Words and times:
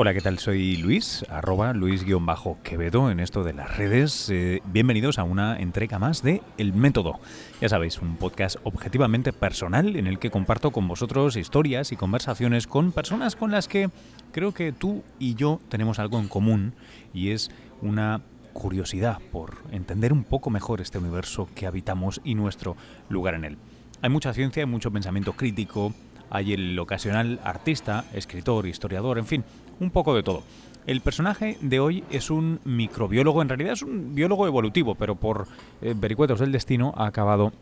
Hola, 0.00 0.14
¿qué 0.14 0.20
tal? 0.20 0.38
Soy 0.38 0.76
Luis, 0.76 1.26
arroba 1.28 1.72
Luis-Quevedo 1.72 3.10
en 3.10 3.18
esto 3.18 3.42
de 3.42 3.52
las 3.52 3.76
redes. 3.76 4.30
Eh, 4.30 4.62
bienvenidos 4.66 5.18
a 5.18 5.24
una 5.24 5.58
entrega 5.58 5.98
más 5.98 6.22
de 6.22 6.40
El 6.56 6.72
Método. 6.72 7.18
Ya 7.60 7.68
sabéis, 7.68 8.00
un 8.00 8.14
podcast 8.16 8.58
objetivamente 8.62 9.32
personal 9.32 9.96
en 9.96 10.06
el 10.06 10.20
que 10.20 10.30
comparto 10.30 10.70
con 10.70 10.86
vosotros 10.86 11.34
historias 11.34 11.90
y 11.90 11.96
conversaciones 11.96 12.68
con 12.68 12.92
personas 12.92 13.34
con 13.34 13.50
las 13.50 13.66
que 13.66 13.90
creo 14.30 14.54
que 14.54 14.70
tú 14.70 15.02
y 15.18 15.34
yo 15.34 15.58
tenemos 15.68 15.98
algo 15.98 16.20
en 16.20 16.28
común 16.28 16.74
y 17.12 17.30
es 17.30 17.50
una 17.82 18.20
curiosidad 18.52 19.18
por 19.32 19.56
entender 19.72 20.12
un 20.12 20.22
poco 20.22 20.48
mejor 20.48 20.80
este 20.80 20.98
universo 20.98 21.48
que 21.56 21.66
habitamos 21.66 22.20
y 22.22 22.36
nuestro 22.36 22.76
lugar 23.08 23.34
en 23.34 23.44
él. 23.44 23.58
Hay 24.00 24.10
mucha 24.10 24.32
ciencia, 24.32 24.62
hay 24.62 24.70
mucho 24.70 24.92
pensamiento 24.92 25.32
crítico, 25.32 25.92
hay 26.30 26.52
el 26.52 26.78
ocasional 26.78 27.40
artista, 27.42 28.04
escritor, 28.12 28.68
historiador, 28.68 29.18
en 29.18 29.26
fin, 29.26 29.44
un 29.80 29.90
poco 29.90 30.14
de 30.14 30.22
todo. 30.22 30.42
El 30.86 31.02
personaje 31.02 31.58
de 31.60 31.80
hoy 31.80 32.04
es 32.10 32.30
un 32.30 32.60
microbiólogo, 32.64 33.42
en 33.42 33.48
realidad 33.50 33.74
es 33.74 33.82
un 33.82 34.14
biólogo 34.14 34.46
evolutivo, 34.46 34.94
pero 34.94 35.16
por 35.16 35.46
eh, 35.82 35.94
vericuetos 35.94 36.40
del 36.40 36.50
destino 36.50 36.94
ha 36.96 37.06
acabado 37.06 37.52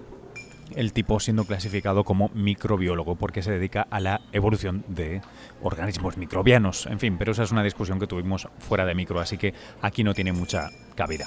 el 0.74 0.92
tipo 0.92 1.20
siendo 1.20 1.45
clasificado 1.45 2.04
como 2.04 2.30
microbiólogo 2.34 3.16
porque 3.16 3.42
se 3.42 3.52
dedica 3.52 3.87
a 3.90 4.00
la 4.00 4.20
evolución 4.32 4.84
de 4.88 5.23
organismos 5.62 6.16
microbianos. 6.16 6.87
En 6.87 6.98
fin, 6.98 7.16
pero 7.18 7.32
esa 7.32 7.45
es 7.45 7.52
una 7.52 7.62
discusión 7.62 7.98
que 7.98 8.06
tuvimos 8.06 8.48
fuera 8.59 8.84
de 8.84 8.95
micro, 8.95 9.20
así 9.20 9.38
que 9.38 9.54
aquí 9.82 10.04
no 10.04 10.14
tiene 10.14 10.32
mucha 10.32 10.70
cabida. 10.95 11.26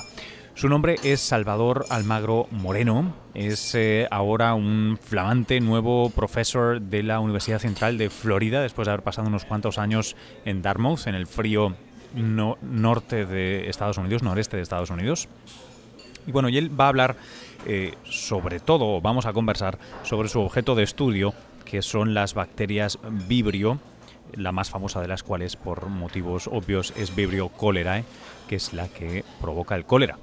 Su 0.59 0.67
nombre 0.67 0.97
es 1.03 1.21
Salvador 1.21 1.85
Almagro 1.89 2.49
Moreno, 2.51 3.13
es 3.33 3.73
eh, 3.75 4.09
ahora 4.11 4.55
un 4.55 4.99
flamante 5.01 5.61
nuevo 5.61 6.09
profesor 6.09 6.81
de 6.81 7.01
la 7.01 7.21
Universidad 7.21 7.59
Central 7.59 7.97
de 7.97 8.09
Florida, 8.09 8.61
después 8.61 8.85
de 8.85 8.91
haber 8.91 9.01
pasado 9.01 9.29
unos 9.29 9.45
cuantos 9.45 9.77
años 9.77 10.17
en 10.43 10.61
Dartmouth, 10.61 11.07
en 11.07 11.15
el 11.15 11.27
frío 11.27 11.77
norte 12.13 13.25
de 13.25 13.69
Estados 13.69 13.97
Unidos, 13.99 14.21
noreste 14.21 14.57
de 14.57 14.63
Estados 14.63 14.89
Unidos. 14.89 15.29
Y 16.27 16.33
bueno, 16.33 16.49
y 16.49 16.57
él 16.57 16.77
va 16.77 16.87
a 16.87 16.89
hablar 16.89 17.15
eh, 17.65 17.93
sobre 18.03 18.59
todo, 18.59 18.99
vamos 18.99 19.27
a 19.27 19.31
conversar 19.31 19.79
sobre 20.03 20.27
su 20.27 20.41
objeto 20.41 20.75
de 20.75 20.83
estudio, 20.83 21.33
que 21.63 21.81
son 21.81 22.13
las 22.13 22.33
bacterias 22.33 22.99
Vibrio, 23.29 23.79
la 24.33 24.51
más 24.51 24.69
famosa 24.69 24.99
de 24.99 25.07
las 25.07 25.23
cuales, 25.23 25.55
por 25.55 25.87
motivos 25.87 26.47
obvios, 26.47 26.93
es 26.97 27.15
Vibrio 27.15 27.49
cholerae, 27.57 28.03
que 28.49 28.57
es 28.57 28.73
la 28.73 28.89
que 28.89 29.23
provoca 29.39 29.75
el 29.75 29.85
cólera 29.85 30.17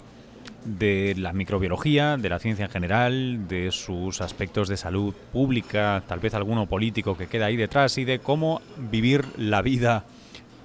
de 0.65 1.15
la 1.17 1.33
microbiología, 1.33 2.17
de 2.17 2.29
la 2.29 2.39
ciencia 2.39 2.67
en 2.67 2.71
general, 2.71 3.49
de 3.49 3.71
sus 3.71 4.21
aspectos 4.21 4.69
de 4.69 4.77
salud 4.77 5.15
pública, 5.33 6.03
tal 6.07 6.21
vez 6.21 6.35
alguno 6.35 6.67
político 6.67 7.17
que 7.17 7.27
queda 7.27 7.47
ahí 7.47 7.57
detrás 7.57 7.99
y 7.99 8.05
de 8.05 8.19
cómo 8.19 8.61
vivir 8.77 9.25
la 9.37 9.63
vida, 9.63 10.05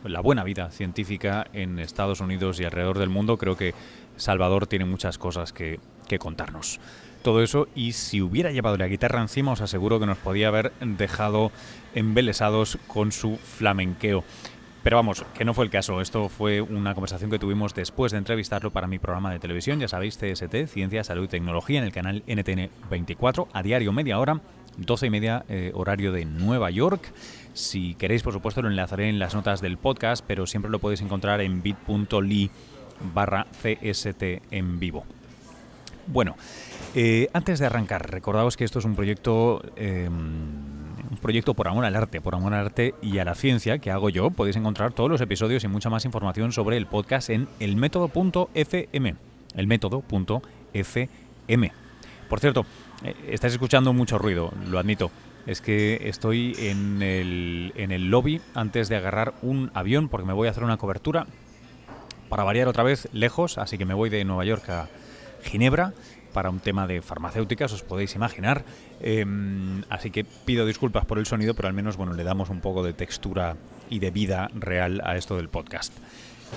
la 0.03 0.21
buena 0.21 0.43
vida 0.43 0.71
científica 0.71 1.47
en 1.53 1.79
Estados 1.79 2.21
Unidos 2.21 2.59
y 2.59 2.63
alrededor 2.63 2.99
del 2.99 3.09
mundo. 3.09 3.37
Creo 3.37 3.57
que 3.57 3.73
Salvador 4.17 4.67
tiene 4.67 4.85
muchas 4.85 5.17
cosas 5.17 5.53
que, 5.53 5.79
que 6.07 6.19
contarnos. 6.19 6.79
Todo 7.21 7.43
eso 7.43 7.67
y 7.75 7.91
si 7.91 8.21
hubiera 8.21 8.51
llevado 8.51 8.77
la 8.77 8.87
guitarra 8.87 9.21
encima 9.21 9.51
os 9.51 9.61
aseguro 9.61 9.99
que 9.99 10.07
nos 10.07 10.17
podía 10.17 10.47
haber 10.47 10.71
dejado 10.79 11.51
embelesados 11.93 12.79
con 12.87 13.11
su 13.11 13.37
flamenqueo. 13.37 14.23
Pero 14.83 14.97
vamos, 14.97 15.23
que 15.35 15.45
no 15.45 15.53
fue 15.53 15.65
el 15.65 15.71
caso. 15.71 16.01
Esto 16.01 16.27
fue 16.27 16.59
una 16.59 16.95
conversación 16.95 17.29
que 17.29 17.37
tuvimos 17.37 17.75
después 17.75 18.11
de 18.11 18.17
entrevistarlo 18.17 18.71
para 18.71 18.87
mi 18.87 18.97
programa 18.97 19.31
de 19.31 19.39
televisión. 19.39 19.79
Ya 19.79 19.87
sabéis, 19.87 20.17
CST, 20.17 20.67
Ciencia, 20.67 21.03
Salud 21.03 21.25
y 21.25 21.27
Tecnología, 21.27 21.79
en 21.79 21.85
el 21.85 21.91
canal 21.91 22.23
NTN 22.25 22.69
24, 22.89 23.47
a 23.53 23.61
diario 23.61 23.91
media 23.93 24.17
hora, 24.17 24.41
12 24.77 25.07
y 25.07 25.09
media, 25.11 25.45
eh, 25.49 25.71
horario 25.75 26.11
de 26.11 26.25
Nueva 26.25 26.71
York. 26.71 27.13
Si 27.53 27.93
queréis, 27.95 28.23
por 28.23 28.33
supuesto, 28.33 28.63
lo 28.63 28.69
enlazaré 28.69 29.07
en 29.07 29.19
las 29.19 29.35
notas 29.35 29.61
del 29.61 29.77
podcast, 29.77 30.25
pero 30.25 30.47
siempre 30.47 30.71
lo 30.71 30.79
podéis 30.79 31.01
encontrar 31.01 31.41
en 31.41 31.61
bit.ly 31.61 32.49
barra 33.13 33.45
CST 33.61 34.23
en 34.49 34.79
vivo. 34.79 35.05
Bueno, 36.07 36.35
eh, 36.95 37.29
antes 37.33 37.59
de 37.59 37.67
arrancar, 37.67 38.09
recordaos 38.09 38.57
que 38.57 38.63
esto 38.63 38.79
es 38.79 38.85
un 38.85 38.95
proyecto... 38.95 39.61
Em, 39.75 40.70
un 41.11 41.17
proyecto 41.17 41.53
por 41.53 41.67
amor 41.67 41.83
al 41.83 41.95
arte, 41.95 42.21
por 42.21 42.33
amor 42.35 42.53
al 42.53 42.67
arte 42.67 42.95
y 43.01 43.17
a 43.19 43.25
la 43.25 43.35
ciencia 43.35 43.79
que 43.79 43.91
hago 43.91 44.09
yo. 44.09 44.31
Podéis 44.31 44.55
encontrar 44.55 44.93
todos 44.93 45.09
los 45.09 45.19
episodios 45.19 45.65
y 45.65 45.67
mucha 45.67 45.89
más 45.89 46.05
información 46.05 46.53
sobre 46.53 46.77
el 46.77 46.87
podcast 46.87 47.29
en 47.29 47.49
elmétodo.fm. 47.59 49.15
Elmétodo.fm. 49.53 51.01
Por 52.29 52.39
cierto, 52.39 52.65
eh, 53.03 53.13
estáis 53.27 53.51
escuchando 53.53 53.91
mucho 53.91 54.17
ruido, 54.17 54.53
lo 54.69 54.79
admito. 54.79 55.11
Es 55.45 55.59
que 55.59 55.99
estoy 56.05 56.55
en 56.57 57.01
el, 57.01 57.73
en 57.75 57.91
el 57.91 58.09
lobby 58.09 58.39
antes 58.53 58.87
de 58.87 58.95
agarrar 58.95 59.33
un 59.41 59.69
avión 59.73 60.07
porque 60.07 60.25
me 60.25 60.33
voy 60.33 60.47
a 60.47 60.51
hacer 60.51 60.63
una 60.63 60.77
cobertura 60.77 61.27
para 62.29 62.45
variar 62.45 62.69
otra 62.69 62.83
vez 62.83 63.09
lejos, 63.11 63.57
así 63.57 63.77
que 63.77 63.83
me 63.83 63.93
voy 63.93 64.09
de 64.09 64.23
Nueva 64.23 64.45
York 64.45 64.69
a 64.69 64.87
Ginebra 65.43 65.93
para 66.31 66.49
un 66.49 66.59
tema 66.59 66.87
de 66.87 67.01
farmacéuticas, 67.01 67.73
os 67.73 67.83
podéis 67.83 68.15
imaginar. 68.15 68.63
Em, 69.01 69.83
así 69.89 70.11
que 70.11 70.23
pido 70.23 70.65
disculpas 70.65 71.05
por 71.05 71.19
el 71.19 71.25
sonido, 71.25 71.53
pero 71.53 71.67
al 71.67 71.73
menos 71.73 71.97
bueno, 71.97 72.13
le 72.13 72.23
damos 72.23 72.49
un 72.49 72.61
poco 72.61 72.83
de 72.83 72.93
textura 72.93 73.57
y 73.89 73.99
de 73.99 74.11
vida 74.11 74.49
real 74.53 75.01
a 75.03 75.17
esto 75.17 75.35
del 75.35 75.49
podcast. 75.49 75.93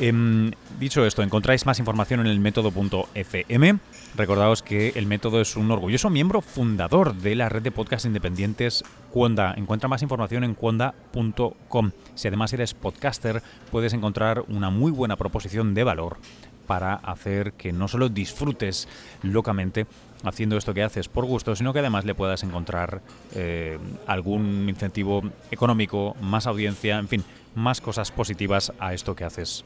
Em, 0.00 0.50
dicho 0.80 1.06
esto, 1.06 1.22
encontráis 1.22 1.66
más 1.66 1.78
información 1.78 2.20
en 2.20 2.26
el 2.26 2.40
método.fm. 2.40 3.78
Recordaos 4.16 4.62
que 4.62 4.92
el 4.96 5.06
método 5.06 5.40
es 5.40 5.56
un 5.56 5.70
orgulloso 5.70 6.10
miembro 6.10 6.40
fundador 6.40 7.14
de 7.14 7.36
la 7.36 7.48
red 7.48 7.62
de 7.62 7.70
podcast 7.70 8.04
independientes 8.04 8.82
Cuonda. 9.10 9.54
Encuentra 9.56 9.88
más 9.88 10.02
información 10.02 10.42
en 10.42 10.54
cuonda.com. 10.54 11.92
Si 12.14 12.28
además 12.28 12.52
eres 12.52 12.74
podcaster, 12.74 13.42
puedes 13.70 13.92
encontrar 13.92 14.44
una 14.48 14.70
muy 14.70 14.90
buena 14.90 15.16
proposición 15.16 15.74
de 15.74 15.84
valor 15.84 16.18
para 16.66 16.94
hacer 16.94 17.52
que 17.52 17.72
no 17.72 17.88
solo 17.88 18.08
disfrutes 18.08 18.88
locamente 19.22 19.86
haciendo 20.24 20.56
esto 20.56 20.74
que 20.74 20.82
haces 20.82 21.08
por 21.08 21.26
gusto, 21.26 21.54
sino 21.54 21.72
que 21.72 21.80
además 21.80 22.04
le 22.04 22.14
puedas 22.14 22.42
encontrar 22.42 23.02
eh, 23.34 23.78
algún 24.06 24.68
incentivo 24.68 25.22
económico, 25.50 26.16
más 26.20 26.46
audiencia, 26.46 26.98
en 26.98 27.08
fin, 27.08 27.24
más 27.54 27.80
cosas 27.80 28.10
positivas 28.10 28.72
a 28.78 28.94
esto 28.94 29.14
que 29.14 29.24
haces 29.24 29.64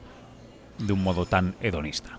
de 0.78 0.92
un 0.92 1.02
modo 1.02 1.26
tan 1.26 1.54
hedonista. 1.60 2.18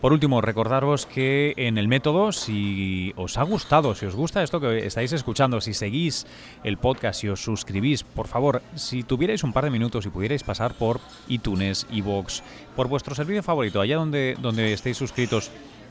Por 0.00 0.12
último, 0.12 0.40
recordaros 0.40 1.06
que 1.06 1.54
en 1.56 1.76
el 1.76 1.88
método, 1.88 2.30
si 2.30 3.12
os 3.16 3.36
ha 3.36 3.42
gustado, 3.42 3.96
si 3.96 4.06
os 4.06 4.14
gusta 4.14 4.44
esto 4.44 4.60
que 4.60 4.86
estáis 4.86 5.12
escuchando, 5.12 5.60
si 5.60 5.74
seguís 5.74 6.24
el 6.62 6.76
podcast, 6.76 7.20
si 7.20 7.28
os 7.28 7.42
suscribís, 7.42 8.04
por 8.04 8.28
favor, 8.28 8.62
si 8.76 9.02
tuvierais 9.02 9.42
un 9.42 9.52
par 9.52 9.64
de 9.64 9.70
minutos 9.70 10.06
y 10.06 10.10
pudierais 10.10 10.44
pasar 10.44 10.74
por 10.74 11.00
iTunes, 11.26 11.84
iVoox, 11.90 12.42
por 12.76 12.86
vuestro 12.86 13.16
servicio 13.16 13.42
favorito, 13.42 13.80
allá 13.80 13.96
donde, 13.96 14.36
donde 14.40 14.72
estéis 14.72 14.96
suscritos, 14.96 15.50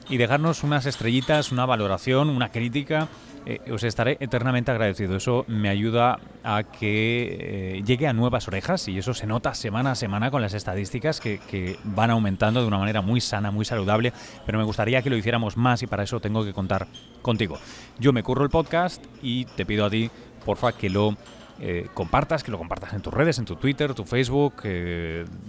y 0.09 0.18
dejarnos 0.18 0.63
unas 0.63 0.85
estrellitas, 0.85 1.51
una 1.51 1.66
valoración, 1.66 2.29
una 2.29 2.50
crítica, 2.50 3.07
eh, 3.50 3.62
os 3.72 3.84
estaré 3.84 4.18
eternamente 4.19 4.72
agradecido. 4.72 5.16
Eso 5.16 5.45
me 5.47 5.69
ayuda 5.69 6.19
a 6.44 6.63
que 6.63 7.78
eh, 7.78 7.84
llegue 7.85 8.06
a 8.06 8.12
nuevas 8.12 8.45
orejas 8.50 8.90
y 8.90 8.97
eso 8.97 9.13
se 9.13 9.25
nota 9.25 9.53
semana 9.53 9.91
a 9.91 9.95
semana 9.95 10.29
con 10.31 10.41
las 10.41 10.53
estadísticas 10.53 11.22
que, 11.22 11.40
que, 11.40 11.78
van 11.85 12.12
aumentando 12.12 12.62
de 12.62 12.68
una 12.68 12.78
manera 12.78 13.01
muy 13.01 13.22
sana, 13.22 13.50
muy 13.50 13.63
saludable, 13.63 14.12
pero 14.45 14.57
me 14.57 14.66
gustaría 14.66 15.01
que 15.01 15.09
lo 15.09 15.16
hiciéramos 15.16 15.56
más 15.56 15.81
y 15.81 15.88
para 15.88 16.03
eso 16.03 16.19
tengo 16.19 16.44
que 16.44 16.51
contar 16.51 16.88
contigo. 17.22 17.57
Yo 18.00 18.12
me 18.12 18.22
curro 18.22 18.44
el 18.44 18.50
podcast 18.50 19.01
y 19.22 19.45
te 19.45 19.66
pido 19.66 19.85
a 19.85 19.89
ti, 19.89 20.12
porfa, 20.45 20.74
que 20.74 20.89
lo 20.89 21.16
eh, 21.62 21.88
compartas, 21.94 22.44
que 22.44 22.51
lo 22.51 22.57
compartas 22.57 22.91
en 22.94 23.01
tus 23.01 23.13
redes, 23.13 23.39
en 23.39 23.45
tu 23.45 23.56
Twitter, 23.56 23.94
tu 23.94 24.03
Facebook, 24.03 24.56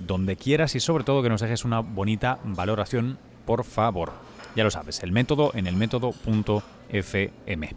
donde 0.06 0.36
quieras 0.36 0.76
y 0.76 0.80
sobre 0.80 1.02
todo 1.02 1.20
que 1.20 1.30
nos 1.30 1.40
dejes 1.40 1.64
una 1.64 1.80
bonita 1.80 2.38
valoración, 2.44 3.18
por 3.44 3.64
favor. 3.64 4.12
Ya 4.54 4.64
lo 4.64 4.70
sabes, 4.70 5.02
el 5.02 5.12
método 5.12 5.52
en 5.54 5.66
el 5.66 5.76
método.fm. 5.76 7.70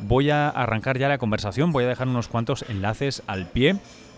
Voy 0.00 0.30
a 0.30 0.48
arrancar 0.48 0.98
ya 0.98 1.08
la 1.08 1.18
conversación, 1.18 1.72
voy 1.72 1.84
a 1.84 1.88
dejar 1.88 2.08
unos 2.08 2.28
cuantos 2.28 2.64
enlaces 2.68 3.22
al 3.26 3.46
pie. 3.46 3.76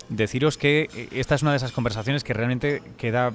Deciros 0.08 0.58
que 0.58 0.88
eh, 0.94 1.08
esta 1.12 1.34
es 1.34 1.42
una 1.42 1.52
de 1.52 1.56
esas 1.56 1.72
conversaciones 1.72 2.24
que 2.24 2.34
realmente 2.34 2.82
queda 2.98 3.32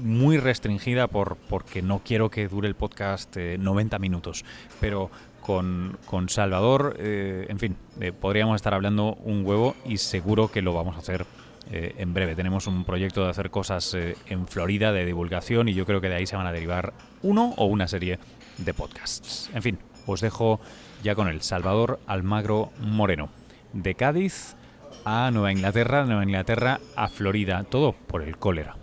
muy 0.00 0.38
restringida 0.38 1.08
por, 1.08 1.36
porque 1.48 1.82
no 1.82 2.02
quiero 2.04 2.30
que 2.30 2.46
dure 2.46 2.68
el 2.68 2.76
podcast 2.76 3.36
90 3.36 3.96
eh, 3.96 3.98
minutos. 3.98 4.44
Pero 4.80 5.10
con, 5.40 5.96
Salvador, 6.28 6.94
eh, 6.98 7.46
en 7.48 7.58
fin, 7.58 7.76
podríamos 8.20 8.56
estar 8.56 8.74
hablando 8.74 9.14
un 9.24 9.46
huevo 9.46 9.74
y 9.86 9.96
seguro 9.96 10.52
que 10.52 10.60
lo 10.60 10.74
vamos 10.74 10.94
a 10.96 10.98
hacer 10.98 11.24
en 11.70 12.14
breve. 12.14 12.34
Tenemos 12.34 12.66
un 12.66 12.84
proyecto 12.84 13.24
de 13.24 13.30
hacer 13.30 13.50
cosas 13.50 13.94
en 13.94 14.48
Florida 14.48 14.92
de 14.92 15.04
divulgación 15.04 15.68
y 15.68 15.74
yo 15.74 15.84
creo 15.84 16.00
que 16.00 16.08
de 16.08 16.16
ahí 16.16 16.26
se 16.26 16.36
van 16.36 16.46
a 16.46 16.52
derivar 16.52 16.94
uno 17.22 17.54
o 17.56 17.66
una 17.66 17.88
serie 17.88 18.18
de 18.58 18.74
podcasts. 18.74 19.50
En 19.54 19.62
fin, 19.62 19.78
os 20.06 20.20
dejo 20.20 20.60
ya 21.02 21.14
con 21.14 21.28
el 21.28 21.42
Salvador 21.42 22.00
Almagro 22.06 22.72
Moreno. 22.80 23.30
De 23.72 23.94
Cádiz 23.94 24.56
a 25.04 25.30
Nueva 25.30 25.52
Inglaterra, 25.52 26.04
Nueva 26.04 26.24
Inglaterra 26.24 26.80
a 26.96 27.08
Florida, 27.08 27.64
todo 27.64 27.92
por 27.92 28.22
el 28.22 28.38
cólera. 28.38 28.76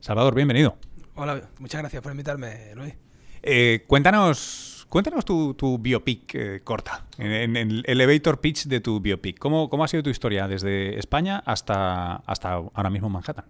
Salvador, 0.00 0.34
bienvenido. 0.34 0.76
Hola, 1.14 1.48
muchas 1.58 1.80
gracias 1.80 2.02
por 2.02 2.12
invitarme, 2.12 2.74
Luis. 2.74 2.94
Eh, 3.42 3.84
cuéntanos, 3.86 4.71
Cuéntanos 4.92 5.24
tu, 5.24 5.78
biopic 5.80 6.34
eh, 6.34 6.60
corta, 6.62 7.06
en, 7.16 7.56
el 7.56 7.82
elevator 7.86 8.42
pitch 8.42 8.66
de 8.66 8.82
tu 8.82 9.00
biopic. 9.00 9.38
¿Cómo, 9.38 9.70
¿Cómo 9.70 9.84
ha 9.84 9.88
sido 9.88 10.02
tu 10.02 10.10
historia 10.10 10.46
desde 10.46 10.98
España 10.98 11.42
hasta, 11.46 12.16
hasta 12.16 12.52
ahora 12.52 12.90
mismo 12.90 13.08
Manhattan? 13.08 13.46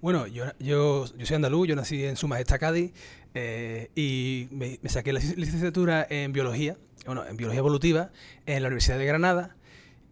Bueno, 0.00 0.26
yo, 0.26 0.46
yo, 0.58 1.04
yo 1.06 1.24
soy 1.24 1.36
andaluz, 1.36 1.68
yo 1.68 1.76
nací 1.76 2.04
en 2.04 2.16
Su 2.16 2.26
Majestad 2.26 2.58
Cádiz 2.58 2.92
eh, 3.32 3.92
y 3.94 4.48
me, 4.50 4.80
saqué 4.88 5.12
la 5.12 5.20
licenciatura 5.20 6.04
en 6.10 6.32
biología, 6.32 6.76
bueno, 7.06 7.24
en 7.26 7.36
biología 7.36 7.60
evolutiva 7.60 8.10
en 8.46 8.62
la 8.62 8.66
Universidad 8.66 8.98
de 8.98 9.06
Granada 9.06 9.54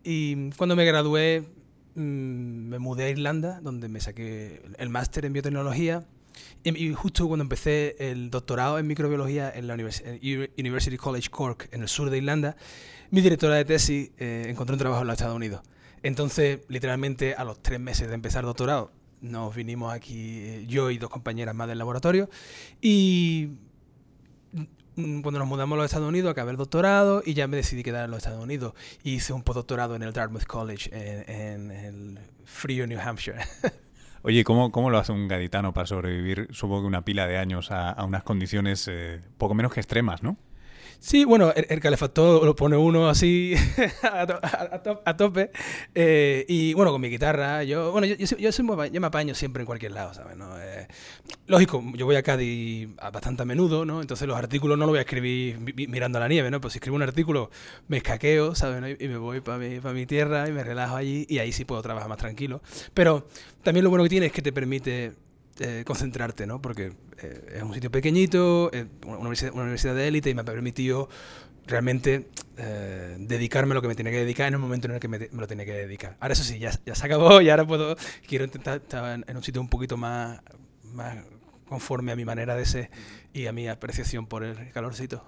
y 0.04 0.50
cuando 0.50 0.76
me 0.76 0.84
gradué 0.84 1.48
mm, 1.96 2.00
me 2.00 2.78
mudé 2.78 3.06
a 3.06 3.10
Irlanda 3.10 3.60
donde 3.60 3.88
me 3.88 3.98
saqué 3.98 4.62
el 4.78 4.88
máster 4.88 5.24
en 5.24 5.32
biotecnología 5.32 6.06
y, 6.64 6.92
justo 6.94 7.26
cuando 7.26 7.42
empecé 7.42 7.96
el 7.98 8.30
doctorado 8.30 8.78
en 8.78 8.86
microbiología 8.86 9.50
en 9.54 9.66
la 9.66 9.74
University 9.74 10.96
College 10.96 11.30
Cork 11.30 11.68
en 11.72 11.82
el 11.82 11.88
sur 11.88 12.10
de 12.10 12.18
Irlanda, 12.18 12.56
mi 13.10 13.20
directora 13.20 13.56
de 13.56 13.64
tesis 13.64 14.10
eh, 14.18 14.46
encontró 14.48 14.74
un 14.74 14.78
trabajo 14.78 15.02
en 15.02 15.08
los 15.08 15.14
Estados 15.14 15.36
Unidos. 15.36 15.62
Entonces, 16.02 16.60
literalmente 16.68 17.34
a 17.34 17.44
los 17.44 17.62
tres 17.62 17.80
meses 17.80 18.08
de 18.08 18.14
empezar 18.14 18.44
doctorado, 18.44 18.92
nos 19.20 19.54
vinimos 19.54 19.92
aquí 19.92 20.40
eh, 20.40 20.64
yo 20.66 20.90
y 20.90 20.98
dos 20.98 21.10
compañeras 21.10 21.54
más 21.54 21.68
del 21.68 21.78
laboratorio 21.78 22.30
y 22.80 23.50
Mm, 24.96 25.22
cuando 25.22 25.38
nos 25.38 25.48
mudamos 25.48 25.76
a 25.76 25.78
los 25.78 25.84
Estados 25.86 26.08
Unidos, 26.08 26.30
acabé 26.30 26.50
el 26.50 26.56
doctorado 26.56 27.22
y 27.24 27.34
ya 27.34 27.46
me 27.46 27.56
decidí 27.56 27.82
quedar 27.82 28.04
en 28.04 28.10
los 28.10 28.18
Estados 28.18 28.42
Unidos. 28.42 28.74
Hice 29.02 29.32
un 29.32 29.42
postdoctorado 29.42 29.94
en 29.94 30.02
el 30.02 30.12
Dartmouth 30.12 30.44
College, 30.44 30.90
en, 30.92 31.70
el 31.70 32.18
frío 32.44 32.86
New 32.86 32.98
Hampshire. 33.00 33.38
Oye, 34.22 34.44
¿cómo, 34.44 34.70
¿cómo, 34.70 34.90
lo 34.90 34.98
hace 34.98 35.12
un 35.12 35.28
gaditano 35.28 35.72
para 35.72 35.86
sobrevivir, 35.86 36.48
supongo 36.50 36.82
que 36.82 36.88
una 36.88 37.04
pila 37.04 37.26
de 37.26 37.38
años, 37.38 37.70
a, 37.70 38.04
unas 38.04 38.22
condiciones 38.22 38.86
eh, 38.88 39.22
poco 39.38 39.54
menos 39.54 39.72
que 39.72 39.80
extremas, 39.80 40.22
¿no? 40.22 40.36
Sí, 41.00 41.24
bueno, 41.24 41.50
el, 41.56 41.80
calefactor 41.80 42.44
lo 42.44 42.54
pone 42.54 42.76
uno 42.76 43.08
así 43.08 43.54
a, 44.02 45.16
tope. 45.16 45.50
Eh, 45.94 46.44
y 46.46 46.74
bueno, 46.74 46.92
con 46.92 47.00
mi 47.00 47.08
guitarra, 47.08 47.64
yo, 47.64 47.90
bueno, 47.90 48.06
yo, 48.06 48.16
yo, 48.36 49.00
me 49.00 49.06
apaño 49.06 49.34
siempre 49.34 49.62
en 49.62 49.66
cualquier 49.66 49.92
lado, 49.92 50.12
¿sabes? 50.12 50.36
Eh, 50.60 50.86
lógico, 51.46 51.82
yo 51.94 52.04
voy 52.04 52.16
a 52.16 52.22
Cádiz 52.22 52.94
bastante 52.96 53.42
a 53.42 53.46
menudo, 53.46 53.86
¿no? 53.86 54.02
Entonces 54.02 54.28
los 54.28 54.36
artículos 54.36 54.76
no 54.76 54.84
los 54.84 54.92
voy 54.92 54.98
a 54.98 55.02
escribir 55.02 55.58
mirando 55.88 56.18
a 56.18 56.20
la 56.20 56.28
nieve, 56.28 56.50
¿no? 56.50 56.60
Pues 56.60 56.74
si 56.74 56.78
escribo 56.78 56.96
un 56.96 57.02
artículo, 57.02 57.50
me 57.88 57.96
escaqueo, 57.96 58.54
¿sabes? 58.54 58.98
Y 59.00 59.08
me 59.08 59.16
voy 59.16 59.40
para 59.40 59.56
mi, 59.56 59.80
mi 59.80 60.04
tierra 60.04 60.50
y 60.50 60.52
me 60.52 60.62
relajo 60.62 60.96
allí 60.96 61.24
y 61.30 61.38
ahí 61.38 61.52
sí 61.52 61.64
puedo 61.64 61.80
trabajar 61.80 62.10
más 62.10 62.18
tranquilo. 62.18 62.60
Pero 62.92 63.26
también 63.62 63.84
lo 63.84 63.90
bueno 63.90 64.04
que 64.04 64.10
tiene 64.10 64.26
es 64.26 64.32
que 64.32 64.42
te 64.42 64.52
permite 64.52 65.14
eh, 65.62 65.84
concentrarte, 65.84 66.46
¿no? 66.46 66.62
Porque 66.62 66.94
eh, 67.18 67.56
es 67.56 67.62
un 67.62 67.74
sitio 67.74 67.90
pequeñito, 67.90 68.70
una, 69.06 69.18
universidad, 69.18 69.94
de 69.94 70.08
élite 70.08 70.30
y 70.30 70.34
me 70.34 70.40
ha 70.40 70.44
permitido 70.44 71.10
realmente 71.66 72.30
eh, 72.56 73.16
dedicarme 73.18 73.72
a 73.72 73.74
lo 73.74 73.82
que 73.82 73.88
me 73.88 73.94
tiene 73.94 74.10
que 74.10 74.20
dedicar 74.20 74.48
en 74.48 74.54
el 74.54 74.60
momento 74.60 74.88
en 74.88 74.94
el 74.94 75.00
que 75.00 75.08
me, 75.08 75.28
lo 75.30 75.46
tiene 75.46 75.66
que 75.66 75.74
dedicar. 75.74 76.16
Ahora 76.18 76.32
eso 76.32 76.44
sí, 76.44 76.58
ya, 76.58 76.70
ya, 76.86 76.94
se 76.94 77.04
acabó 77.04 77.42
y 77.42 77.50
ahora 77.50 77.66
puedo, 77.66 77.94
quiero 78.26 78.46
intentar 78.46 78.78
estar 78.78 79.22
en, 79.26 79.36
un 79.36 79.42
sitio 79.42 79.60
un 79.60 79.68
poquito 79.68 79.98
más, 79.98 80.40
más 80.94 81.18
conforme 81.66 82.12
a 82.12 82.16
mi 82.16 82.24
manera 82.24 82.56
de 82.56 82.64
ser 82.64 82.90
y 83.34 83.44
a 83.44 83.52
mi 83.52 83.68
apreciación 83.68 84.26
por 84.26 84.44
el 84.44 84.72
calorcito. 84.72 85.22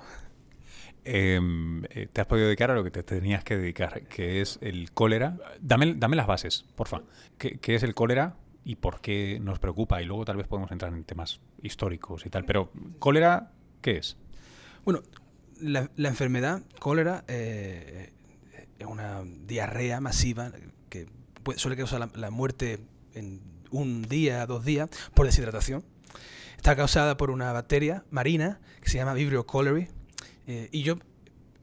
Em, 1.04 1.82
te 2.10 2.20
has 2.22 2.26
podido 2.26 2.46
dedicar 2.46 2.70
a 2.70 2.74
lo 2.74 2.82
que 2.84 2.90
te 2.90 3.02
tenías 3.02 3.44
que 3.44 3.58
dedicar, 3.58 4.00
que 4.04 4.40
es 4.40 4.58
el 4.62 4.92
cólera. 4.92 5.36
Dame, 5.60 5.92
dame 5.94 6.16
las 6.16 6.26
bases, 6.26 6.64
porfa. 6.74 7.02
¿Qué, 7.36 7.58
¿Qué 7.58 7.74
es 7.74 7.82
el 7.82 7.94
cólera? 7.94 8.36
Y 8.64 8.76
por 8.76 9.00
qué 9.00 9.38
nos 9.40 9.58
preocupa. 9.58 10.02
Y 10.02 10.04
luego 10.04 10.24
tal 10.24 10.36
vez 10.36 10.46
podemos 10.46 10.70
entrar 10.70 10.92
en 10.92 11.04
temas 11.04 11.40
históricos 11.62 12.26
y 12.26 12.30
tal. 12.30 12.44
Pero, 12.44 12.70
¿cólera 12.98 13.52
qué 13.80 13.98
es? 13.98 14.16
Bueno, 14.84 15.02
la, 15.60 15.88
enfermedad, 15.96 16.62
cólera, 16.78 17.24
eh, 17.28 18.12
es 18.78 18.86
una 18.86 19.22
diarrea 19.46 20.00
masiva 20.00 20.52
que 20.88 21.06
suele 21.56 21.76
causar 21.76 22.10
la, 22.16 22.30
muerte 22.30 22.80
en 23.14 23.40
un 23.70 24.02
día, 24.02 24.46
dos 24.46 24.64
días, 24.64 24.90
por 25.14 25.26
deshidratación. 25.26 25.84
Está 26.56 26.76
causada 26.76 27.16
por 27.16 27.30
una 27.30 27.52
bacteria 27.52 28.04
marina 28.10 28.60
que 28.80 28.88
se 28.88 28.98
llama 28.98 29.14
Vibrio 29.14 29.44
cholerae. 29.50 29.88
Eh, 30.46 30.68
y 30.72 30.82
yo 30.82 30.98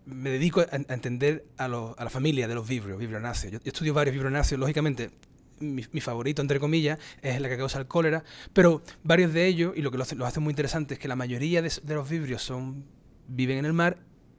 me 0.06 0.30
dedico 0.30 0.62
a, 0.62 0.68
entender 0.72 1.46
a, 1.58 1.66
a, 1.66 2.04
la 2.04 2.10
familia 2.10 2.48
de 2.48 2.56
los 2.56 2.68
vibrios, 2.68 3.00
vibrionáceos. 3.00 3.54
Yo, 3.54 3.60
estudio 3.64 3.94
varios 3.94 4.14
vibrionáceos, 4.14 4.60
lógicamente 4.60 5.12
mi, 5.60 5.84
favorito, 6.02 6.42
entre 6.42 6.60
comillas, 6.60 7.00
es 7.22 7.40
la 7.42 7.50
que 7.50 7.58
causa 7.58 7.80
el 7.80 7.88
cólera, 7.88 8.24
pero 8.54 8.82
varios 9.04 9.34
de 9.34 9.48
ellos, 9.48 9.74
y 9.76 9.82
lo 9.82 9.92
que 9.92 9.98
lo 9.98 10.26
hace, 10.26 10.40
muy 10.40 10.52
interesante 10.52 10.96
es 10.96 11.00
que 11.00 11.08
la 11.08 11.16
mayoría 11.16 11.62
de, 11.62 11.72
los 11.94 12.10
vibrios 12.10 12.42
son, 12.42 12.86
viven 13.28 13.58
en 13.58 13.66
el 13.66 13.74
mar 13.74 13.98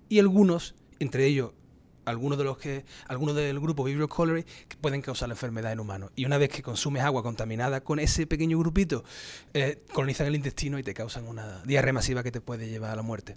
y 0.08 0.18
algunos, 0.18 0.74
entre 0.98 1.26
ellos 1.26 1.52
algunos 2.06 2.38
de 2.38 2.44
los 2.44 2.58
que 2.58 2.84
algunos 3.06 3.36
del 3.36 3.60
grupo 3.60 3.84
Vibrio 3.84 4.08
cholerae 4.08 4.44
que 4.66 4.76
pueden 4.76 5.00
causar 5.00 5.28
la 5.28 5.34
enfermedad 5.34 5.70
en 5.70 5.78
humanos. 5.78 6.10
Y 6.16 6.24
una 6.24 6.38
vez 6.38 6.48
que 6.48 6.60
consumes 6.60 7.04
agua 7.04 7.22
contaminada 7.22 7.82
con 7.82 8.00
ese 8.00 8.26
pequeño 8.26 8.58
grupito 8.58 9.04
eh, 9.54 9.84
colonizan 9.92 10.26
el 10.26 10.34
intestino 10.34 10.78
y 10.78 10.82
te 10.82 10.92
causan 10.92 11.28
una 11.28 11.62
diarrea 11.64 11.92
masiva 11.92 12.24
que 12.24 12.32
te 12.32 12.40
puede 12.40 12.68
llevar 12.68 12.90
a 12.90 12.96
la 12.96 13.02
muerte 13.02 13.36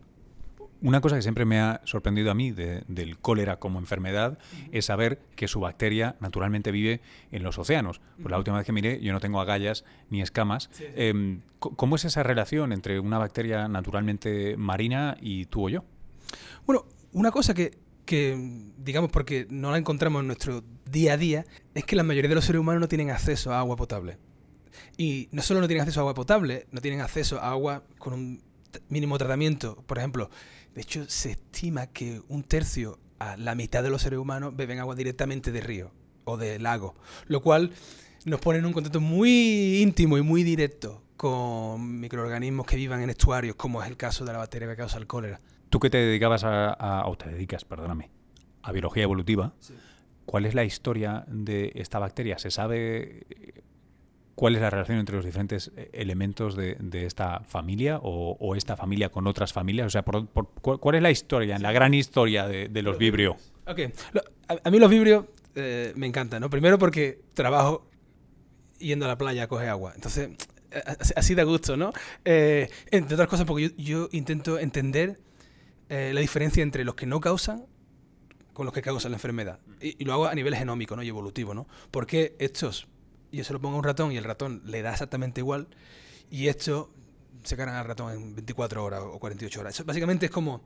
una 0.83 0.99
cosa 0.99 1.15
que 1.15 1.21
siempre 1.21 1.45
me 1.45 1.59
ha 1.59 1.81
sorprendido 1.85 2.29
a 2.29 2.33
mí 2.33 2.51
del 2.51 3.17
cólera 3.19 3.57
como 3.57 3.79
enfermedad 3.79 4.37
es 4.71 4.85
saber 4.85 5.19
que 5.35 5.47
su 5.47 5.61
bacteria 5.61 6.17
naturalmente 6.19 6.71
vive 6.71 7.01
en 7.31 7.41
los 7.41 7.57
océanos. 7.57 8.01
Pues 8.17 8.29
la 8.29 8.37
última 8.37 8.57
vez 8.57 8.65
que 8.65 8.73
miré, 8.73 9.01
yo 9.01 9.13
no 9.13 9.21
tengo 9.21 9.39
agallas 9.39 9.85
ni 10.09 10.21
escamas. 10.21 10.69
Em, 10.95 11.41
¿Cómo 11.59 11.95
es 11.95 12.03
esa 12.03 12.21
relación 12.21 12.73
entre 12.73 12.99
una 12.99 13.17
bacteria 13.17 13.69
naturalmente 13.69 14.57
marina 14.57 15.17
y 15.21 15.45
tú 15.45 15.67
o 15.67 15.69
yo? 15.69 15.85
Bueno, 16.65 16.85
una 17.13 17.31
cosa 17.31 17.53
que, 17.53 17.77
digamos, 18.77 19.09
porque 19.09 19.47
no 19.49 19.71
la 19.71 19.77
encontramos 19.77 20.19
en 20.19 20.27
nuestro 20.27 20.63
día 20.91 21.13
a 21.13 21.17
día, 21.17 21.45
es 21.73 21.85
que 21.85 21.95
la 21.95 22.03
mayoría 22.03 22.27
de 22.27 22.35
los 22.35 22.43
seres 22.43 22.59
humanos 22.59 22.81
no 22.81 22.87
tienen 22.89 23.09
acceso 23.09 23.53
a 23.53 23.59
agua 23.59 23.77
potable. 23.77 24.17
Y 24.97 25.29
no 25.31 25.41
solo 25.41 25.61
no 25.61 25.67
tienen 25.67 25.83
acceso 25.83 26.01
a 26.01 26.03
agua 26.03 26.13
potable, 26.13 26.67
no 26.71 26.81
tienen 26.81 26.99
acceso 26.99 27.39
a 27.39 27.51
agua 27.51 27.83
con 27.97 28.13
un 28.13 28.41
mínimo 28.89 29.17
tratamiento. 29.17 29.81
Por 29.85 29.97
ejemplo, 29.97 30.29
de 30.73 30.81
hecho, 30.81 31.05
se 31.07 31.31
estima 31.31 31.87
que 31.87 32.21
un 32.29 32.43
tercio 32.43 32.99
a 33.19 33.37
la 33.37 33.55
mitad 33.55 33.83
de 33.83 33.89
los 33.89 34.01
seres 34.01 34.19
humanos 34.19 34.55
beben 34.55 34.79
agua 34.79 34.95
directamente 34.95 35.51
de 35.51 35.61
río 35.61 35.91
o 36.25 36.37
de 36.37 36.59
lago, 36.59 36.95
lo 37.27 37.41
cual 37.41 37.71
nos 38.25 38.39
pone 38.39 38.59
en 38.59 38.65
un 38.65 38.73
contacto 38.73 38.99
muy 38.99 39.81
íntimo 39.81 40.17
y 40.17 40.21
muy 40.21 40.43
directo 40.43 41.03
con 41.17 41.99
microorganismos 41.99 42.65
que 42.65 42.75
vivan 42.75 43.01
en 43.01 43.09
estuarios, 43.09 43.55
como 43.55 43.81
es 43.81 43.89
el 43.89 43.97
caso 43.97 44.25
de 44.25 44.33
la 44.33 44.39
bacteria 44.39 44.67
que 44.67 44.75
causa 44.75 44.97
el 44.97 45.07
cólera. 45.07 45.39
Tú 45.69 45.79
que 45.79 45.89
te 45.89 45.97
dedicabas 45.97 46.43
a, 46.43 47.03
o 47.05 47.15
te 47.17 47.29
dedicas, 47.29 47.65
perdóname, 47.65 48.09
a 48.61 48.71
biología 48.71 49.03
evolutiva, 49.03 49.53
¿cuál 50.25 50.45
es 50.45 50.53
la 50.55 50.63
historia 50.63 51.23
de 51.27 51.71
esta 51.75 51.99
bacteria? 51.99 52.37
¿Se 52.39 52.51
sabe 52.51 53.25
cuál 54.35 54.55
es 54.55 54.61
la 54.61 54.69
relación 54.69 54.97
entre 54.97 55.15
los 55.15 55.25
diferentes 55.25 55.71
eh, 55.75 55.89
elementos 55.93 56.55
de, 56.55 56.77
esta 57.05 57.41
familia 57.41 57.99
o, 58.01 58.55
esta 58.55 58.75
familia 58.75 59.09
con 59.09 59.27
otras 59.27 59.53
familias? 59.53 59.87
O 59.87 59.89
sea, 59.89 60.03
¿cuál 60.03 60.95
es 60.95 61.01
la 61.01 61.11
historia, 61.11 61.59
la 61.59 61.71
gran 61.71 61.93
historia 61.93 62.47
de, 62.47 62.81
los 62.81 62.97
Vibrio? 62.97 63.37
Ok, 63.67 63.79
a, 64.63 64.69
mí 64.69 64.79
los 64.79 64.89
Vibrio 64.89 65.27
eh, 65.55 65.93
me 65.95 66.07
encantan, 66.07 66.41
¿no? 66.41 66.49
Primero 66.49 66.77
porque 66.79 67.21
trabajo 67.33 67.87
yendo 68.79 69.05
a 69.05 69.07
la 69.07 69.17
playa 69.17 69.43
a 69.43 69.47
coger 69.47 69.69
agua. 69.69 69.93
Entonces, 69.95 70.29
así 71.15 71.35
da 71.35 71.43
gusto, 71.43 71.77
¿no? 71.77 71.93
Eh, 72.25 72.69
entre 72.91 73.15
otras 73.15 73.29
cosas 73.29 73.45
porque 73.45 73.73
yo, 73.77 74.09
intento 74.11 74.59
entender 74.59 75.19
la 75.89 76.21
diferencia 76.21 76.63
entre 76.63 76.83
los 76.83 76.95
que 76.95 77.05
no 77.05 77.19
causan 77.19 77.67
con 78.53 78.65
los 78.65 78.73
que 78.73 78.81
causan 78.81 79.11
la 79.11 79.17
enfermedad. 79.17 79.59
Y, 79.79 80.01
y, 80.01 80.05
lo 80.05 80.13
hago 80.13 80.25
a 80.25 80.33
nivel 80.33 80.55
genómico 80.55 80.95
¿no? 80.95 81.03
y 81.03 81.07
evolutivo, 81.07 81.53
¿no? 81.53 81.67
Porque 81.91 82.35
estos 82.39 82.87
yo 83.37 83.43
se 83.43 83.53
lo 83.53 83.59
pongo 83.59 83.75
a 83.75 83.79
un 83.79 83.83
ratón 83.83 84.11
y 84.11 84.17
el 84.17 84.23
ratón 84.23 84.61
le 84.65 84.81
da 84.81 84.91
exactamente 84.91 85.41
igual, 85.41 85.67
y 86.29 86.47
esto 86.47 86.91
se 87.43 87.57
cargan 87.57 87.75
al 87.75 87.85
ratón 87.85 88.11
en 88.13 88.35
24 88.35 88.83
horas 88.83 89.01
o 89.03 89.19
48 89.19 89.59
horas. 89.59 89.73
Eso 89.75 89.85
básicamente 89.85 90.27
es 90.27 90.31
como 90.31 90.61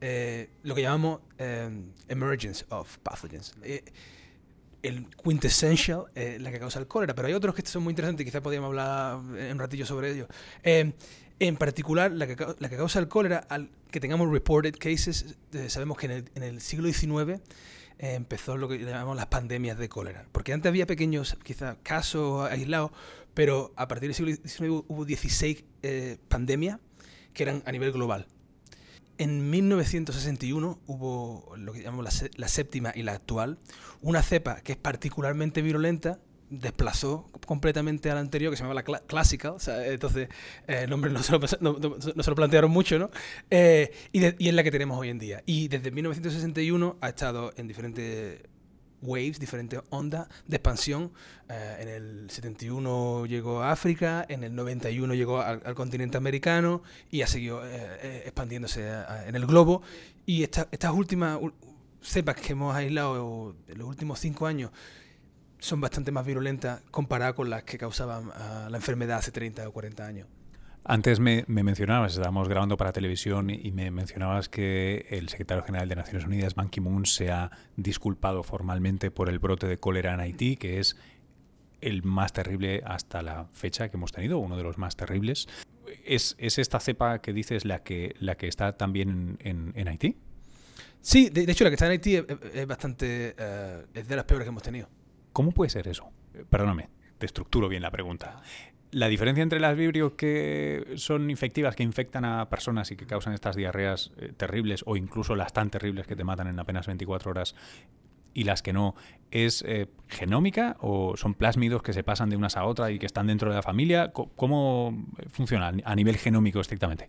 eh, 0.00 0.50
lo 0.62 0.74
que 0.74 0.82
llamamos 0.82 1.20
eh, 1.38 1.70
emergence 2.08 2.64
of 2.70 2.98
pathogens. 2.98 3.54
Eh, 3.62 3.84
el 4.82 5.06
quintessential 5.10 6.04
es 6.14 6.40
la 6.40 6.52
que 6.52 6.60
causa 6.60 6.78
el 6.78 6.86
cólera, 6.86 7.14
pero 7.14 7.28
hay 7.28 7.34
otros 7.34 7.54
que 7.54 7.62
son 7.66 7.82
muy 7.82 7.92
interesantes 7.92 8.24
y 8.24 8.26
quizás 8.26 8.40
podríamos 8.40 8.68
hablar 8.68 9.16
un 9.16 9.58
ratillo 9.58 9.84
sobre 9.84 10.12
ellos. 10.12 10.28
en 10.62 11.56
particular, 11.56 12.12
la 12.12 12.28
que, 12.28 12.36
la 12.58 12.68
que, 12.68 12.76
causa 12.76 13.00
el 13.00 13.08
cólera, 13.08 13.38
al 13.48 13.70
que 13.90 13.98
tengamos 13.98 14.30
reported 14.30 14.74
cases, 14.78 15.36
sabemos 15.66 15.98
que 15.98 16.06
en 16.06 16.12
el, 16.12 16.30
en 16.36 16.42
el 16.44 16.60
siglo 16.60 16.92
XIX 16.92 17.40
empezó 17.98 18.56
lo 18.56 18.68
que 18.68 18.78
llamamos 18.78 19.16
las 19.16 19.26
pandemias 19.26 19.78
de 19.78 19.88
cólera. 19.88 20.26
Porque 20.32 20.52
antes 20.52 20.68
había 20.68 20.86
pequeños, 20.86 21.36
quizás, 21.42 21.76
casos 21.82 22.48
aislados, 22.50 22.92
pero 23.34 23.72
a 23.76 23.88
partir 23.88 24.08
del 24.08 24.14
siglo 24.14 24.34
XIX 24.34 24.84
hubo 24.88 25.04
16 25.04 25.64
eh, 25.82 26.18
pandemias 26.28 26.78
que 27.34 27.44
eran 27.44 27.62
a 27.66 27.72
nivel 27.72 27.92
global. 27.92 28.26
En 29.18 29.50
1961 29.50 30.80
hubo 30.86 31.54
lo 31.56 31.72
que 31.72 31.82
llamamos 31.82 32.22
la, 32.36 32.48
séptima 32.48 32.92
y 32.94 33.02
la 33.02 33.12
actual, 33.12 33.58
una 34.00 34.22
cepa 34.22 34.60
que 34.60 34.72
es 34.72 34.78
particularmente 34.78 35.60
virulenta, 35.60 36.20
desplazó 36.50 37.30
completamente 37.46 38.10
al 38.10 38.18
anterior, 38.18 38.50
que 38.50 38.56
se 38.56 38.62
llamaba 38.62 38.82
la 38.86 39.00
Classical. 39.00 39.52
O 39.52 39.58
sea, 39.58 39.86
entonces, 39.86 40.28
eh, 40.66 40.80
el 40.84 40.90
nombre 40.90 41.10
no 41.10 41.22
se, 41.22 41.32
lo, 41.32 41.38
no, 41.60 42.00
se 42.00 42.30
lo 42.30 42.34
plantearon 42.34 42.70
mucho, 42.70 42.98
¿no? 42.98 43.10
Eh, 43.50 43.92
y, 44.12 44.24
y, 44.44 44.48
es 44.48 44.54
la 44.54 44.62
que 44.62 44.70
tenemos 44.70 44.98
hoy 44.98 45.10
en 45.10 45.18
día. 45.18 45.42
Y 45.46 45.68
desde 45.68 45.90
1961 45.90 46.96
ha 47.00 47.08
estado 47.08 47.52
en 47.56 47.68
diferentes 47.68 48.40
waves, 49.00 49.38
diferentes 49.38 49.80
ondas 49.90 50.28
de 50.46 50.56
expansión. 50.56 51.12
Eh, 51.48 51.76
en 51.80 51.88
el 51.88 52.30
71 52.30 53.26
llegó 53.26 53.62
a 53.62 53.72
África, 53.72 54.24
en 54.28 54.44
el 54.44 54.54
91 54.54 55.14
llegó 55.14 55.40
al, 55.40 55.74
continente 55.74 56.16
americano 56.16 56.82
y 57.10 57.22
ha 57.22 57.26
seguido 57.26 57.62
expandiéndose 58.24 58.90
en 59.26 59.34
el 59.34 59.46
globo. 59.46 59.82
Y 60.26 60.42
estas 60.42 60.92
últimas 60.92 61.38
cepas 62.00 62.36
que 62.36 62.52
hemos 62.52 62.74
aislado 62.74 63.54
en 63.66 63.78
los 63.78 63.88
últimos 63.88 64.20
cinco 64.20 64.46
años 64.46 64.70
son 65.58 65.80
bastante 65.80 66.12
más 66.12 66.26
virulentas 66.26 66.82
comparadas 66.90 67.34
con 67.34 67.50
las 67.50 67.64
que 67.64 67.78
causaban 67.78 68.30
ah, 68.34 68.68
la 68.70 68.76
enfermedad 68.76 69.18
hace 69.18 69.32
30 69.32 69.68
o 69.68 69.72
40 69.72 70.06
años. 70.06 70.28
Antes 70.84 71.20
me, 71.20 71.44
mencionabas, 71.48 72.12
estábamos 72.14 72.48
grabando 72.48 72.78
para 72.78 72.92
televisión 72.92 73.50
y 73.50 73.72
me 73.72 73.90
mencionabas 73.90 74.48
que 74.48 75.06
el 75.10 75.28
secretario 75.28 75.62
general 75.62 75.86
de 75.86 75.96
Naciones 75.96 76.24
Unidas, 76.24 76.54
Ban 76.54 76.70
Ki-moon, 76.70 77.04
se 77.04 77.30
ha 77.30 77.50
disculpado 77.76 78.42
formalmente 78.42 79.10
por 79.10 79.28
el 79.28 79.38
brote 79.38 79.66
de 79.66 79.76
cólera 79.76 80.14
en 80.14 80.20
Haití, 80.20 80.56
que 80.56 80.78
es 80.78 80.96
el 81.82 82.04
más 82.04 82.32
terrible 82.32 82.82
hasta 82.86 83.20
la 83.20 83.48
fecha 83.52 83.90
que 83.90 83.98
hemos 83.98 84.12
tenido, 84.12 84.38
uno 84.38 84.56
de 84.56 84.62
los 84.62 84.78
más 84.78 84.96
terribles. 84.96 85.46
¿Es, 86.06 86.36
esta 86.38 86.80
cepa 86.80 87.20
que 87.20 87.34
dices 87.34 87.66
la 87.66 87.82
que, 87.82 88.14
la 88.18 88.36
que 88.36 88.48
está 88.48 88.76
también 88.78 89.36
en, 89.40 89.88
Haití? 89.88 90.16
Sí, 91.02 91.28
de, 91.28 91.42
hecho 91.42 91.64
la 91.64 91.70
que 91.70 91.74
está 91.74 91.84
en 91.84 91.92
Haití 91.92 92.16
es, 92.16 92.66
bastante... 92.66 93.34
Eh, 93.36 93.84
es 93.92 94.08
de 94.08 94.16
las 94.16 94.24
peores 94.24 94.46
que 94.46 94.48
hemos 94.48 94.62
tenido. 94.62 94.88
¿Cómo 95.38 95.52
puede 95.52 95.70
ser 95.70 95.86
eso? 95.86 96.10
Perdóname, 96.50 96.88
te 97.16 97.24
estructuro 97.24 97.68
bien 97.68 97.80
la 97.80 97.92
pregunta. 97.92 98.42
La 98.90 99.06
diferencia 99.06 99.40
entre 99.40 99.60
las 99.60 99.76
vibrios 99.76 100.14
que 100.14 100.94
son 100.96 101.30
infectivas, 101.30 101.76
que 101.76 101.84
infectan 101.84 102.24
a 102.24 102.48
personas 102.48 102.90
y 102.90 102.96
que 102.96 103.06
causan 103.06 103.34
estas 103.34 103.54
diarreas 103.54 104.10
eh, 104.16 104.32
terribles 104.36 104.82
o 104.84 104.96
incluso 104.96 105.36
las 105.36 105.52
tan 105.52 105.70
terribles 105.70 106.08
que 106.08 106.16
te 106.16 106.24
matan 106.24 106.48
en 106.48 106.58
apenas 106.58 106.88
24 106.88 107.30
horas 107.30 107.54
y 108.34 108.42
las 108.42 108.62
que 108.62 108.72
no, 108.72 108.96
¿es 109.30 109.62
eh, 109.64 109.86
genómica 110.08 110.76
o 110.80 111.16
son 111.16 111.34
plásmidos 111.34 111.84
que 111.84 111.92
se 111.92 112.02
pasan 112.02 112.30
de 112.30 112.36
unas 112.36 112.56
a 112.56 112.64
otras 112.64 112.90
y 112.90 112.98
que 112.98 113.06
están 113.06 113.28
dentro 113.28 113.48
de 113.48 113.54
la 113.54 113.62
familia? 113.62 114.10
¿Cómo 114.10 115.06
funciona 115.28 115.72
a 115.84 115.94
nivel 115.94 116.16
genómico 116.16 116.58
estrictamente? 116.58 117.06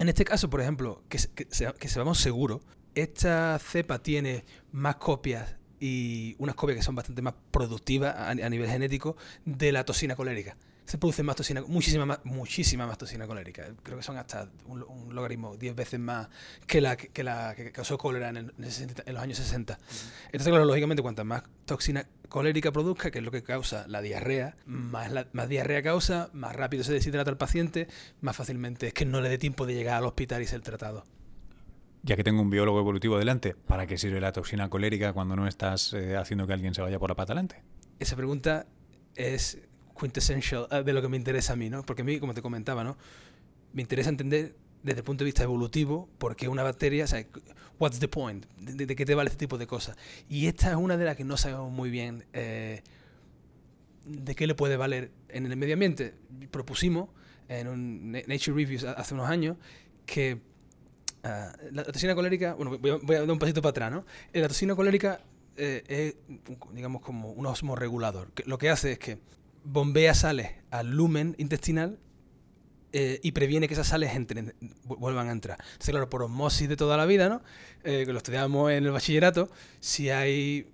En 0.00 0.08
este 0.08 0.24
caso, 0.24 0.50
por 0.50 0.60
ejemplo, 0.60 1.04
que, 1.08 1.18
que, 1.36 1.46
que 1.46 1.88
sepamos 1.88 2.18
seguro, 2.18 2.62
esta 2.96 3.56
cepa 3.60 4.00
tiene 4.00 4.44
más 4.72 4.96
copias 4.96 5.59
y 5.80 6.36
unas 6.38 6.54
copias 6.54 6.76
que 6.76 6.82
son 6.82 6.94
bastante 6.94 7.22
más 7.22 7.34
productivas 7.50 8.14
a, 8.14 8.34
nivel 8.34 8.68
genético 8.68 9.16
de 9.46 9.72
la 9.72 9.84
toxina 9.84 10.14
colérica. 10.14 10.56
Se 10.84 10.98
produce 10.98 11.22
más 11.22 11.36
toxina, 11.36 11.62
muchísima 11.62 12.04
más, 12.04 12.18
muchísima 12.24 12.86
más 12.86 12.98
toxina 12.98 13.26
colérica. 13.26 13.64
Creo 13.82 13.96
que 13.96 14.02
son 14.02 14.18
hasta 14.18 14.48
un, 14.66 15.14
logaritmo 15.14 15.56
10 15.56 15.74
veces 15.74 16.00
más 16.00 16.28
que 16.66 16.80
la 16.80 16.96
que, 16.96 17.22
la 17.22 17.54
que 17.54 17.70
causó 17.70 17.96
cólera 17.96 18.28
en, 18.28 18.52
los 18.58 19.22
años 19.22 19.38
60. 19.38 19.78
Entonces, 20.26 20.48
claro, 20.48 20.64
lógicamente, 20.64 21.00
cuanta 21.00 21.24
más 21.24 21.44
toxina 21.64 22.06
colérica 22.28 22.72
produzca, 22.72 23.10
que 23.10 23.18
es 23.18 23.24
lo 23.24 23.30
que 23.30 23.42
causa 23.42 23.86
la 23.88 24.02
diarrea, 24.02 24.56
más, 24.66 25.10
más 25.32 25.48
diarrea 25.48 25.82
causa, 25.82 26.28
más 26.32 26.54
rápido 26.54 26.84
se 26.84 26.92
deshidrata 26.92 27.30
el 27.30 27.36
paciente, 27.36 27.88
más 28.20 28.36
fácilmente 28.36 28.88
es 28.88 28.94
que 28.94 29.06
no 29.06 29.20
le 29.20 29.28
dé 29.28 29.38
tiempo 29.38 29.66
de 29.66 29.74
llegar 29.74 29.96
al 29.96 30.04
hospital 30.04 30.42
y 30.42 30.46
ser 30.46 30.60
tratado 30.60 31.04
ya 32.02 32.16
que 32.16 32.24
tengo 32.24 32.40
un 32.42 32.50
biólogo 32.50 32.80
evolutivo 32.80 33.18
delante, 33.18 33.54
¿para 33.54 33.86
qué 33.86 33.98
sirve 33.98 34.20
la 34.20 34.32
toxina 34.32 34.68
colérica 34.70 35.12
cuando 35.12 35.36
no 35.36 35.46
estás 35.46 35.92
eh, 35.92 36.16
haciendo 36.16 36.46
que 36.46 36.52
alguien 36.52 36.74
se 36.74 36.82
vaya 36.82 36.98
por 36.98 37.10
la 37.10 37.16
pata 37.16 37.32
adelante? 37.32 37.62
Esa 37.98 38.16
pregunta 38.16 38.66
es 39.14 39.58
quintessential 39.98 40.66
eh, 40.70 40.82
de 40.82 40.92
lo 40.92 41.02
que 41.02 41.08
me 41.08 41.16
interesa 41.16 41.52
a 41.52 41.56
mí, 41.56 41.68
¿no? 41.68 41.82
Porque 41.82 42.02
a 42.02 42.04
mí, 42.04 42.18
como 42.18 42.34
te 42.34 42.42
comentaba, 42.42 42.84
¿no? 42.84 42.96
Me 43.72 43.82
interesa 43.82 44.08
entender 44.08 44.54
desde 44.82 45.00
el 45.00 45.04
punto 45.04 45.24
de 45.24 45.26
vista 45.26 45.42
evolutivo 45.42 46.08
por 46.18 46.36
qué 46.36 46.48
una 46.48 46.62
bacteria, 46.62 47.04
o 47.04 47.06
sea, 47.06 47.24
what's 47.78 47.98
the 47.98 48.08
point, 48.08 48.46
de, 48.58 48.96
qué 48.96 49.04
te 49.04 49.14
vale 49.14 49.28
este 49.28 49.38
tipo 49.38 49.58
de 49.58 49.66
cosas. 49.66 49.96
Y 50.28 50.46
esta 50.46 50.70
es 50.70 50.76
una 50.76 50.96
de 50.96 51.04
las 51.04 51.16
que 51.16 51.24
no 51.24 51.36
sabemos 51.36 51.70
muy 51.70 51.90
bien 51.90 52.24
eh, 52.32 52.82
de 54.06 54.34
qué 54.34 54.46
le 54.46 54.54
puede 54.54 54.76
valer 54.76 55.10
en 55.28 55.46
el 55.46 55.56
medio 55.56 55.74
ambiente. 55.74 56.14
Propusimos 56.50 57.10
en 57.48 57.68
un 57.68 58.12
Nature 58.12 58.56
Reviews 58.56 58.84
hace 58.84 59.14
unos 59.14 59.28
años 59.28 59.56
que 60.06 60.40
Ah, 61.22 61.52
la 61.72 61.84
toxina 61.84 62.14
colérica, 62.14 62.54
bueno, 62.54 62.78
voy 62.78 63.16
a, 63.16 63.20
dar 63.20 63.30
un 63.30 63.38
pasito 63.38 63.60
para 63.60 63.70
atrás, 63.70 63.92
¿no? 63.92 64.04
La 64.32 64.48
toxina 64.48 64.74
colérica 64.74 65.20
eh, 65.56 65.82
es, 65.88 66.36
digamos, 66.72 67.02
como 67.02 67.32
un 67.32 67.46
osmoregulador. 67.46 68.32
Que 68.32 68.44
lo 68.44 68.56
que 68.58 68.70
hace 68.70 68.92
es 68.92 68.98
que 68.98 69.18
bombea 69.64 70.14
sales 70.14 70.50
al 70.70 70.90
lumen 70.90 71.34
intestinal 71.38 71.98
eh, 72.92 73.20
y 73.22 73.32
previene 73.32 73.68
que 73.68 73.74
esas 73.74 73.88
sales 73.88 74.14
entren, 74.14 74.54
vuelvan 74.84 75.28
a 75.28 75.32
entrar. 75.32 75.58
Entonces, 75.60 75.90
claro, 75.90 76.08
por 76.08 76.22
osmosis 76.22 76.68
de 76.68 76.76
toda 76.76 76.96
la 76.96 77.06
vida, 77.06 77.28
¿no? 77.28 77.42
Eh, 77.84 78.04
que 78.06 78.12
lo 78.12 78.18
estudiamos 78.18 78.72
en 78.72 78.84
el 78.84 78.90
bachillerato, 78.90 79.50
si 79.80 80.10
hay 80.10 80.66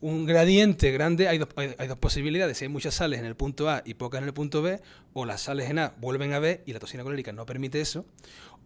un 0.00 0.26
gradiente 0.26 0.92
grande, 0.92 1.26
hay 1.26 1.38
dos, 1.38 1.48
hay, 1.56 1.88
dos, 1.88 1.98
posibilidades. 1.98 2.58
Si 2.58 2.64
hay 2.64 2.68
muchas 2.68 2.94
sales 2.94 3.18
en 3.18 3.24
el 3.24 3.34
punto 3.34 3.68
A 3.70 3.82
y 3.84 3.94
pocas 3.94 4.20
en 4.20 4.28
el 4.28 4.34
punto 4.34 4.62
B, 4.62 4.80
o 5.12 5.24
las 5.24 5.42
sales 5.42 5.70
en 5.70 5.78
A 5.78 5.94
vuelven 5.98 6.32
a 6.34 6.38
B 6.38 6.62
y 6.66 6.72
la 6.72 6.80
toxina 6.80 7.02
colérica 7.02 7.32
no 7.32 7.46
permite 7.46 7.80
eso, 7.80 8.04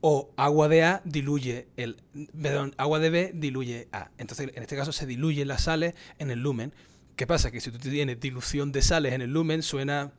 o 0.03 0.35
agua 0.37 0.69
de 0.69 0.83
A 0.83 1.01
diluye 1.05 1.69
el, 1.77 1.97
perdón, 2.41 2.75
agua 2.77 2.99
de 2.99 3.09
B 3.09 3.31
diluye 3.35 3.89
A. 3.93 4.11
Entonces, 4.19 4.51
en 4.55 4.63
este 4.63 4.77
caso 4.77 4.93
se 4.93 5.07
diluyen 5.07 5.49
las 5.49 5.63
sales 5.63 5.95
en 6.19 6.31
el 6.31 6.41
lumen. 6.41 6.75
¿Qué 7.17 7.27
pasa? 7.27 7.51
Que 7.51 7.61
si 7.61 7.71
tú 7.71 7.79
tienes 7.79 8.21
dilución 8.21 8.73
de 8.73 8.83
sales 8.83 9.13
en 9.13 9.23
el 9.23 9.33
lumen, 9.33 9.63
suena 9.63 10.13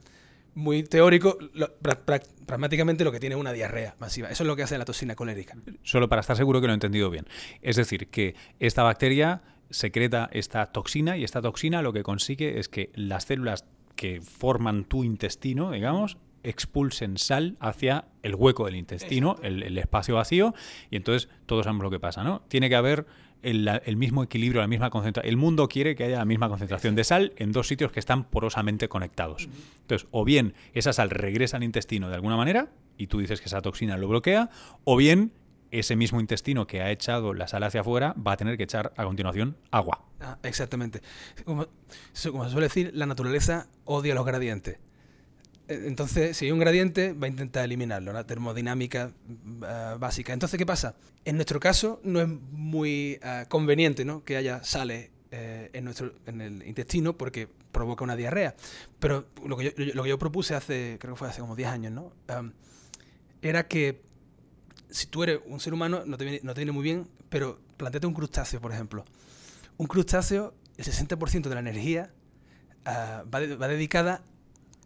muy 0.55 0.83
teórico, 0.83 1.37
pragmáticamente 2.45 3.03
lo 3.03 3.11
que 3.11 3.19
tiene 3.19 3.35
es 3.35 3.41
una 3.41 3.51
diarrea 3.51 3.95
masiva. 3.99 4.29
Eso 4.29 4.43
es 4.43 4.47
lo 4.47 4.55
que 4.55 4.63
hace 4.63 4.77
la 4.77 4.85
toxina 4.85 5.15
colérica. 5.15 5.57
Solo 5.83 6.07
para 6.07 6.21
estar 6.21 6.37
seguro 6.37 6.61
que 6.61 6.67
lo 6.67 6.73
he 6.73 6.75
entendido 6.75 7.09
bien. 7.09 7.27
Es 7.61 7.75
decir, 7.75 8.07
que 8.07 8.35
esta 8.59 8.83
bacteria 8.83 9.41
secreta 9.69 10.29
esta 10.31 10.71
toxina 10.71 11.17
y 11.17 11.25
esta 11.25 11.41
toxina 11.41 11.81
lo 11.81 11.91
que 11.91 12.03
consigue 12.03 12.59
es 12.59 12.69
que 12.69 12.91
las 12.95 13.25
células 13.25 13.65
que 13.95 14.21
forman 14.21 14.85
tu 14.85 15.03
intestino, 15.03 15.71
digamos, 15.71 16.17
expulsen 16.43 17.17
sal 17.17 17.57
hacia 17.59 18.05
el 18.21 18.35
hueco 18.35 18.65
del 18.65 18.75
intestino, 18.75 19.37
el, 19.41 19.77
espacio 19.77 20.15
vacío, 20.15 20.53
y 20.89 20.97
entonces 20.97 21.29
todos 21.45 21.65
sabemos 21.65 21.83
lo 21.83 21.89
que 21.89 21.99
pasa, 21.99 22.23
¿no? 22.23 22.41
Tiene 22.47 22.69
que 22.69 22.75
haber 22.75 23.05
el, 23.41 23.97
mismo 23.97 24.23
equilibrio, 24.23 24.61
la 24.61 24.67
misma 24.67 24.89
concentración. 24.89 25.29
El 25.29 25.37
mundo 25.37 25.67
quiere 25.67 25.95
que 25.95 26.05
haya 26.05 26.19
la 26.19 26.25
misma 26.25 26.47
concentración 26.49 26.95
de 26.95 27.03
sal 27.03 27.33
en 27.35 27.51
dos 27.51 27.67
sitios 27.67 27.91
que 27.91 27.99
están 27.99 28.23
porosamente 28.23 28.87
conectados. 28.87 29.49
Entonces, 29.81 30.07
o 30.11 30.23
bien 30.23 30.53
esa 30.73 30.93
sal 30.93 31.09
regresa 31.09 31.57
al 31.57 31.63
intestino 31.63 32.09
de 32.09 32.15
alguna 32.15 32.37
manera, 32.37 32.69
y 32.97 33.07
tú 33.07 33.19
dices 33.19 33.41
que 33.41 33.47
esa 33.47 33.61
toxina 33.61 33.97
lo 33.97 34.07
bloquea, 34.07 34.49
o 34.85 34.95
bien 34.95 35.33
ese 35.71 35.95
mismo 35.95 36.19
intestino 36.19 36.67
que 36.67 36.81
ha 36.81 36.91
echado 36.91 37.33
la 37.33 37.47
sal 37.47 37.63
hacia 37.63 37.81
afuera 37.81 38.13
va 38.15 38.33
a 38.33 38.37
tener 38.37 38.57
que 38.57 38.63
echar 38.63 38.93
a 38.95 39.03
continuación 39.03 39.57
agua. 39.71 40.05
Ah, 40.21 40.37
exactamente. 40.43 41.01
Como, 41.43 41.67
como 42.31 42.45
se 42.45 42.51
suele 42.51 42.67
decir, 42.67 42.91
la 42.93 43.07
naturaleza 43.07 43.67
odia 43.83 44.13
los 44.13 44.25
gradientes. 44.25 44.77
Eh, 45.67 45.83
entonces, 45.85 46.35
si 46.35 46.45
hay 46.45 46.51
un 46.51 46.59
gradiente, 46.59 47.13
va 47.13 47.27
a 47.27 47.29
intentar 47.29 47.65
eliminarlo, 47.65 48.11
la 48.11 48.25
termodinámica 48.25 49.11
eh, 49.29 49.95
básica. 49.97 50.33
Entonces, 50.33 50.57
¿qué 50.57 50.65
pasa? 50.65 50.95
En 51.25 51.35
nuestro 51.35 51.59
caso, 51.59 52.01
no 52.03 52.21
es 52.21 52.27
muy 52.27 53.19
eh, 53.23 53.45
conveniente 53.47 54.03
¿no? 54.05 54.23
que 54.23 54.37
haya 54.37 54.63
sales 54.63 55.09
en, 55.35 55.83
nuestro, 55.83 56.13
en 56.27 56.41
el 56.41 56.67
intestino 56.67 57.17
porque 57.17 57.47
provoca 57.71 58.03
una 58.03 58.15
diarrea. 58.15 58.55
Pero 58.99 59.25
lo 59.43 59.57
que 59.57 59.63
yo, 59.63 59.71
lo 59.95 60.03
que 60.03 60.09
yo 60.09 60.19
propuse 60.19 60.53
hace, 60.53 60.97
creo 60.99 61.15
que 61.15 61.17
fue 61.17 61.27
hace 61.27 61.41
como 61.41 61.55
10 61.55 61.69
años, 61.69 61.91
¿no? 61.91 62.13
era 63.41 63.67
que 63.67 63.99
si 64.91 65.07
tú 65.07 65.23
eres 65.23 65.39
un 65.47 65.59
ser 65.59 65.73
humano, 65.73 66.03
no 66.05 66.17
te, 66.17 66.23
viene, 66.23 66.39
no 66.43 66.53
te 66.53 66.59
viene 66.59 66.71
muy 66.71 66.83
bien, 66.83 67.07
pero 67.29 67.59
planteate 67.77 68.05
un 68.05 68.13
crustáceo, 68.13 68.61
por 68.61 68.71
ejemplo. 68.71 69.05
Un 69.77 69.87
crustáceo, 69.87 70.53
el 70.77 70.85
60% 70.85 71.49
de 71.49 71.55
la 71.55 71.59
energía 71.59 72.11
va, 72.85 73.39
va 73.57 73.67
dedicada 73.67 74.23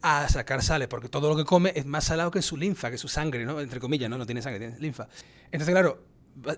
a 0.02 0.28
sacar 0.30 0.62
sales, 0.62 0.88
porque 0.88 1.10
todo 1.10 1.30
lo 1.30 1.36
que 1.36 1.46
come 1.46 1.72
es 1.76 1.86
más 1.86 2.06
salado 2.06 2.32
que 2.32 2.42
su 2.42 2.58
linfa, 2.58 2.92
que 2.92 2.98
su 2.98 3.08
sangre, 3.08 3.46
¿no? 3.46 3.60
Entre 3.60 3.80
comillas, 3.80 4.10
¿no? 4.10 4.18
No 4.18 4.26
tiene 4.26 4.42
sangre, 4.42 4.60
tiene 4.60 4.80
linfa. 4.80 5.08
Entonces, 5.52 5.74
claro, 5.74 6.04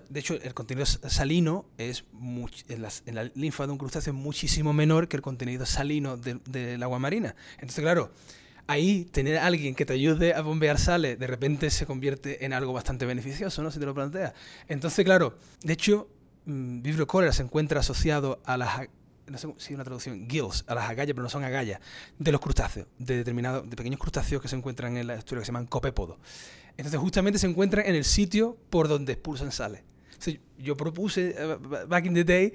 de 0.08 0.20
hecho, 0.20 0.34
el 0.34 0.52
contenido 0.52 0.84
salino 0.84 1.66
es 1.78 2.04
en, 2.68 3.14
la 3.14 3.24
linfa 3.34 3.66
de 3.66 3.72
un 3.72 3.78
crustáceo 3.78 4.12
es 4.12 4.18
muchísimo 4.18 4.72
menor 4.72 5.08
que 5.08 5.16
el 5.16 5.22
contenido 5.22 5.64
salino 5.64 6.16
del 6.16 6.82
agua 6.82 6.98
marina. 6.98 7.34
Entonces, 7.54 7.82
claro, 7.82 8.12
ahí 8.66 9.06
tener 9.06 9.38
a 9.38 9.46
alguien 9.46 9.74
que 9.74 9.86
te 9.86 9.94
ayude 9.94 10.34
a 10.34 10.42
bombear 10.42 10.78
sales 10.78 11.18
de 11.18 11.26
repente 11.26 11.70
se 11.70 11.86
convierte 11.86 12.44
en 12.44 12.52
algo 12.52 12.72
bastante 12.72 13.06
beneficioso, 13.06 13.62
¿no? 13.62 13.70
Si 13.70 13.78
te 13.78 13.86
lo 13.86 13.94
planteas. 13.94 14.34
Entonces, 14.68 15.04
claro, 15.04 15.38
de 15.62 15.72
hecho, 15.72 16.08
mmm, 16.44 16.82
Vibrio 16.82 17.06
cólera 17.06 17.32
se 17.32 17.42
encuentra 17.42 17.80
asociado 17.80 18.40
a 18.44 18.58
las 18.58 18.88
no 19.30 19.38
sé 19.38 19.48
si 19.58 19.74
una 19.74 19.84
traducción, 19.84 20.28
gills, 20.28 20.64
a 20.66 20.74
las 20.74 20.90
agallas, 20.90 21.14
pero 21.14 21.22
no 21.22 21.28
son 21.28 21.44
agallas, 21.44 21.80
de 22.18 22.32
los 22.32 22.40
crustáceos, 22.40 22.88
de 22.98 23.16
determinados, 23.16 23.68
de 23.68 23.76
pequeños 23.76 24.00
crustáceos 24.00 24.42
que 24.42 24.48
se 24.48 24.56
encuentran 24.56 24.96
en 24.96 25.06
la 25.06 25.14
estructura 25.14 25.40
que 25.40 25.46
se 25.46 25.52
llaman 25.52 25.66
copépodos. 25.66 26.18
Entonces, 26.76 26.98
justamente 27.00 27.38
se 27.38 27.46
encuentran 27.46 27.86
en 27.86 27.94
el 27.94 28.04
sitio 28.04 28.56
por 28.70 28.88
donde 28.88 29.12
expulsan 29.12 29.52
sales. 29.52 29.82
yo 30.58 30.76
propuse, 30.76 31.34
uh, 31.42 31.86
back 31.86 32.06
in 32.06 32.14
the 32.14 32.24
day, 32.24 32.52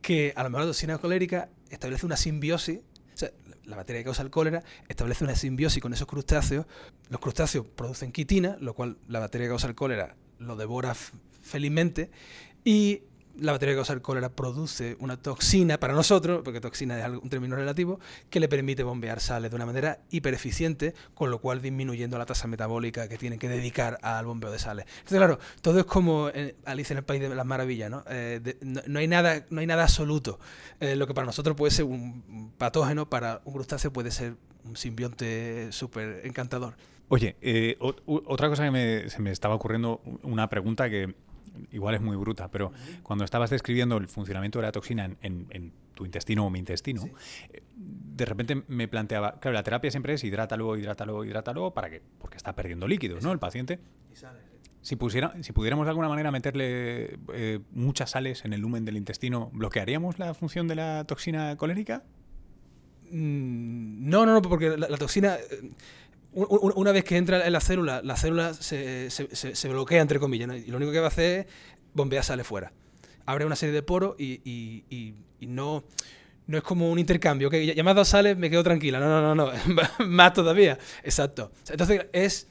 que 0.00 0.32
a 0.36 0.42
lo 0.42 0.50
mejor 0.50 0.62
la 0.62 0.70
toxina 0.70 0.98
colérica 0.98 1.48
establece 1.70 2.06
una 2.06 2.16
simbiosis. 2.16 2.78
O 2.78 3.16
sea, 3.16 3.30
la 3.64 3.76
bacteria 3.76 4.00
que 4.00 4.04
causa 4.04 4.22
el 4.22 4.30
cólera 4.30 4.62
establece 4.88 5.24
una 5.24 5.34
simbiosis 5.34 5.82
con 5.82 5.92
esos 5.92 6.06
crustáceos. 6.06 6.66
Los 7.08 7.20
crustáceos 7.20 7.66
producen 7.66 8.12
quitina, 8.12 8.56
lo 8.60 8.74
cual 8.74 8.98
la 9.08 9.18
bacteria 9.18 9.46
que 9.46 9.50
causa 9.50 9.66
el 9.66 9.74
cólera 9.74 10.16
lo 10.38 10.56
devora 10.56 10.94
felizmente 11.42 12.10
y 12.64 13.02
la 13.40 13.52
bacteria 13.52 13.74
que 13.74 13.78
causa 13.78 13.92
el 13.92 14.02
cólera 14.02 14.28
produce 14.30 14.96
una 15.00 15.16
toxina 15.16 15.78
para 15.78 15.94
nosotros, 15.94 16.42
porque 16.44 16.60
toxina 16.60 16.98
es 16.98 17.08
un 17.08 17.28
término 17.28 17.56
relativo, 17.56 18.00
que 18.30 18.40
le 18.40 18.48
permite 18.48 18.82
bombear 18.82 19.20
sales 19.20 19.50
de 19.50 19.56
una 19.56 19.66
manera 19.66 20.00
hipereficiente, 20.10 20.94
con 21.14 21.30
lo 21.30 21.40
cual 21.40 21.62
disminuyendo 21.62 22.18
la 22.18 22.26
tasa 22.26 22.46
metabólica 22.48 23.08
que 23.08 23.18
tienen 23.18 23.38
que 23.38 23.48
dedicar 23.48 23.98
al 24.02 24.26
bombeo 24.26 24.50
de 24.50 24.58
sales. 24.58 24.86
Entonces, 24.98 25.18
claro, 25.18 25.38
todo 25.60 25.80
es 25.80 25.86
como 25.86 26.30
Alice 26.64 26.92
en 26.92 26.98
el 26.98 27.04
País 27.04 27.20
de 27.20 27.28
las 27.28 27.46
Maravillas, 27.46 27.90
¿no? 27.90 28.04
Eh, 28.08 28.56
no, 28.62 28.98
hay 28.98 29.08
nada, 29.08 29.44
no 29.50 29.60
hay 29.60 29.66
nada 29.66 29.84
absoluto. 29.84 30.38
Eh, 30.80 30.96
lo 30.96 31.06
que 31.06 31.14
para 31.14 31.26
nosotros 31.26 31.56
puede 31.56 31.70
ser 31.70 31.84
un 31.84 32.52
patógeno, 32.58 33.08
para 33.08 33.40
un 33.44 33.52
crustáceo 33.52 33.92
puede 33.92 34.10
ser 34.10 34.34
un 34.64 34.76
simbionte 34.76 35.72
súper 35.72 36.22
encantador. 36.24 36.74
Oye, 37.10 37.36
eh, 37.40 37.76
otra 37.80 38.50
cosa 38.50 38.70
que 38.70 39.06
se 39.08 39.22
me 39.22 39.30
estaba 39.30 39.54
ocurriendo, 39.54 40.02
una 40.22 40.48
pregunta 40.50 40.90
que 40.90 41.14
igual 41.72 41.94
es 41.94 42.00
muy 42.00 42.16
bruta, 42.16 42.50
pero 42.50 42.72
cuando 43.02 43.24
estabas 43.24 43.50
describiendo 43.50 43.96
el 43.96 44.08
funcionamiento 44.08 44.58
de 44.58 44.62
la 44.64 44.72
toxina 44.72 45.10
en, 45.22 45.72
tu 45.94 46.04
intestino 46.04 46.46
o 46.46 46.50
mi 46.50 46.60
intestino, 46.60 47.08
eh, 47.52 47.62
de 47.74 48.24
repente 48.24 48.62
me 48.68 48.86
planteaba, 48.86 49.40
claro, 49.40 49.54
la 49.54 49.64
terapia 49.64 49.90
siempre 49.90 50.14
es 50.14 50.22
hidrátalo, 50.22 50.76
hidrátalo, 50.76 51.24
hidrátalo, 51.24 51.72
¿para 51.74 51.90
qué? 51.90 52.02
Porque 52.18 52.36
está 52.36 52.54
perdiendo 52.54 52.86
líquidos, 52.86 53.24
¿no? 53.24 53.32
El 53.32 53.40
paciente. 53.40 53.80
Si, 54.80 54.94
pusiera, 54.94 55.34
si 55.42 55.52
pudiéramos 55.52 55.86
de 55.86 55.90
alguna 55.90 56.08
manera 56.08 56.30
meterle 56.30 57.18
eh, 57.34 57.58
muchas 57.72 58.10
sales 58.10 58.44
en 58.44 58.52
el 58.52 58.60
lumen 58.60 58.84
del 58.84 58.96
intestino, 58.96 59.50
¿bloquearíamos 59.52 60.18
la 60.20 60.34
función 60.34 60.68
de 60.68 60.76
la 60.76 61.04
toxina 61.04 61.56
colérica? 61.56 62.04
Mm, 63.10 64.08
no, 64.08 64.24
no, 64.24 64.34
no, 64.34 64.42
porque 64.42 64.76
la, 64.76 64.96
toxina... 64.96 65.36
Una 66.46 66.92
vez 66.92 67.04
que 67.04 67.16
entra 67.16 67.44
en 67.44 67.52
la 67.52 67.60
célula, 67.60 68.00
la 68.02 68.16
célula 68.16 68.54
se, 68.54 69.10
se, 69.10 69.68
bloquea, 69.68 70.00
entre 70.00 70.20
comillas, 70.20 70.48
y 70.56 70.70
lo 70.70 70.76
único 70.76 70.92
que 70.92 71.00
va 71.00 71.06
a 71.06 71.08
hacer 71.08 71.40
es 71.40 71.46
bombear 71.94 72.22
sale 72.22 72.44
fuera. 72.44 72.72
Abre 73.26 73.44
una 73.44 73.56
serie 73.56 73.74
de 73.74 73.82
poros 73.82 74.14
y, 74.18 74.40
y, 74.44 75.14
y, 75.40 75.46
no, 75.46 75.84
no 76.46 76.56
es 76.56 76.62
como 76.62 76.90
un 76.90 76.98
intercambio. 76.98 77.50
que 77.50 77.74
ya 77.74 77.82
me 77.82 77.90
has 77.90 77.96
dado 77.96 78.04
sales, 78.04 78.36
me 78.36 78.50
quedo 78.50 78.62
tranquila. 78.62 79.00
No, 79.00 79.08
no, 79.08 79.34
no, 79.34 79.52
no. 79.52 80.06
más 80.06 80.32
todavía. 80.32 80.78
Exacto. 81.02 81.50
Entonces 81.68 82.06
es 82.12 82.46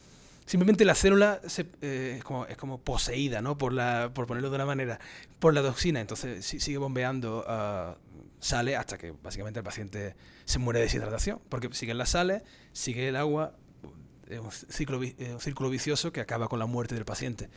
simplemente 0.46 0.86
la 0.86 0.96
célula 0.96 1.42
eh, 1.82 2.16
es, 2.18 2.24
como, 2.24 2.46
es 2.46 2.58
como 2.58 2.80
poseída, 2.80 3.42
¿no? 3.42 3.58
Por, 3.58 3.74
la, 3.74 4.12
por 4.14 4.28
ponerlo 4.28 4.50
de 4.50 4.56
una 4.56 4.66
manera, 4.66 5.00
por 5.40 5.54
la 5.54 5.62
toxina. 5.62 6.02
Entonces 6.02 6.46
sigue 6.46 6.78
bombeando 6.78 7.46
uh, 7.48 7.96
sale 8.40 8.76
hasta 8.76 8.98
que 8.98 9.12
básicamente 9.24 9.60
el 9.60 9.64
paciente 9.64 10.16
se 10.46 10.60
muere 10.60 10.80
de 10.80 10.86
deshidratación. 10.86 11.40
Porque 11.50 11.70
siguen 11.74 11.98
las 11.98 12.10
sales, 12.10 12.44
sigue 12.74 13.08
el 13.08 13.16
agua, 13.16 13.56
un 14.42 14.52
ciclo, 14.52 15.00
un 15.00 15.40
círculo 15.40 15.70
vicioso 15.70 16.12
que 16.12 16.22
acaba 16.22 16.48
con 16.48 16.60
la 16.60 16.66
muerte 16.66 16.96
del 16.96 17.06
paciente. 17.06 17.50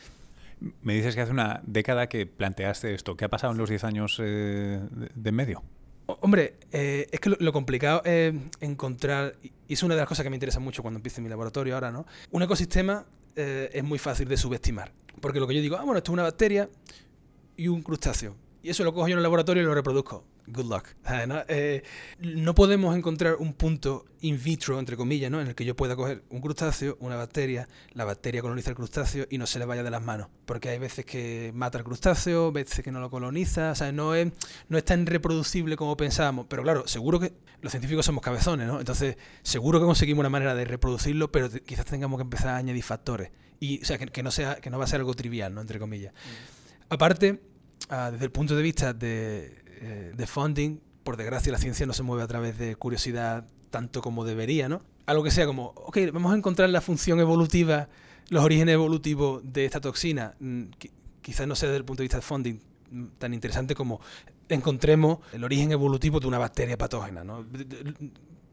Me 0.82 0.94
dices 0.94 1.14
que 1.14 1.22
hace 1.22 1.32
una 1.32 1.62
década 1.64 2.08
que 2.08 2.26
planteaste 2.26 2.94
esto. 2.94 3.16
¿Qué 3.16 3.24
ha 3.24 3.28
pasado 3.28 3.52
en 3.52 3.58
los 3.58 3.68
10 3.68 3.84
años 3.84 4.20
eh, 4.22 4.80
de, 5.14 5.32
medio? 5.32 5.62
Hombre, 6.06 6.56
eh, 6.70 7.06
es 7.10 7.20
que 7.20 7.30
lo, 7.30 7.52
complicado 7.52 8.02
es 8.04 8.34
encontrar, 8.60 9.36
y 9.42 9.72
es 9.72 9.82
una 9.82 9.94
de 9.94 10.00
las 10.00 10.08
cosas 10.08 10.22
que 10.22 10.30
me 10.30 10.36
interesa 10.36 10.60
mucho 10.60 10.82
cuando 10.82 10.98
empiece 10.98 11.22
mi 11.22 11.28
laboratorio 11.28 11.74
ahora, 11.74 11.90
¿no? 11.90 12.06
Un 12.30 12.42
ecosistema 12.42 13.06
eh, 13.36 13.70
es 13.72 13.84
muy 13.84 13.98
fácil 13.98 14.28
de 14.28 14.36
subestimar. 14.36 14.92
Porque 15.20 15.40
lo 15.40 15.46
que 15.46 15.54
yo 15.54 15.62
digo, 15.62 15.76
ah, 15.76 15.82
bueno, 15.82 15.98
esto 15.98 16.12
es 16.12 16.14
una 16.14 16.24
bacteria 16.24 16.68
y 17.56 17.68
un 17.68 17.82
crustáceo. 17.82 18.36
Y 18.62 18.68
eso 18.68 18.84
lo 18.84 18.92
cojo 18.92 19.08
yo 19.08 19.12
en 19.12 19.18
el 19.18 19.22
laboratorio 19.22 19.62
y 19.62 19.66
lo 19.66 19.74
reproduzco 19.74 20.24
good 20.52 20.66
luck. 20.66 20.84
Eh, 21.48 21.82
¿no? 22.20 22.54
podemos 22.54 22.96
encontrar 22.96 23.36
un 23.36 23.52
punto 23.54 24.04
in 24.20 24.42
vitro, 24.42 24.78
entre 24.78 24.96
comillas, 24.96 25.30
¿no? 25.30 25.40
en 25.40 25.48
el 25.48 25.54
que 25.54 25.64
yo 25.64 25.74
pueda 25.74 25.96
coger 25.96 26.22
un 26.30 26.40
crustáceo, 26.40 26.96
una 27.00 27.16
bacteria, 27.16 27.68
la 27.92 28.04
bacteria 28.04 28.42
coloniza 28.42 28.70
el 28.70 28.76
crustáceo 28.76 29.26
y 29.30 29.38
no 29.38 29.46
se 29.46 29.58
le 29.58 29.64
vaya 29.64 29.82
de 29.82 29.90
las 29.90 30.02
manos. 30.02 30.28
Porque 30.44 30.68
hay 30.68 30.78
veces 30.78 31.04
que 31.04 31.52
mata 31.54 31.78
el 31.78 31.84
crustáceo, 31.84 32.52
veces 32.52 32.84
que 32.84 32.92
no 32.92 33.00
lo 33.00 33.10
coloniza, 33.10 33.72
o 33.72 33.74
sea, 33.74 33.92
no 33.92 34.14
es, 34.14 34.32
no 34.68 34.78
es 34.78 34.84
tan 34.84 35.06
reproducible 35.06 35.76
como 35.76 35.96
pensábamos. 35.96 36.46
Pero 36.48 36.62
claro, 36.62 36.86
seguro 36.86 37.20
que 37.20 37.32
los 37.62 37.72
científicos 37.72 38.06
somos 38.06 38.22
cabezones, 38.22 38.66
¿no? 38.66 38.78
Entonces, 38.78 39.16
seguro 39.42 39.78
que 39.80 39.86
conseguimos 39.86 40.20
una 40.20 40.30
manera 40.30 40.54
de 40.54 40.64
reproducirlo, 40.64 41.30
pero 41.30 41.50
quizás 41.50 41.84
tengamos 41.86 42.18
que 42.18 42.22
empezar 42.22 42.48
a 42.48 42.56
añadir 42.56 42.82
factores. 42.82 43.30
Y, 43.60 43.82
o 43.82 43.84
sea, 43.84 43.98
que, 43.98 44.22
no, 44.22 44.30
sea, 44.30 44.56
que 44.56 44.70
no 44.70 44.78
va 44.78 44.84
a 44.84 44.86
ser 44.86 45.00
algo 45.00 45.14
trivial, 45.14 45.54
¿no? 45.54 45.60
Entre 45.60 45.78
comillas. 45.78 46.14
Mm. 46.14 46.60
Aparte, 46.94 47.40
ah, 47.90 48.10
desde 48.10 48.24
el 48.24 48.32
punto 48.32 48.56
de 48.56 48.62
vista 48.62 48.92
de 48.94 49.59
eh, 49.80 50.12
de 50.14 50.26
funding, 50.26 50.78
por 51.02 51.16
desgracia 51.16 51.50
la 51.50 51.58
ciencia 51.58 51.86
no 51.86 51.92
se 51.92 52.02
mueve 52.02 52.22
a 52.22 52.26
través 52.26 52.58
de 52.58 52.76
curiosidad 52.76 53.46
tanto 53.70 54.02
como 54.02 54.24
debería, 54.24 54.68
¿no? 54.68 54.82
Algo 55.06 55.24
que 55.24 55.30
sea 55.30 55.46
como, 55.46 55.72
ok, 55.74 55.98
vamos 56.12 56.32
a 56.32 56.36
encontrar 56.36 56.68
la 56.68 56.80
función 56.80 57.18
evolutiva, 57.18 57.88
los 58.28 58.44
orígenes 58.44 58.74
evolutivos 58.74 59.42
de 59.44 59.64
esta 59.64 59.80
toxina. 59.80 60.34
Mm, 60.38 60.64
quizás 61.22 61.46
no 61.46 61.54
sea 61.54 61.68
desde 61.68 61.78
el 61.78 61.84
punto 61.84 62.02
de 62.02 62.04
vista 62.04 62.18
de 62.18 62.22
funding 62.22 62.60
mm, 62.90 63.04
tan 63.18 63.32
interesante 63.32 63.74
como 63.74 64.00
encontremos 64.48 65.20
el 65.32 65.44
origen 65.44 65.72
evolutivo 65.72 66.20
de 66.20 66.26
una 66.26 66.38
bacteria 66.38 66.76
patógena, 66.76 67.24
¿no? 67.24 67.44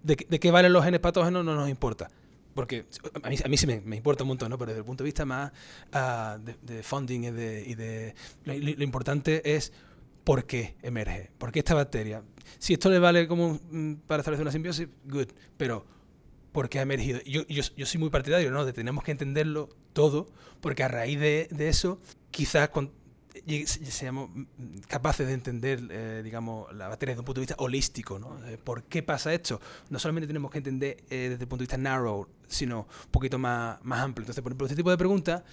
¿De, 0.04 0.16
qué 0.16 0.52
valen 0.52 0.72
los 0.72 0.86
genes 0.86 1.02
patógenos? 1.02 1.44
No 1.44 1.56
nos 1.56 1.70
importa. 1.70 2.10
Porque 2.54 2.86
a 3.22 3.30
mí, 3.30 3.36
a 3.44 3.48
mí 3.50 3.58
sí 3.58 3.68
me, 3.68 3.96
importa 3.96 4.24
un 4.24 4.30
montón, 4.30 4.50
¿no? 4.50 4.58
Pero 4.58 4.70
desde 4.70 4.80
el 4.80 4.86
punto 4.86 5.04
de 5.04 5.08
vista 5.10 5.26
más 5.26 5.52
ah, 5.92 6.40
de, 6.42 6.82
funding 6.82 7.26
y 7.26 7.32
de, 7.32 8.16
lo 8.46 8.84
importante 8.84 9.56
es 9.56 9.74
por 10.28 10.44
qué 10.46 10.76
emerge, 10.82 11.32
por 11.38 11.54
qué 11.54 11.60
esta 11.60 11.74
bacteria. 11.74 12.22
Si 12.60 12.74
esto 12.74 12.90
le 12.90 13.00
vale 13.00 13.30
como 13.30 13.62
mm, 13.72 13.94
para 14.08 14.20
establecer 14.20 14.42
una 14.42 14.52
simbiosis, 14.52 14.90
good, 15.06 15.28
pero 15.56 15.86
¿por 16.52 16.68
qué 16.68 16.80
ha 16.80 16.82
emergido? 16.82 17.22
Yo, 17.26 17.48
yo, 17.48 17.64
yo 17.78 17.86
soy 17.86 17.98
muy 18.02 18.10
partidario, 18.10 18.52
¿no? 18.52 18.66
De 18.66 18.74
tenemos 18.74 19.06
que 19.06 19.12
entenderlo 19.12 19.70
todo, 19.94 20.28
porque 20.60 20.84
a 20.84 20.90
raíz 20.90 21.18
de, 21.18 21.48
eso, 21.70 22.02
quizás 22.30 22.68
cuando 22.68 22.92
seamos 23.86 24.30
capaces 24.90 25.28
de 25.28 25.34
entender, 25.34 25.80
eh, 25.90 26.22
digamos, 26.26 26.76
la 26.76 26.90
bacteria 26.90 27.14
desde 27.14 27.22
un 27.22 27.26
punto 27.26 27.40
de 27.40 27.46
vista 27.46 27.56
holístico, 27.60 28.20
¿no? 28.20 28.38
Eh, 28.50 28.58
¿Por 28.62 28.84
qué 28.84 29.04
pasa 29.04 29.34
esto? 29.34 29.62
No 29.90 29.98
solamente 29.98 30.28
tenemos 30.28 30.52
que 30.52 30.58
entender 30.58 31.06
eh, 31.10 31.30
desde 31.30 31.44
el 31.44 31.48
punto 31.48 31.60
de 31.60 31.68
vista 31.68 31.78
narrow, 31.78 32.28
sino 32.50 32.80
un 32.80 33.12
poquito 33.12 33.40
más, 33.40 33.82
más 33.82 34.02
amplio. 34.02 34.24
Entonces, 34.24 34.44
por 34.44 34.52
ejemplo, 34.52 34.68
este 34.68 34.76
tipo 34.76 34.92
de 34.92 34.98
preguntas 34.98 35.44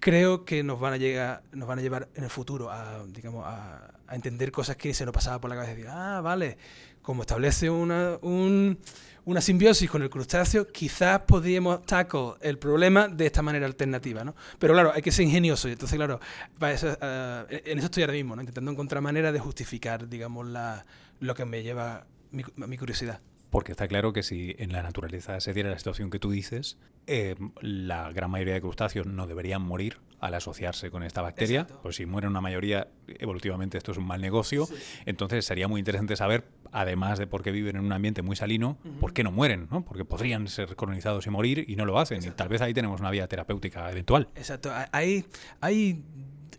creo 0.00 0.44
que 0.44 0.62
nos 0.62 0.80
van 0.80 0.94
a 0.94 0.96
llegar, 0.96 1.42
nos 1.52 1.68
van 1.68 1.78
a 1.78 1.82
llevar 1.82 2.08
en 2.14 2.24
el 2.24 2.30
futuro 2.30 2.70
a, 2.70 3.04
digamos, 3.06 3.44
a, 3.46 3.92
entender 4.10 4.52
cosas 4.52 4.76
que 4.76 4.94
se 4.94 5.04
nos 5.04 5.12
pasaba 5.12 5.40
por 5.40 5.50
la 5.50 5.56
cabeza. 5.56 5.74
Decir, 5.74 5.90
ah, 5.90 6.20
vale, 6.20 6.56
como 7.02 7.22
establece 7.22 7.68
una, 7.68 8.18
una 8.22 9.40
simbiosis 9.40 9.90
con 9.90 10.02
el 10.02 10.10
crustáceo, 10.10 10.68
quizás 10.68 11.20
podríamos 11.20 11.84
tackle 11.84 12.34
el 12.40 12.58
problema 12.58 13.08
de 13.08 13.26
esta 13.26 13.42
manera 13.42 13.66
alternativa, 13.66 14.22
¿no? 14.22 14.36
Pero 14.58 14.74
claro, 14.74 14.92
hay 14.94 15.02
que 15.02 15.10
ser 15.10 15.24
ingenioso 15.24 15.68
y 15.68 15.72
entonces, 15.72 15.96
claro, 15.96 16.20
eh, 16.60 17.62
en 17.64 17.78
eso 17.78 17.86
estoy 17.86 18.04
ahora 18.04 18.12
mismo, 18.12 18.36
¿no? 18.36 18.42
Intentando 18.42 18.70
encontrar 18.70 19.02
maneras 19.02 19.32
de 19.32 19.40
justificar, 19.40 20.08
digamos, 20.08 20.46
la, 20.46 20.86
lo 21.18 21.34
que 21.34 21.44
me 21.44 21.62
lleva 21.62 22.06
mi, 22.30 22.44
mi 22.54 22.78
curiosidad. 22.78 23.20
Porque 23.50 23.72
está 23.72 23.88
claro 23.88 24.12
que 24.12 24.22
si 24.22 24.54
en 24.58 24.72
la 24.72 24.82
naturaleza 24.82 25.40
se 25.40 25.52
diera 25.52 25.70
la 25.70 25.78
situación 25.78 26.10
que 26.10 26.18
tú 26.18 26.30
dices, 26.30 26.78
eh, 27.06 27.36
la 27.60 28.10
gran 28.12 28.30
mayoría 28.30 28.54
de 28.54 28.60
crustáceos 28.60 29.06
no 29.06 29.26
deberían 29.26 29.62
morir 29.62 29.98
al 30.20 30.34
asociarse 30.34 30.90
con 30.90 31.02
esta 31.02 31.22
bacteria. 31.22 31.66
Pues 31.82 31.96
si 31.96 32.06
mueren 32.06 32.30
una 32.30 32.40
mayoría, 32.40 32.88
evolutivamente 33.06 33.78
esto 33.78 33.92
es 33.92 33.98
un 33.98 34.06
mal 34.06 34.20
negocio. 34.20 34.68
Entonces 35.04 35.44
sería 35.44 35.68
muy 35.68 35.78
interesante 35.78 36.16
saber, 36.16 36.44
además 36.72 37.18
de 37.18 37.26
por 37.26 37.42
qué 37.42 37.50
viven 37.50 37.76
en 37.76 37.84
un 37.84 37.92
ambiente 37.92 38.22
muy 38.22 38.34
salino, 38.36 38.78
por 39.00 39.12
qué 39.12 39.22
no 39.22 39.30
mueren, 39.30 39.68
¿no? 39.70 39.84
Porque 39.84 40.04
podrían 40.04 40.48
ser 40.48 40.74
colonizados 40.74 41.26
y 41.26 41.30
morir 41.30 41.64
y 41.68 41.76
no 41.76 41.84
lo 41.84 41.98
hacen. 41.98 42.24
Y 42.24 42.30
tal 42.30 42.48
vez 42.48 42.60
ahí 42.60 42.74
tenemos 42.74 43.00
una 43.00 43.10
vía 43.10 43.28
terapéutica 43.28 43.90
eventual. 43.90 44.28
Exacto. 44.34 44.72
Hay, 44.92 45.26
hay 45.60 46.02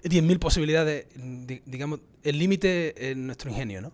10.000 0.04 0.40
posibilidades, 0.40 1.08
digamos, 1.66 2.02
el 2.24 2.38
límite 2.40 3.12
en 3.12 3.26
nuestro 3.26 3.50
ingenio, 3.50 3.82
¿no? 3.82 3.94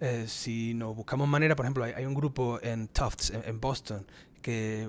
Eh, 0.00 0.26
si 0.28 0.74
nos 0.74 0.94
buscamos 0.94 1.26
manera, 1.26 1.56
por 1.56 1.64
ejemplo, 1.64 1.84
hay, 1.84 2.04
un 2.04 2.14
grupo 2.14 2.58
en 2.62 2.88
Tufts, 2.88 3.30
en, 3.30 3.60
Boston, 3.60 4.06
que, 4.42 4.88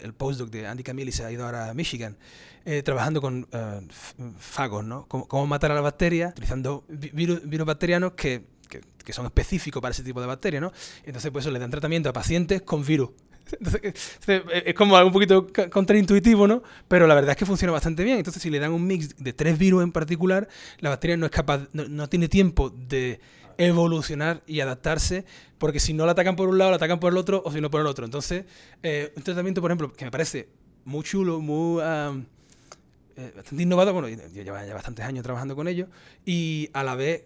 el 0.00 0.12
postdoc 0.14 0.50
de 0.50 0.66
Andy 0.66 0.82
Camilli 0.82 1.10
se 1.10 1.24
ha 1.24 1.32
ido 1.32 1.44
ahora 1.44 1.70
a 1.70 1.74
Michigan, 1.74 2.16
eh, 2.64 2.82
trabajando 2.82 3.20
con 3.20 3.48
uh, 3.52 4.32
fagos, 4.38 4.84
¿no? 4.84 5.06
Cómo, 5.08 5.46
matar 5.46 5.72
a 5.72 5.74
la 5.74 5.80
bacteria 5.80 6.28
utilizando 6.28 6.84
virus, 6.88 7.66
bacterianos 7.66 8.12
que, 8.12 8.44
que, 9.04 9.12
son 9.12 9.26
específicos 9.26 9.82
para 9.82 9.92
ese 9.92 10.04
tipo 10.04 10.20
de 10.20 10.26
bacterias, 10.26 10.62
¿no? 10.62 10.72
Entonces, 11.04 11.30
pues 11.32 11.44
eso 11.44 11.50
le 11.50 11.58
dan 11.58 11.70
tratamiento 11.70 12.08
a 12.08 12.12
pacientes 12.12 12.62
con 12.62 12.84
virus. 12.84 13.10
es 14.26 14.74
como 14.74 14.96
algo 14.96 15.08
un 15.08 15.12
poquito 15.12 15.48
contraintuitivo, 15.70 16.46
¿no? 16.46 16.62
Pero 16.88 17.06
la 17.06 17.14
verdad 17.14 17.32
es 17.32 17.36
que 17.36 17.44
funciona 17.44 17.72
bastante 17.72 18.04
bien. 18.04 18.18
Entonces, 18.18 18.42
si 18.42 18.50
le 18.50 18.58
dan 18.58 18.72
un 18.72 18.86
mix 18.86 19.16
de 19.16 19.32
tres 19.32 19.58
virus 19.58 19.82
en 19.82 19.92
particular, 19.92 20.48
la 20.78 20.90
bacteria 20.90 21.16
no 21.16 21.26
es 21.26 21.32
capaz, 21.32 21.68
no 21.72 22.08
tiene 22.08 22.28
tiempo 22.28 22.70
de 22.70 23.20
evolucionar 23.58 24.42
y 24.46 24.60
adaptarse, 24.60 25.24
porque 25.58 25.80
si 25.80 25.92
no 25.92 26.06
la 26.06 26.12
atacan 26.12 26.36
por 26.36 26.48
un 26.48 26.58
lado, 26.58 26.70
la 26.70 26.76
atacan 26.76 27.00
por 27.00 27.12
el 27.12 27.18
otro, 27.18 27.42
o 27.44 27.52
si 27.52 27.60
no 27.60 27.70
por 27.70 27.80
el 27.80 27.86
otro. 27.86 28.04
Entonces, 28.04 28.44
eh, 28.82 29.12
un 29.16 29.22
tratamiento, 29.22 29.60
por 29.60 29.70
ejemplo, 29.70 29.92
que 29.92 30.04
me 30.04 30.10
parece 30.10 30.48
muy 30.84 31.02
chulo, 31.02 31.40
muy 31.40 31.82
eh, 31.82 33.32
bastante 33.36 33.62
innovador, 33.62 33.92
bueno, 33.92 34.08
yo 34.08 34.42
llevo 34.42 34.56
ya 34.56 34.74
bastantes 34.74 35.04
años 35.04 35.22
trabajando 35.22 35.54
con 35.54 35.68
ello, 35.68 35.88
y 36.24 36.68
a 36.72 36.82
la 36.82 36.94
vez 36.94 37.24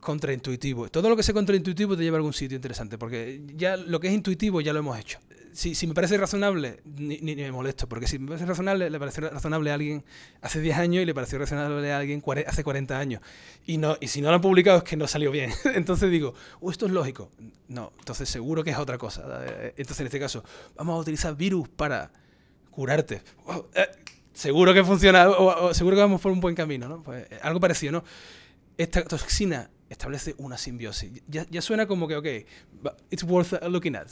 contraintuitivo. 0.00 0.88
Todo 0.88 1.08
lo 1.08 1.16
que 1.16 1.22
sea 1.22 1.34
contraintuitivo 1.34 1.96
te 1.96 2.02
lleva 2.02 2.16
a 2.16 2.18
algún 2.18 2.32
sitio 2.32 2.56
interesante, 2.56 2.98
porque 2.98 3.42
ya 3.54 3.76
lo 3.76 4.00
que 4.00 4.08
es 4.08 4.14
intuitivo 4.14 4.60
ya 4.60 4.72
lo 4.72 4.80
hemos 4.80 4.98
hecho. 4.98 5.18
Si, 5.52 5.86
me 5.86 5.94
parece 5.94 6.16
razonable, 6.16 6.80
ni, 6.84 7.18
me 7.20 7.52
molesto, 7.52 7.88
porque 7.88 8.06
si 8.06 8.18
me 8.18 8.28
parece 8.28 8.46
razonable, 8.46 8.88
le 8.90 8.98
parece 8.98 9.20
razonable 9.20 9.70
a 9.70 9.74
alguien 9.74 10.04
hace 10.40 10.60
10 10.60 10.78
años 10.78 11.02
y 11.02 11.06
le 11.06 11.14
pareció 11.14 11.38
razonable 11.38 11.92
a 11.92 11.98
alguien 11.98 12.22
hace 12.46 12.64
40 12.64 12.98
años. 12.98 13.20
Y, 13.66 13.78
no, 13.78 13.96
y 14.00 14.08
si 14.08 14.20
no 14.20 14.28
lo 14.28 14.36
han 14.36 14.40
publicado 14.40 14.78
es 14.78 14.84
que 14.84 14.96
no 14.96 15.06
salió 15.06 15.30
bien. 15.30 15.52
entonces 15.74 16.10
digo, 16.10 16.34
oh, 16.60 16.70
esto 16.70 16.86
es 16.86 16.92
lógico. 16.92 17.30
No, 17.68 17.92
entonces 17.98 18.28
seguro 18.28 18.62
que 18.64 18.70
es 18.70 18.78
otra 18.78 18.98
cosa. 18.98 19.22
Entonces 19.76 20.00
en 20.00 20.06
este 20.06 20.20
caso, 20.20 20.44
vamos 20.76 20.96
a 20.96 21.00
utilizar 21.00 21.36
virus 21.36 21.68
para 21.68 22.10
curarte. 22.70 23.22
Oh, 23.46 23.66
eh, 23.74 23.88
seguro 24.32 24.72
que 24.72 24.84
funciona, 24.84 25.28
o, 25.28 25.74
seguro 25.74 25.96
que 25.96 26.02
vamos 26.02 26.20
por 26.20 26.32
un 26.32 26.40
buen 26.40 26.54
camino, 26.54 26.88
¿no? 26.88 27.02
Pues, 27.02 27.26
eh, 27.30 27.38
algo 27.42 27.60
parecido, 27.60 27.92
¿no? 27.92 28.04
Esta 28.76 29.04
toxina 29.04 29.70
establece 29.90 30.34
una 30.38 30.56
simbiosis. 30.56 31.10
Ya, 31.26 31.44
ya, 31.50 31.60
suena 31.60 31.86
como 31.86 32.08
que, 32.08 32.16
ok, 32.16 32.26
it's 33.10 33.24
worth 33.24 33.52
looking 33.64 33.96
at. 33.96 34.08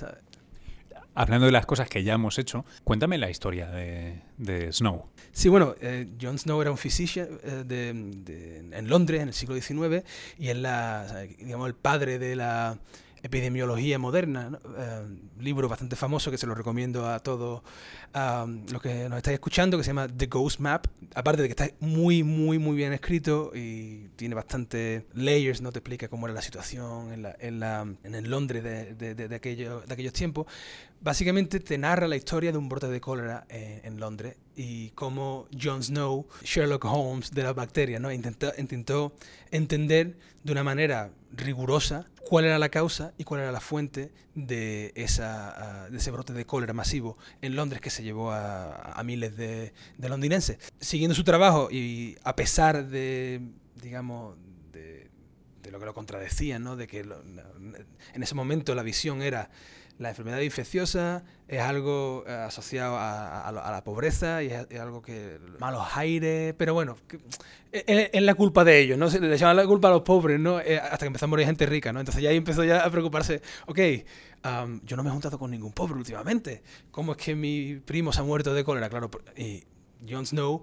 Hablando 1.18 1.46
de 1.46 1.52
las 1.52 1.66
cosas 1.66 1.88
que 1.88 2.04
ya 2.04 2.14
hemos 2.14 2.38
hecho, 2.38 2.64
cuéntame 2.84 3.18
la 3.18 3.28
historia 3.28 3.66
de, 3.66 4.72
Snow. 4.72 5.06
Sí, 5.32 5.48
bueno, 5.48 5.74
eh, 5.80 6.06
John 6.22 6.38
Snow 6.38 6.62
era 6.62 6.70
un 6.70 6.78
physician 6.78 7.26
eh, 7.42 7.64
de, 7.66 8.68
en 8.70 8.88
Londres 8.88 9.22
en 9.22 9.26
el 9.26 9.34
siglo 9.34 9.60
XIX 9.60 10.04
y 10.38 10.50
es 10.50 10.56
la, 10.56 11.26
digamos, 11.40 11.66
el 11.66 11.74
padre 11.74 12.20
de 12.20 12.36
la 12.36 12.78
epidemiología 13.20 13.98
moderna, 13.98 14.50
¿no? 14.50 14.58
Eh, 14.78 15.06
libro 15.40 15.68
bastante 15.68 15.96
famoso 15.96 16.30
que 16.30 16.38
se 16.38 16.46
lo 16.46 16.54
recomiendo 16.54 17.08
a 17.08 17.18
todos 17.18 17.62
los 18.14 18.82
que 18.82 19.08
nos 19.08 19.18
estáis 19.18 19.34
escuchando, 19.34 19.76
que 19.76 19.84
se 19.84 19.90
llama 19.90 20.08
The 20.08 20.26
Ghost 20.26 20.60
Map. 20.60 20.86
Aparte 21.14 21.42
de 21.42 21.48
que 21.48 21.52
está 21.52 21.74
muy, 21.80 22.22
muy, 22.22 22.58
muy 22.58 22.76
bien 22.76 22.92
escrito 22.92 23.50
y 23.54 24.08
tiene 24.16 24.34
bastante 24.34 25.06
layers, 25.14 25.60
no 25.62 25.72
te 25.72 25.80
explica 25.80 26.08
cómo 26.08 26.26
era 26.26 26.34
la 26.34 26.42
situación 26.42 27.12
en, 27.12 27.22
la, 27.22 27.36
en, 27.40 27.60
la, 27.60 27.86
en 28.04 28.14
el 28.14 28.30
Londres 28.30 28.62
de, 28.62 28.94
de, 28.94 29.14
de, 29.14 29.28
de 29.28 29.34
aquellos 29.34 30.12
tiempos. 30.12 30.46
Básicamente 31.00 31.60
te 31.60 31.78
narra 31.78 32.08
la 32.08 32.16
historia 32.16 32.52
de 32.52 32.58
un 32.58 32.68
brote 32.68 32.88
de 32.88 33.00
cólera 33.00 33.46
en, 33.48 33.80
en 33.84 34.00
Londres 34.00 34.36
y 34.58 34.90
cómo 34.90 35.46
Jon 35.56 35.84
Snow, 35.84 36.26
Sherlock 36.42 36.84
Holmes 36.84 37.30
de 37.30 37.44
la 37.44 37.52
bacteria, 37.52 38.00
¿no? 38.00 38.10
intentó, 38.10 39.12
entender 39.52 40.18
de 40.42 40.52
una 40.52 40.64
manera 40.64 41.12
rigurosa 41.30 42.06
cuál 42.28 42.46
era 42.46 42.58
la 42.58 42.68
causa 42.68 43.14
y 43.16 43.22
cuál 43.22 43.42
era 43.42 43.52
la 43.52 43.60
fuente 43.60 44.10
de, 44.34 44.92
de 44.96 45.96
ese 45.96 46.10
brote 46.10 46.32
de 46.32 46.44
cólera 46.44 46.72
masivo 46.72 47.16
en 47.40 47.54
Londres 47.54 47.80
que 47.80 47.90
se 47.90 48.02
llevó 48.02 48.32
a, 48.32 49.00
miles 49.04 49.36
de, 49.36 49.72
londinenses. 49.98 50.58
Siguiendo 50.80 51.14
su 51.14 51.22
trabajo 51.22 51.70
y 51.70 52.16
a 52.24 52.34
pesar 52.34 52.88
de, 52.88 53.40
digamos, 53.80 54.36
de, 54.72 55.08
lo 55.70 55.78
que 55.78 55.84
lo 55.86 55.94
contradecían, 55.94 56.64
¿no? 56.64 56.74
de 56.74 56.88
que 56.88 57.00
en 57.00 58.22
ese 58.22 58.34
momento 58.34 58.74
la 58.74 58.82
visión 58.82 59.22
era 59.22 59.50
la 59.98 60.10
enfermedad 60.10 60.40
infecciosa 60.40 61.24
es 61.48 61.60
algo 61.60 62.24
eh, 62.26 62.32
asociado 62.32 62.96
a, 62.98 63.50
la 63.52 63.82
pobreza 63.84 64.42
y 64.42 64.46
es, 64.46 64.80
algo 64.80 65.02
que 65.02 65.38
malos 65.58 65.84
aires, 65.94 66.54
pero 66.56 66.72
bueno, 66.74 66.96
que, 67.08 67.18
es, 67.72 68.10
es, 68.12 68.22
la 68.22 68.34
culpa 68.34 68.64
de 68.64 68.80
ellos, 68.80 68.96
¿no? 68.96 69.10
Se 69.10 69.20
le 69.20 69.36
llaman 69.36 69.56
la 69.56 69.66
culpa 69.66 69.88
a 69.88 69.90
los 69.90 70.02
pobres, 70.02 70.38
¿no? 70.38 70.60
Eh, 70.60 70.78
hasta 70.78 70.98
que 70.98 71.06
empezó 71.06 71.24
a 71.24 71.28
morir 71.28 71.46
gente 71.46 71.66
rica, 71.66 71.92
¿no? 71.92 72.00
Entonces 72.00 72.22
ya 72.22 72.30
ahí 72.30 72.36
empezó 72.36 72.64
ya 72.64 72.84
a 72.84 72.90
preocuparse, 72.90 73.42
ok, 73.66 73.80
yo 74.84 74.96
no 74.96 75.02
me 75.02 75.10
he 75.10 75.12
juntado 75.12 75.38
con 75.38 75.50
ningún 75.50 75.72
pobre 75.72 75.94
últimamente, 75.94 76.62
¿cómo 76.90 77.12
es 77.12 77.18
que 77.18 77.34
mi 77.34 77.80
primo 77.84 78.12
se 78.12 78.20
ha 78.20 78.24
muerto 78.24 78.54
de 78.54 78.64
cólera? 78.64 78.88
Claro, 78.88 79.10
y 79.36 79.64
Jon 80.08 80.26
Snow 80.26 80.62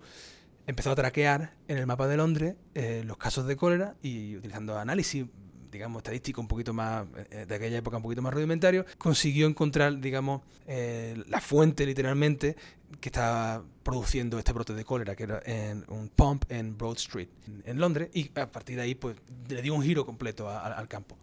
empezó 0.67 0.91
a 0.91 0.95
traquear 0.95 1.53
en 1.67 1.77
el 1.77 1.85
mapa 1.85 2.07
de 2.07 2.17
Londres 2.17 2.55
eh, 2.73 3.03
los 3.05 3.17
casos 3.17 3.45
de 3.47 3.55
cólera 3.55 3.95
y 4.01 4.35
utilizando 4.37 4.77
análisis 4.77 5.25
digamos, 5.75 5.99
estadístico 5.99 6.41
un 6.41 6.47
poquito 6.47 6.73
más, 6.73 7.05
eh, 7.29 7.45
de 7.45 7.55
aquella 7.55 7.77
época 7.77 7.97
un 7.97 8.03
poquito 8.03 8.21
más 8.21 8.33
rudimentario, 8.33 8.85
consiguió 8.97 9.45
encontrar, 9.45 9.99
digamos, 9.99 10.41
eh, 10.67 11.21
la 11.27 11.41
fuente 11.41 11.85
literalmente 11.85 12.55
que 12.99 13.09
estaba 13.09 13.63
produciendo 13.83 14.39
este 14.39 14.53
brote 14.53 14.73
de 14.73 14.85
cólera, 14.85 15.15
que 15.15 15.23
era 15.23 15.41
en 15.45 15.83
un 15.89 16.09
pump 16.09 16.45
en 16.49 16.77
Broad 16.77 16.95
Street, 16.95 17.27
en, 17.65 17.79
Londres, 17.79 18.09
y 18.13 18.31
a 18.39 18.49
partir 18.49 18.77
de 18.77 18.83
ahí 18.83 18.95
pues 18.95 19.17
le 19.49 19.61
dio 19.61 19.73
un 19.73 19.83
giro 19.83 20.05
completo 20.05 20.49
al 20.49 20.87
campo. 20.87 21.17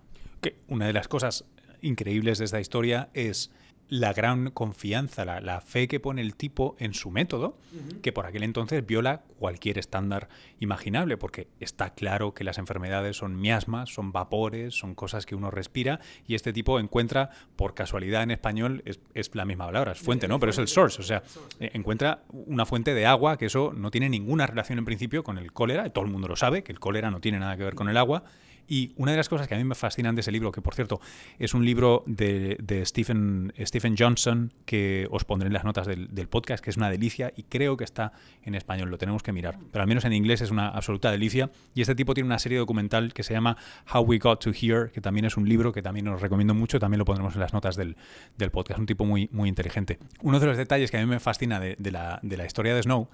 Una 0.68 0.86
de 0.86 0.92
las 0.92 1.08
cosas 1.08 1.44
increíbles 1.80 2.38
de 2.38 2.44
esta 2.44 2.60
historia 2.60 3.08
es 3.14 3.50
la 3.92 4.14
gran 4.14 4.50
confianza, 4.52 5.26
la, 5.26 5.42
la, 5.42 5.60
fe 5.60 5.86
que 5.86 6.00
pone 6.00 6.22
el 6.22 6.34
tipo 6.34 6.76
en 6.78 6.94
su 6.94 7.10
método, 7.10 7.58
uh 7.74 7.76
-huh. 7.76 8.00
que 8.00 8.10
por 8.10 8.24
aquel 8.24 8.42
entonces 8.42 8.86
viola 8.86 9.20
cualquier 9.38 9.76
estándar 9.76 10.30
imaginable, 10.60 11.18
porque 11.18 11.48
está 11.60 11.90
claro 11.90 12.32
que 12.32 12.42
las 12.42 12.56
enfermedades 12.56 13.18
son 13.18 13.38
miasmas, 13.38 13.92
son 13.92 14.10
vapores, 14.10 14.72
son 14.72 14.94
cosas 14.94 15.26
que 15.26 15.34
uno 15.34 15.50
respira, 15.50 16.00
y 16.26 16.36
este 16.36 16.54
tipo 16.54 16.80
encuentra, 16.80 17.28
por 17.54 17.74
casualidad 17.74 18.22
en 18.22 18.30
español, 18.30 18.82
es, 18.86 18.98
es 19.12 19.34
la 19.34 19.44
misma 19.44 19.66
palabra, 19.66 19.92
es 19.92 19.98
fuente, 19.98 20.26
¿no? 20.26 20.40
Pero 20.40 20.52
es 20.52 20.58
el 20.58 20.68
source, 20.68 20.98
o 20.98 21.04
sea, 21.04 21.22
encuentra 21.60 22.22
una 22.30 22.64
fuente 22.64 22.94
de 22.94 23.04
agua 23.04 23.36
que 23.36 23.44
eso 23.44 23.74
no 23.74 23.90
tiene 23.90 24.08
ninguna 24.08 24.46
relación 24.46 24.78
en 24.78 24.86
principio 24.86 25.22
con 25.22 25.36
el 25.36 25.52
cólera, 25.52 25.90
todo 25.90 26.06
el 26.06 26.10
mundo 26.10 26.28
lo 26.28 26.36
sabe, 26.36 26.62
que 26.62 26.72
el 26.72 26.80
cólera 26.80 27.10
no 27.10 27.20
tiene 27.20 27.38
nada 27.38 27.58
que 27.58 27.64
ver 27.64 27.74
con 27.74 27.90
el 27.90 27.98
agua, 27.98 28.24
y 28.68 28.92
una 28.96 29.12
de 29.12 29.16
las 29.16 29.28
cosas 29.28 29.48
que 29.48 29.54
a 29.54 29.58
mí 29.58 29.64
me 29.64 29.74
fascinan 29.74 30.14
de 30.14 30.20
ese 30.20 30.32
libro, 30.32 30.52
que 30.52 30.62
por 30.62 30.74
cierto 30.74 31.00
es 31.38 31.54
un 31.54 31.64
libro 31.64 32.04
de, 32.06 32.56
de 32.62 32.84
Stephen, 32.86 33.52
Stephen, 33.60 33.96
Johnson, 33.98 34.52
que 34.64 35.06
os 35.10 35.24
pondré 35.24 35.48
en 35.48 35.52
las 35.52 35.64
notas 35.64 35.86
del, 35.86 36.28
podcast, 36.28 36.62
que 36.64 36.70
es 36.70 36.76
una 36.76 36.88
delicia 36.88 37.32
y 37.36 37.42
creo 37.42 37.76
que 37.76 37.84
está 37.84 38.12
en 38.44 38.54
español, 38.54 38.90
lo 38.90 38.98
tenemos 38.98 39.22
que 39.22 39.32
mirar. 39.32 39.58
Pero 39.70 39.82
al 39.82 39.88
menos 39.88 40.04
en 40.04 40.12
inglés 40.12 40.40
es 40.40 40.50
una 40.50 40.68
absoluta 40.68 41.10
delicia. 41.10 41.50
Y 41.74 41.82
este 41.82 41.94
tipo 41.94 42.14
tiene 42.14 42.26
una 42.26 42.38
serie 42.38 42.58
documental 42.58 43.12
que 43.12 43.22
se 43.22 43.34
llama 43.34 43.56
How 43.92 44.02
We 44.02 44.18
Got 44.18 44.40
to 44.44 44.50
Here, 44.50 44.90
que 44.90 45.00
también 45.00 45.26
es 45.26 45.36
un 45.36 45.48
libro 45.48 45.72
que 45.72 45.82
también 45.82 46.08
os 46.08 46.20
recomiendo 46.20 46.54
mucho, 46.54 46.78
también 46.78 46.98
lo 46.98 47.04
pondremos 47.04 47.34
en 47.34 47.40
las 47.40 47.52
notas 47.52 47.76
del, 47.76 47.96
del 48.38 48.50
podcast. 48.50 48.78
Un 48.80 48.86
tipo 48.86 49.04
muy, 49.04 49.28
muy 49.32 49.48
inteligente. 49.48 49.98
Uno 50.22 50.40
de 50.40 50.46
los 50.46 50.56
detalles 50.56 50.90
que 50.90 50.96
a 50.96 51.00
mí 51.00 51.06
me 51.06 51.20
fascina 51.20 51.60
de 51.60 51.90
la 51.90 52.46
historia 52.46 52.74
de 52.74 52.82
Snow 52.82 53.08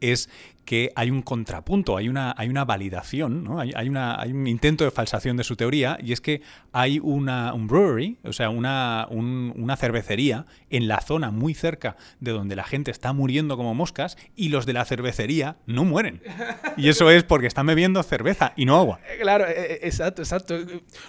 es 0.00 0.28
que 0.68 0.92
hay 0.96 1.10
un 1.10 1.22
contrapunto, 1.22 1.96
hay 1.96 2.10
una, 2.10 2.34
hay 2.36 2.50
una 2.50 2.66
validación, 2.66 3.42
¿no? 3.42 3.58
hay, 3.58 3.72
hay, 3.74 3.88
un 3.88 4.46
intento 4.46 4.84
de 4.84 4.90
falsación 4.90 5.38
de 5.38 5.42
su 5.42 5.56
teoría, 5.56 5.96
y 5.98 6.12
es 6.12 6.20
que 6.20 6.42
hay 6.72 6.98
una, 7.02 7.54
un 7.54 7.66
brewery, 7.66 8.18
o 8.22 8.34
sea, 8.34 8.50
una, 8.50 9.06
un, 9.08 9.54
una 9.56 9.78
cervecería 9.78 10.44
en 10.68 10.86
la 10.86 11.00
zona 11.00 11.30
muy 11.30 11.54
cerca 11.54 11.96
de 12.20 12.32
donde 12.32 12.54
la 12.54 12.64
gente 12.64 12.90
está 12.90 13.14
muriendo 13.14 13.56
como 13.56 13.74
moscas, 13.74 14.18
y 14.36 14.50
los 14.50 14.66
de 14.66 14.74
la 14.74 14.84
cervecería 14.84 15.56
no 15.64 15.86
mueren. 15.86 16.20
Y 16.76 16.90
eso 16.90 17.10
es 17.10 17.24
porque 17.24 17.46
están 17.46 17.64
bebiendo 17.64 18.02
cerveza 18.02 18.52
y 18.54 18.66
no 18.66 18.76
agua. 18.76 19.00
Claro, 19.22 19.46
exacto, 19.48 20.20
exacto. 20.20 20.54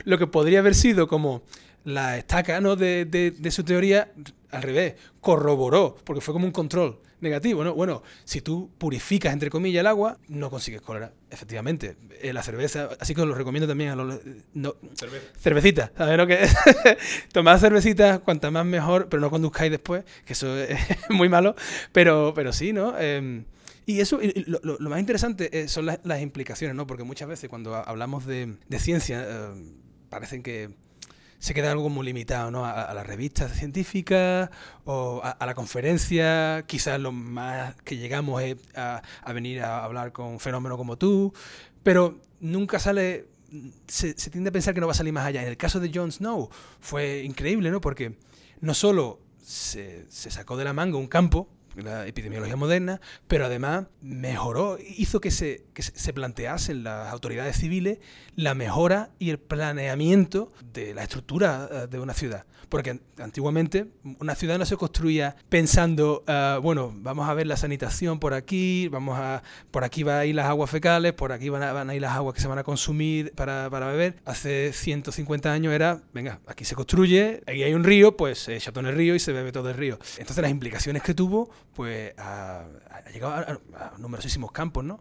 Lo 0.05 0.17
que 0.17 0.27
podría 0.27 0.59
haber 0.59 0.73
sido 0.73 1.09
como 1.09 1.43
la 1.83 2.17
estaca 2.17 2.61
¿no? 2.61 2.77
de, 2.77 3.03
de 3.05 3.51
su 3.51 3.65
teoría, 3.65 4.09
al 4.51 4.61
revés, 4.61 4.95
corroboró, 5.21 5.95
porque 6.03 6.21
fue 6.21 6.33
como 6.33 6.45
un 6.45 6.51
control 6.51 6.99
negativo, 7.21 7.63
¿no? 7.63 7.73
Bueno, 7.73 8.01
si 8.23 8.41
tú 8.41 8.71
purificas, 8.77 9.33
entre 9.33 9.49
comillas, 9.49 9.81
el 9.81 9.87
agua, 9.87 10.17
no 10.27 10.49
consigues 10.49 10.81
cólera, 10.81 11.13
efectivamente. 11.29 11.97
Eh, 12.21 12.33
la 12.33 12.43
cerveza, 12.43 12.89
así 12.99 13.13
que 13.13 13.21
os 13.21 13.27
lo 13.27 13.35
recomiendo 13.35 13.67
también 13.67 13.91
a 13.91 13.95
los... 13.95 14.19
No, 14.53 14.75
Cerveza. 14.95 15.25
Cervecita, 15.39 15.91
¿sabes 15.97 16.17
lo 16.17 16.27
que 16.27 16.43
es? 16.43 16.55
Tomad 17.33 17.59
cervecita, 17.59 18.19
cuanta 18.19 18.51
más 18.51 18.65
mejor, 18.65 19.09
pero 19.09 19.21
no 19.21 19.29
conduzcáis 19.29 19.71
después, 19.71 20.03
que 20.25 20.33
eso 20.33 20.57
es 20.57 20.79
muy 21.09 21.29
malo, 21.29 21.55
pero, 21.91 22.33
pero 22.33 22.53
sí, 22.53 22.73
¿no? 22.73 22.93
Eh, 22.97 23.43
y 23.85 24.01
eso, 24.01 24.19
lo, 24.45 24.59
lo, 24.61 24.77
lo, 24.79 24.89
más 24.89 24.99
interesante 24.99 25.67
son 25.67 25.87
las, 25.87 25.99
las, 26.03 26.21
implicaciones, 26.21 26.75
¿no? 26.75 26.85
Porque 26.85 27.03
muchas 27.03 27.27
veces 27.27 27.49
cuando 27.49 27.75
hablamos 27.75 28.27
de, 28.27 28.55
de 28.67 28.79
ciencia, 28.79 29.25
eh, 29.27 29.73
parecen 30.09 30.43
que 30.43 30.69
se 31.39 31.53
queda 31.53 31.71
algo 31.71 31.89
muy 31.89 32.05
limitado 32.05 32.51
¿no? 32.51 32.65
a, 32.65 32.83
a 32.83 32.93
las 32.93 33.07
revistas 33.07 33.53
científicas 33.53 34.49
o 34.83 35.21
a, 35.23 35.45
la 35.45 35.55
conferencia. 35.55 36.63
Quizás 36.67 36.99
lo 36.99 37.11
más 37.11 37.75
que 37.83 37.97
llegamos 37.97 38.43
es 38.43 38.57
a, 38.75 39.01
venir 39.33 39.61
a 39.61 39.83
hablar 39.83 40.11
con 40.11 40.27
un 40.27 40.39
fenómeno 40.39 40.77
como 40.77 40.97
tú, 40.97 41.33
pero 41.81 42.19
nunca 42.41 42.77
sale. 42.77 43.27
Se, 43.87 44.15
se, 44.15 44.29
tiende 44.29 44.49
a 44.49 44.53
pensar 44.53 44.75
que 44.75 44.79
no 44.79 44.85
va 44.85 44.91
a 44.91 44.95
salir 44.95 45.13
más 45.13 45.25
allá. 45.25 45.41
En 45.41 45.47
el 45.47 45.57
caso 45.57 45.79
de 45.79 45.89
Jon 45.91 46.11
Snow 46.11 46.49
fue 46.79 47.23
increíble, 47.23 47.71
¿no? 47.71 47.81
Porque 47.81 48.17
no 48.61 48.73
solo 48.75 49.21
se, 49.41 50.05
se 50.09 50.29
sacó 50.29 50.55
de 50.57 50.65
la 50.65 50.73
manga 50.73 50.97
un 50.97 51.07
campo, 51.07 51.47
la 51.81 52.07
epidemiología 52.07 52.55
moderna, 52.55 53.01
pero 53.27 53.45
además 53.45 53.85
mejoró, 54.01 54.77
hizo 54.79 55.21
que 55.21 55.31
se, 55.31 55.65
se 55.75 56.13
planteasen 56.13 56.83
las 56.83 57.11
autoridades 57.11 57.57
civiles 57.57 57.99
la 58.39 58.55
mejora 58.55 59.11
y 59.19 59.31
el 59.31 59.37
planeamiento 59.37 60.51
de 60.73 60.93
la 60.93 61.03
estructura 61.03 61.69
uh, 61.69 61.87
de 61.87 61.99
una 61.99 62.13
ciudad. 62.13 62.45
Porque 62.69 62.99
antiguamente 63.17 63.87
una 64.19 64.35
ciudad 64.35 64.59
no 64.59 64.65
se 64.65 64.77
construía 64.77 65.35
pensando, 65.49 66.23
uh, 66.27 66.61
bueno, 66.61 66.93
vamos 66.95 67.27
a 67.27 67.33
ver 67.33 67.47
la 67.47 67.57
sanitación 67.57 68.19
por 68.19 68.33
aquí, 68.33 68.87
vamos 68.89 69.17
a, 69.19 69.43
por 69.71 69.83
aquí 69.83 70.03
van 70.03 70.19
a 70.19 70.25
ir 70.25 70.35
las 70.35 70.45
aguas 70.45 70.69
fecales, 70.69 71.13
por 71.13 71.31
aquí 71.31 71.49
van 71.49 71.63
a, 71.63 71.73
van 71.73 71.89
a 71.89 71.95
ir 71.95 72.01
las 72.01 72.13
aguas 72.13 72.35
que 72.35 72.41
se 72.41 72.47
van 72.47 72.59
a 72.59 72.63
consumir 72.63 73.33
para, 73.33 73.69
para, 73.69 73.87
beber. 73.87 74.15
Hace 74.23 74.71
150 74.71 75.51
años 75.51 75.73
era, 75.73 76.01
venga, 76.13 76.39
aquí 76.47 76.63
se 76.63 76.75
construye, 76.75 77.41
aquí 77.45 77.63
hay 77.63 77.73
un 77.73 77.83
río, 77.83 78.15
pues 78.15 78.39
se 78.39 78.59
todo 78.59 78.81
en 78.81 78.85
el 78.85 78.95
río 78.95 79.15
y 79.15 79.19
se 79.19 79.33
bebe 79.33 79.51
todo 79.51 79.69
el 79.69 79.75
río. 79.75 79.97
Entonces 80.17 80.41
las 80.41 80.51
implicaciones 80.51 81.01
que 81.01 81.13
tuvo, 81.13 81.49
pues 81.79 82.13
ha, 82.17 82.65
ha 82.89 83.09
llegado 83.09 83.35
a, 83.35 83.39
a, 83.39 83.97
numerosísimos 83.99 84.51
campos, 84.51 84.83
¿no? 84.83 84.99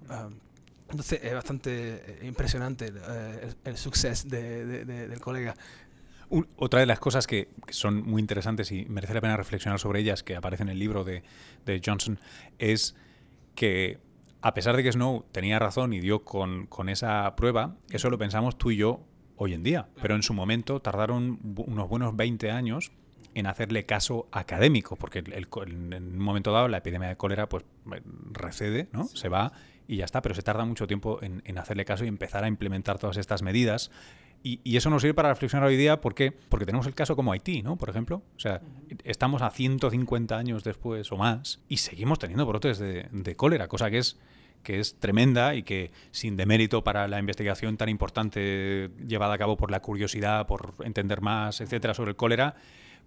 Entonces 0.88 1.18
es 1.24 1.34
bastante 1.34 2.20
impresionante 2.22 2.86
el, 2.86 3.56
el 3.64 3.76
suceso 3.76 4.28
de, 4.28 4.84
del 4.84 5.18
colega. 5.18 5.56
Otra 6.54 6.78
de 6.78 6.86
las 6.86 7.00
cosas 7.00 7.26
que, 7.26 7.48
son 7.70 8.04
muy 8.08 8.20
interesantes 8.20 8.70
y 8.70 8.84
merece 8.84 9.12
la 9.12 9.20
pena 9.20 9.36
reflexionar 9.36 9.80
sobre 9.80 9.98
ellas, 9.98 10.22
que 10.22 10.36
aparece 10.36 10.62
en 10.62 10.68
el 10.68 10.78
libro 10.78 11.02
de, 11.02 11.24
de 11.66 11.82
Johnson, 11.84 12.20
es 12.60 12.94
que 13.56 13.98
a 14.40 14.54
pesar 14.54 14.76
de 14.76 14.84
que 14.84 14.92
Snow 14.92 15.24
tenía 15.32 15.58
razón 15.58 15.92
y 15.92 15.98
dio 15.98 16.22
con, 16.22 16.68
con, 16.68 16.88
esa 16.88 17.34
prueba, 17.34 17.74
eso 17.90 18.08
lo 18.08 18.18
pensamos 18.18 18.56
tú 18.56 18.70
y 18.70 18.76
yo 18.76 19.00
hoy 19.34 19.52
en 19.52 19.64
día. 19.64 19.88
Pero 20.00 20.14
en 20.14 20.22
su 20.22 20.32
momento 20.32 20.78
tardaron 20.78 21.40
unos 21.56 21.88
buenos 21.88 22.14
20 22.14 22.52
años 22.52 22.92
en 23.38 23.46
hacerle 23.46 23.86
caso 23.86 24.28
académico, 24.32 24.96
porque 24.96 25.18
en 25.18 25.94
un 25.94 26.18
momento 26.18 26.52
dado 26.52 26.68
la 26.68 26.78
epidemia 26.78 27.08
de 27.08 27.16
cólera 27.16 27.48
pues 27.48 27.64
recede, 28.32 28.88
¿no? 28.92 29.04
se 29.04 29.28
va 29.28 29.52
y 29.86 29.96
ya 29.96 30.04
está, 30.04 30.20
pero 30.20 30.34
se 30.34 30.42
tarda 30.42 30.64
mucho 30.64 30.86
tiempo 30.86 31.18
en, 31.22 31.42
en 31.46 31.58
hacerle 31.58 31.84
caso 31.84 32.04
y 32.04 32.08
empezar 32.08 32.44
a 32.44 32.48
implementar 32.48 32.98
todas 32.98 33.16
estas 33.16 33.42
medidas 33.42 33.90
y, 34.42 34.76
eso 34.76 34.88
nos 34.90 35.02
sirve 35.02 35.14
para 35.14 35.30
reflexionar 35.30 35.68
hoy 35.68 35.76
día 35.76 36.00
porque, 36.00 36.30
porque 36.30 36.64
tenemos 36.64 36.86
el 36.86 36.94
caso 36.94 37.16
como 37.16 37.32
Haití, 37.32 37.62
¿no? 37.62 37.76
Por 37.76 37.90
ejemplo. 37.90 38.22
O 38.36 38.40
sea, 38.40 38.60
estamos 39.04 39.42
a 39.42 39.50
150 39.50 40.36
años 40.36 40.62
después 40.62 41.10
o 41.10 41.16
más 41.16 41.60
y 41.68 41.78
seguimos 41.78 42.18
teniendo 42.18 42.46
brotes 42.46 42.78
de, 42.78 43.34
cólera, 43.36 43.68
cosa 43.68 43.90
que 43.90 43.98
es 43.98 44.18
que 44.62 44.80
es 44.80 44.98
tremenda 44.98 45.54
y 45.54 45.62
que 45.62 45.92
sin 46.10 46.36
demérito 46.36 46.82
para 46.82 47.06
la 47.06 47.20
investigación 47.20 47.76
tan 47.76 47.88
importante 47.88 48.90
llevada 49.06 49.34
a 49.34 49.38
cabo 49.38 49.56
por 49.56 49.70
la 49.70 49.80
curiosidad, 49.80 50.48
por 50.48 50.74
entender 50.80 51.20
más, 51.20 51.60
etcétera, 51.60 51.94
sobre 51.94 52.10
el 52.10 52.16
cólera, 52.16 52.56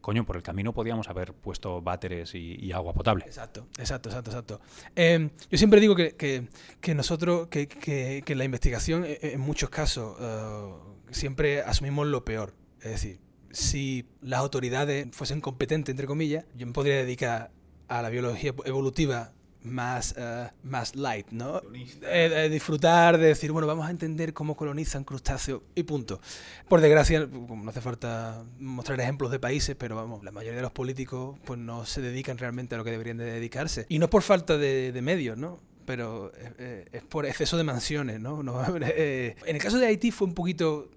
coño, 0.02 0.26
por 0.26 0.36
el 0.36 0.44
camino 0.44 0.74
podíamos 0.74 1.08
haber 1.08 1.34
puesto 1.34 1.82
váteres 1.82 2.36
y, 2.36 2.72
agua 2.72 2.94
potable. 2.94 3.26
Exacto, 3.26 3.68
exacto, 3.78 4.10
exacto, 4.10 4.32
exacto. 4.32 4.62
Em, 4.96 5.30
yo 5.50 5.58
siempre 5.58 5.80
digo 5.80 5.96
que, 5.96 6.16
que, 6.16 6.96
nosotros, 6.96 7.48
que, 7.48 7.68
que, 7.68 8.36
la 8.36 8.44
investigación 8.44 9.06
e, 9.06 9.20
en 9.22 9.40
muchos 9.40 9.70
casos 9.70 10.18
uh, 10.20 11.14
siempre 11.14 11.62
asumimos 11.62 12.08
lo 12.08 12.26
peor. 12.26 12.54
Es 12.82 12.92
decir, 12.92 13.20
si 13.52 14.06
las 14.22 14.40
autoridades 14.40 15.08
fuesen 15.12 15.42
competentes, 15.42 15.92
entre 15.94 16.08
comillas, 16.08 16.46
yo 16.56 16.66
me 16.66 16.74
podría 16.74 16.96
dedicar 16.96 17.52
a 17.88 18.02
la 18.02 18.10
biología 18.10 18.54
evolutiva 18.66 19.34
más, 19.63 20.15
eh, 20.17 20.47
más 20.63 20.95
light, 20.95 21.28
¿no? 21.32 21.62
Eh, 22.04 22.50
disfrutar 22.52 23.17
de 23.17 23.28
decir, 23.28 23.52
bueno, 23.52 23.67
vamos 23.67 23.88
a 23.88 23.91
entender 23.91 24.34
cómo 24.34 24.56
colonizan 24.56 25.04
crustáceos 25.04 25.62
y 25.76 25.84
punto. 25.84 26.19
Por 26.67 26.82
desgracia, 26.82 27.28
no 27.28 27.69
hace 27.69 27.82
falta 27.82 28.43
mostrar 28.60 29.00
ejemplos 29.00 29.32
de 29.32 29.39
países, 29.39 29.76
pero 29.76 29.95
vamos, 29.95 30.24
la 30.24 30.32
mayoría 30.32 30.58
de 30.58 30.63
los 30.63 30.71
políticos 30.71 31.38
pues 31.45 31.60
no 31.60 31.86
se 31.86 32.02
dedican 32.02 32.38
realmente 32.38 32.76
a 32.76 32.78
lo 32.78 32.84
que 32.84 32.91
deberían 32.91 33.17
de 33.17 33.26
dedicarse. 33.26 33.86
Y 33.89 34.00
no 34.00 34.10
por 34.10 34.24
falta 34.24 34.58
de, 34.58 35.00
medios, 35.02 35.38
¿no? 35.38 35.60
Pero 35.86 36.32
eh, 36.60 36.86
es 36.91 37.02
por 37.04 37.26
exceso 37.26 37.58
de 37.58 37.63
mansiones, 37.63 38.19
¿no? 38.19 38.41
en 38.76 39.36
el 39.56 39.62
caso 39.62 39.80
de 39.80 39.88
Haití 39.88 40.12
fue 40.12 40.28
un 40.28 40.34
poquito 40.34 40.89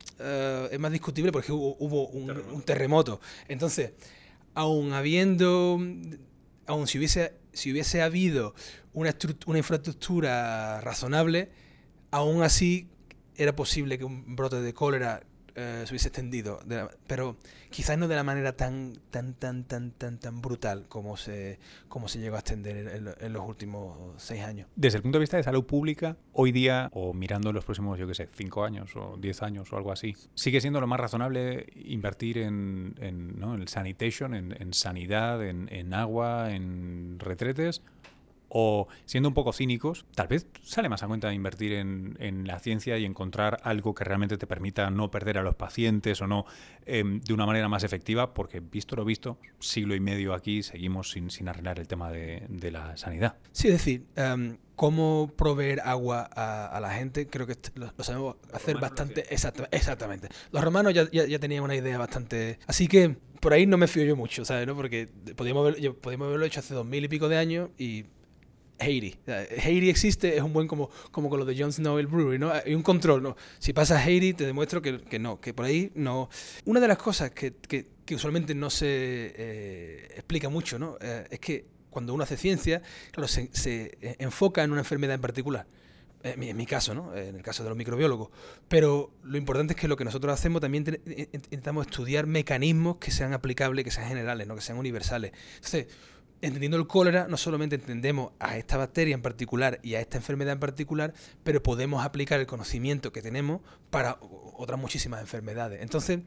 es 0.70 0.78
más 0.78 0.92
discutible 0.92 1.32
porque 1.32 1.50
hubo, 1.50 2.08
un, 2.08 2.30
un 2.30 2.62
terremoto. 2.62 3.20
Entonces, 3.48 3.92
aún 4.54 4.92
habiendo, 4.92 5.80
aún 6.66 6.86
si 6.86 6.98
hubiese 6.98 7.32
si 7.54 7.72
hubiese 7.72 8.02
habido 8.02 8.54
una, 8.92 9.14
una 9.46 9.58
infraestructura 9.58 10.80
razonable, 10.80 11.50
aún 12.10 12.42
así 12.42 12.88
era 13.36 13.56
posible 13.56 13.98
que 13.98 14.04
un 14.04 14.36
brote 14.36 14.60
de 14.60 14.74
cólera 14.74 15.22
eh, 15.56 15.82
se 15.84 15.92
hubiese 15.92 16.08
extendido, 16.08 16.60
pero 17.06 17.36
quizás 17.70 17.96
no 17.96 18.08
de 18.08 18.16
la 18.16 18.24
manera 18.24 18.56
tan 18.56 18.98
tan 19.10 19.34
tan 19.34 19.64
tan 19.64 19.92
tan 19.92 20.18
tan 20.18 20.42
brutal 20.42 20.84
como 20.88 21.16
se 21.16 21.58
como 21.88 22.08
se 22.08 22.18
llegó 22.18 22.36
a 22.36 22.40
extender 22.40 22.76
en, 23.20 23.32
los 23.32 23.48
últimos 23.48 23.96
seis 24.16 24.42
años. 24.42 24.68
Desde 24.74 24.96
el 24.98 25.02
punto 25.02 25.18
de 25.18 25.20
vista 25.20 25.36
de 25.36 25.42
salud 25.42 25.64
pública, 25.64 26.16
hoy 26.32 26.52
día 26.52 26.88
o 26.92 27.12
mirando 27.14 27.52
los 27.52 27.64
próximos, 27.64 27.98
yo 27.98 28.06
qué 28.06 28.14
sé, 28.14 28.28
cinco 28.32 28.64
años 28.64 28.96
o 28.96 29.16
diez 29.16 29.42
años 29.42 29.72
o 29.72 29.76
algo 29.76 29.92
así, 29.92 30.16
sigue 30.34 30.60
siendo 30.60 30.80
lo 30.80 30.86
más 30.86 30.98
razonable 30.98 31.66
invertir 31.76 32.38
en, 32.38 32.94
en, 33.00 33.38
¿no? 33.38 33.54
en 33.54 33.68
sanitation, 33.68 34.34
en, 34.34 34.60
en 34.60 34.72
sanidad, 34.72 35.44
en, 35.46 35.68
en 35.72 35.94
agua, 35.94 36.52
en 36.52 37.18
retretes 37.20 37.82
o 38.56 38.86
siendo 39.04 39.28
un 39.28 39.34
poco 39.34 39.52
cínicos, 39.52 40.06
tal 40.14 40.28
vez 40.28 40.46
sale 40.62 40.88
más 40.88 41.02
a 41.02 41.08
cuenta 41.08 41.28
de 41.28 41.34
invertir 41.34 41.72
en, 41.72 42.46
la 42.46 42.60
ciencia 42.60 42.96
y 42.98 43.04
encontrar 43.04 43.58
algo 43.64 43.94
que 43.94 44.04
realmente 44.04 44.38
te 44.38 44.46
permita 44.46 44.90
no 44.90 45.10
perder 45.10 45.38
a 45.38 45.42
los 45.42 45.56
pacientes 45.56 46.22
o 46.22 46.28
no 46.28 46.46
em, 46.86 47.20
de 47.20 47.34
una 47.34 47.46
manera 47.46 47.68
más 47.68 47.82
efectiva, 47.82 48.32
porque 48.32 48.60
visto 48.60 48.94
lo 48.94 49.04
visto, 49.04 49.38
siglo 49.58 49.96
y 49.96 50.00
medio 50.00 50.34
aquí 50.34 50.62
seguimos 50.62 51.10
sin, 51.10 51.30
sin 51.30 51.48
arreglar 51.48 51.80
el 51.80 51.88
tema 51.88 52.12
de, 52.12 52.46
la 52.70 52.96
sanidad. 52.96 53.36
Sí, 53.50 53.68
es 53.68 53.74
decir, 53.74 54.06
em, 54.14 54.56
cómo 54.76 55.32
proveer 55.36 55.80
agua 55.80 56.22
a, 56.22 56.78
la 56.80 56.90
gente, 56.90 57.26
creo 57.26 57.48
que 57.48 57.56
lo, 57.74 57.92
sabemos 58.04 58.36
hacer 58.52 58.78
bastante 58.78 59.24
exactamente. 59.32 60.28
Los 60.52 60.62
romanos 60.62 60.94
ya, 60.94 61.10
ya, 61.10 61.38
tenían 61.40 61.64
una 61.64 61.74
idea 61.74 61.98
bastante... 61.98 62.60
Así 62.68 62.86
que 62.86 63.16
por 63.40 63.52
ahí 63.52 63.66
no 63.66 63.76
me 63.76 63.88
fío 63.88 64.04
yo 64.04 64.16
mucho, 64.16 64.44
¿sabes? 64.44 64.66
¿no? 64.66 64.74
Porque 64.74 65.08
podíamos, 65.36 65.74
podíamos 66.00 66.28
haberlo 66.28 66.46
hecho 66.46 66.60
hace 66.60 66.72
dos 66.72 66.86
mil 66.86 67.04
y 67.04 67.08
pico 67.08 67.28
de 67.28 67.36
años 67.36 67.70
y 67.78 68.06
Haiti. 68.84 69.16
Haiti 69.26 69.90
existe, 69.90 70.36
es 70.36 70.42
un 70.42 70.52
buen 70.52 70.68
como, 70.68 70.90
como 71.10 71.28
con 71.28 71.38
lo 71.38 71.44
de 71.44 71.56
Jon 71.58 71.72
Snow 71.72 71.98
el 71.98 72.06
Brewery, 72.06 72.38
¿no? 72.38 72.52
Hay 72.52 72.74
un 72.74 72.82
control, 72.82 73.22
¿no? 73.22 73.36
Si 73.58 73.72
pasa 73.72 73.98
Haiti, 73.98 74.34
te 74.34 74.46
demuestro 74.46 74.82
que, 74.82 75.02
que, 75.02 75.18
no, 75.18 75.40
que 75.40 75.54
por 75.54 75.64
ahí 75.64 75.90
no. 75.94 76.28
Una 76.64 76.80
de 76.80 76.88
las 76.88 76.98
cosas 76.98 77.30
que, 77.30 77.54
que, 77.54 77.86
que 78.04 78.14
usualmente 78.14 78.54
no 78.54 78.70
se 78.70 78.86
eh, 78.88 80.08
explica 80.14 80.48
mucho, 80.48 80.78
¿no? 80.78 80.96
Eh, 81.00 81.26
es 81.30 81.40
que 81.40 81.66
cuando 81.90 82.12
uno 82.12 82.24
hace 82.24 82.36
ciencia, 82.36 82.82
claro, 83.12 83.28
se, 83.28 83.50
se 83.52 83.96
enfoca 84.18 84.64
en 84.64 84.72
una 84.72 84.80
enfermedad 84.80 85.14
en 85.14 85.20
particular. 85.20 85.66
En 86.24 86.56
mi, 86.56 86.64
caso, 86.64 86.94
¿no? 86.94 87.14
En 87.14 87.36
el 87.36 87.42
caso 87.42 87.62
de 87.64 87.68
los 87.68 87.76
microbiólogos. 87.76 88.30
Pero 88.66 89.10
lo 89.24 89.36
importante 89.36 89.74
es 89.74 89.80
que 89.80 89.88
lo 89.88 89.96
que 89.98 90.06
nosotros 90.06 90.32
hacemos 90.32 90.62
también 90.62 91.02
intentamos 91.06 91.86
estudiar 91.86 92.26
mecanismos 92.26 92.96
que 92.96 93.10
sean 93.10 93.34
aplicables, 93.34 93.84
que 93.84 93.90
sean 93.90 94.08
generales, 94.08 94.46
¿no? 94.46 94.54
Que 94.54 94.62
sean 94.62 94.78
universales. 94.78 95.32
Entonces, 95.56 95.86
entendiendo 96.44 96.76
el 96.76 96.86
cólera, 96.86 97.26
no 97.28 97.36
solamente 97.36 97.76
entendemos 97.76 98.32
a 98.38 98.56
esta 98.56 98.76
bacteria 98.76 99.14
en 99.14 99.22
particular 99.22 99.80
y 99.82 99.94
a 99.94 100.00
esta 100.00 100.16
enfermedad 100.18 100.52
en 100.52 100.60
particular, 100.60 101.14
pero 101.42 101.62
podemos 101.62 102.04
aplicar 102.04 102.40
el 102.40 102.46
conocimiento 102.46 103.12
que 103.12 103.22
tenemos 103.22 103.60
para 103.90 104.18
otras 104.56 104.78
muchísimas 104.78 105.20
enfermedades. 105.20 105.80
Entonces, 105.82 106.20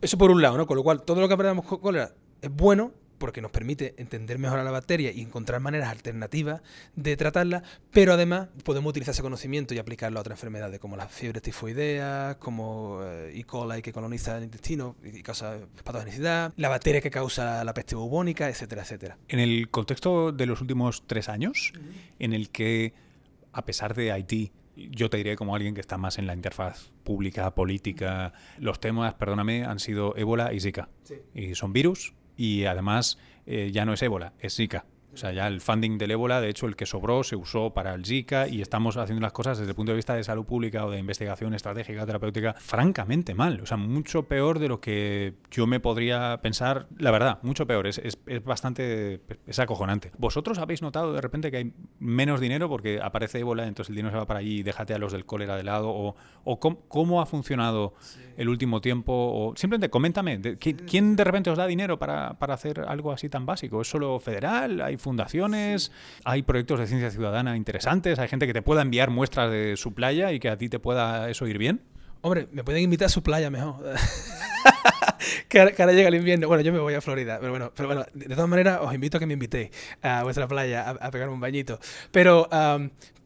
eso 0.00 0.18
por 0.18 0.30
un 0.30 0.42
lado, 0.42 0.56
¿no? 0.56 0.66
Con 0.66 0.76
lo 0.76 0.82
cual, 0.82 1.02
todo 1.02 1.20
lo 1.20 1.28
que 1.28 1.34
aprendamos 1.34 1.66
con 1.66 1.78
cólera 1.78 2.12
es 2.40 2.50
bueno, 2.50 2.92
porque 3.24 3.40
nos 3.40 3.52
permite 3.52 3.94
entender 3.96 4.38
mejor 4.38 4.58
a 4.58 4.64
la 4.64 4.70
bacteria 4.70 5.10
y 5.10 5.22
encontrar 5.22 5.58
maneras 5.58 5.88
alternativas 5.88 6.60
de 6.94 7.16
tratarla, 7.16 7.62
pero 7.90 8.12
además 8.12 8.48
podemos 8.64 8.90
utilizar 8.90 9.14
ese 9.14 9.22
conocimiento 9.22 9.72
y 9.72 9.78
aplicarlo 9.78 10.18
a 10.18 10.20
otras 10.20 10.36
enfermedades 10.36 10.78
como 10.78 10.94
las 10.94 11.10
fiebres 11.10 11.40
tifoideas, 11.40 12.36
como 12.36 13.00
eh, 13.02 13.32
E. 13.34 13.44
coli 13.44 13.80
que 13.80 13.94
coloniza 13.94 14.36
el 14.36 14.44
intestino 14.44 14.96
y 15.02 15.22
causa 15.22 15.58
patogenicidad, 15.82 16.52
la 16.58 16.68
bacteria 16.68 17.00
que 17.00 17.10
causa 17.10 17.64
la 17.64 17.72
peste 17.72 17.94
bubónica, 17.94 18.50
etcétera, 18.50 18.82
etcétera. 18.82 19.16
En 19.28 19.38
el 19.38 19.70
contexto 19.70 20.30
de 20.30 20.44
los 20.44 20.60
últimos 20.60 21.04
tres 21.06 21.30
años, 21.30 21.72
en 22.18 22.34
el 22.34 22.50
que, 22.50 22.92
a 23.54 23.64
pesar 23.64 23.94
de 23.94 24.12
Haití, 24.12 24.52
yo 24.76 25.08
te 25.08 25.16
diré 25.16 25.34
como 25.36 25.56
alguien 25.56 25.74
que 25.74 25.80
está 25.80 25.96
más 25.96 26.18
en 26.18 26.26
la 26.26 26.34
interfaz 26.34 26.90
pública, 27.04 27.54
política, 27.54 28.34
los 28.58 28.80
temas, 28.80 29.14
perdóname, 29.14 29.64
han 29.64 29.78
sido 29.78 30.14
ébola 30.14 30.52
y 30.52 30.60
Zika. 30.60 30.90
Y 31.34 31.54
son 31.54 31.72
virus 31.72 32.12
y 32.36 32.64
además 32.64 33.18
eh, 33.46 33.70
ya 33.72 33.84
no 33.84 33.92
es 33.92 34.02
ébola, 34.02 34.32
es 34.40 34.56
Zika. 34.56 34.84
O 35.14 35.16
sea, 35.16 35.32
ya 35.32 35.46
el 35.46 35.60
funding 35.60 35.96
del 35.96 36.10
ébola, 36.10 36.40
de 36.40 36.48
hecho, 36.48 36.66
el 36.66 36.74
que 36.76 36.86
sobró 36.86 37.22
se 37.22 37.36
usó 37.36 37.70
para 37.70 37.94
el 37.94 38.04
Zika 38.04 38.48
y 38.48 38.60
estamos 38.60 38.96
haciendo 38.96 39.22
las 39.22 39.32
cosas 39.32 39.58
desde 39.58 39.70
el 39.70 39.76
punto 39.76 39.92
de 39.92 39.96
vista 39.96 40.14
de 40.14 40.24
salud 40.24 40.44
pública 40.44 40.84
o 40.84 40.90
de 40.90 40.98
investigación 40.98 41.54
estratégica, 41.54 42.04
terapéutica, 42.04 42.54
francamente 42.58 43.34
mal. 43.34 43.60
O 43.60 43.66
sea, 43.66 43.76
mucho 43.76 44.24
peor 44.24 44.58
de 44.58 44.68
lo 44.68 44.80
que 44.80 45.34
yo 45.50 45.66
me 45.66 45.80
podría 45.80 46.40
pensar. 46.42 46.88
La 46.98 47.10
verdad, 47.10 47.38
mucho 47.42 47.66
peor. 47.66 47.86
Es, 47.86 47.98
es, 47.98 48.18
es 48.26 48.44
bastante. 48.44 49.20
Es 49.46 49.58
acojonante. 49.58 50.10
¿Vosotros 50.18 50.58
habéis 50.58 50.82
notado 50.82 51.12
de 51.12 51.20
repente 51.20 51.50
que 51.50 51.58
hay 51.58 51.72
menos 52.00 52.40
dinero 52.40 52.68
porque 52.68 53.00
aparece 53.00 53.38
ébola, 53.38 53.66
entonces 53.66 53.90
el 53.90 53.96
dinero 53.96 54.12
se 54.12 54.18
va 54.18 54.26
para 54.26 54.40
allí 54.40 54.58
y 54.58 54.62
déjate 54.62 54.94
a 54.94 54.98
los 54.98 55.12
del 55.12 55.24
cólera 55.26 55.56
de 55.56 55.62
lado? 55.62 55.90
¿O, 55.90 56.16
o 56.44 56.60
cómo, 56.60 57.20
ha 57.20 57.26
funcionado 57.26 57.94
el 58.36 58.48
último 58.48 58.80
tiempo? 58.80 59.12
O 59.12 59.54
simplemente 59.56 59.90
coméntame, 59.90 60.40
¿quién 60.58 61.16
de 61.16 61.24
repente 61.24 61.50
os 61.50 61.58
da 61.58 61.66
dinero 61.66 61.98
para, 61.98 62.34
para 62.34 62.54
hacer 62.54 62.80
algo 62.80 63.12
así 63.12 63.28
tan 63.28 63.46
básico? 63.46 63.80
¿Es 63.80 63.88
solo 63.88 64.18
federal? 64.18 64.80
¿Hay 64.80 64.96
fundaciones, 65.04 65.92
hay 66.24 66.42
proyectos 66.42 66.80
de 66.80 66.86
ciencia 66.88 67.10
ciudadana 67.10 67.56
interesantes, 67.56 68.18
hay 68.18 68.28
gente 68.28 68.46
que 68.46 68.52
te 68.52 68.62
pueda 68.62 68.82
enviar 68.82 69.10
muestras 69.10 69.50
de 69.50 69.76
su 69.76 69.94
playa 69.94 70.32
y 70.32 70.40
que 70.40 70.48
a 70.48 70.58
ti 70.58 70.68
te 70.68 70.80
pueda 70.80 71.30
eso 71.30 71.46
ir 71.46 71.58
bien. 71.58 71.82
Hombre, 72.22 72.48
me 72.50 72.64
pueden 72.64 72.82
invitar 72.82 73.06
a 73.06 73.08
su 73.10 73.22
playa 73.22 73.50
mejor. 73.50 73.76
que, 75.48 75.60
ahora, 75.60 75.92
llega 75.92 76.08
el 76.08 76.14
invierno. 76.14 76.48
Bueno, 76.48 76.62
yo 76.62 76.72
me 76.72 76.78
voy 76.78 76.94
a 76.94 77.00
Florida, 77.00 77.38
pero 77.38 77.50
bueno, 77.50 77.72
pero 77.76 77.86
bueno, 77.86 78.06
de 78.14 78.34
todas 78.34 78.48
maneras 78.48 78.80
os 78.80 78.94
invito 78.94 79.18
a 79.18 79.20
que 79.20 79.26
me 79.26 79.34
invitéis 79.34 79.70
a 80.02 80.22
vuestra 80.22 80.48
playa 80.48 80.88
a, 80.88 81.10
pegar 81.10 81.28
un 81.28 81.38
bañito. 81.38 81.78
Pero, 82.10 82.48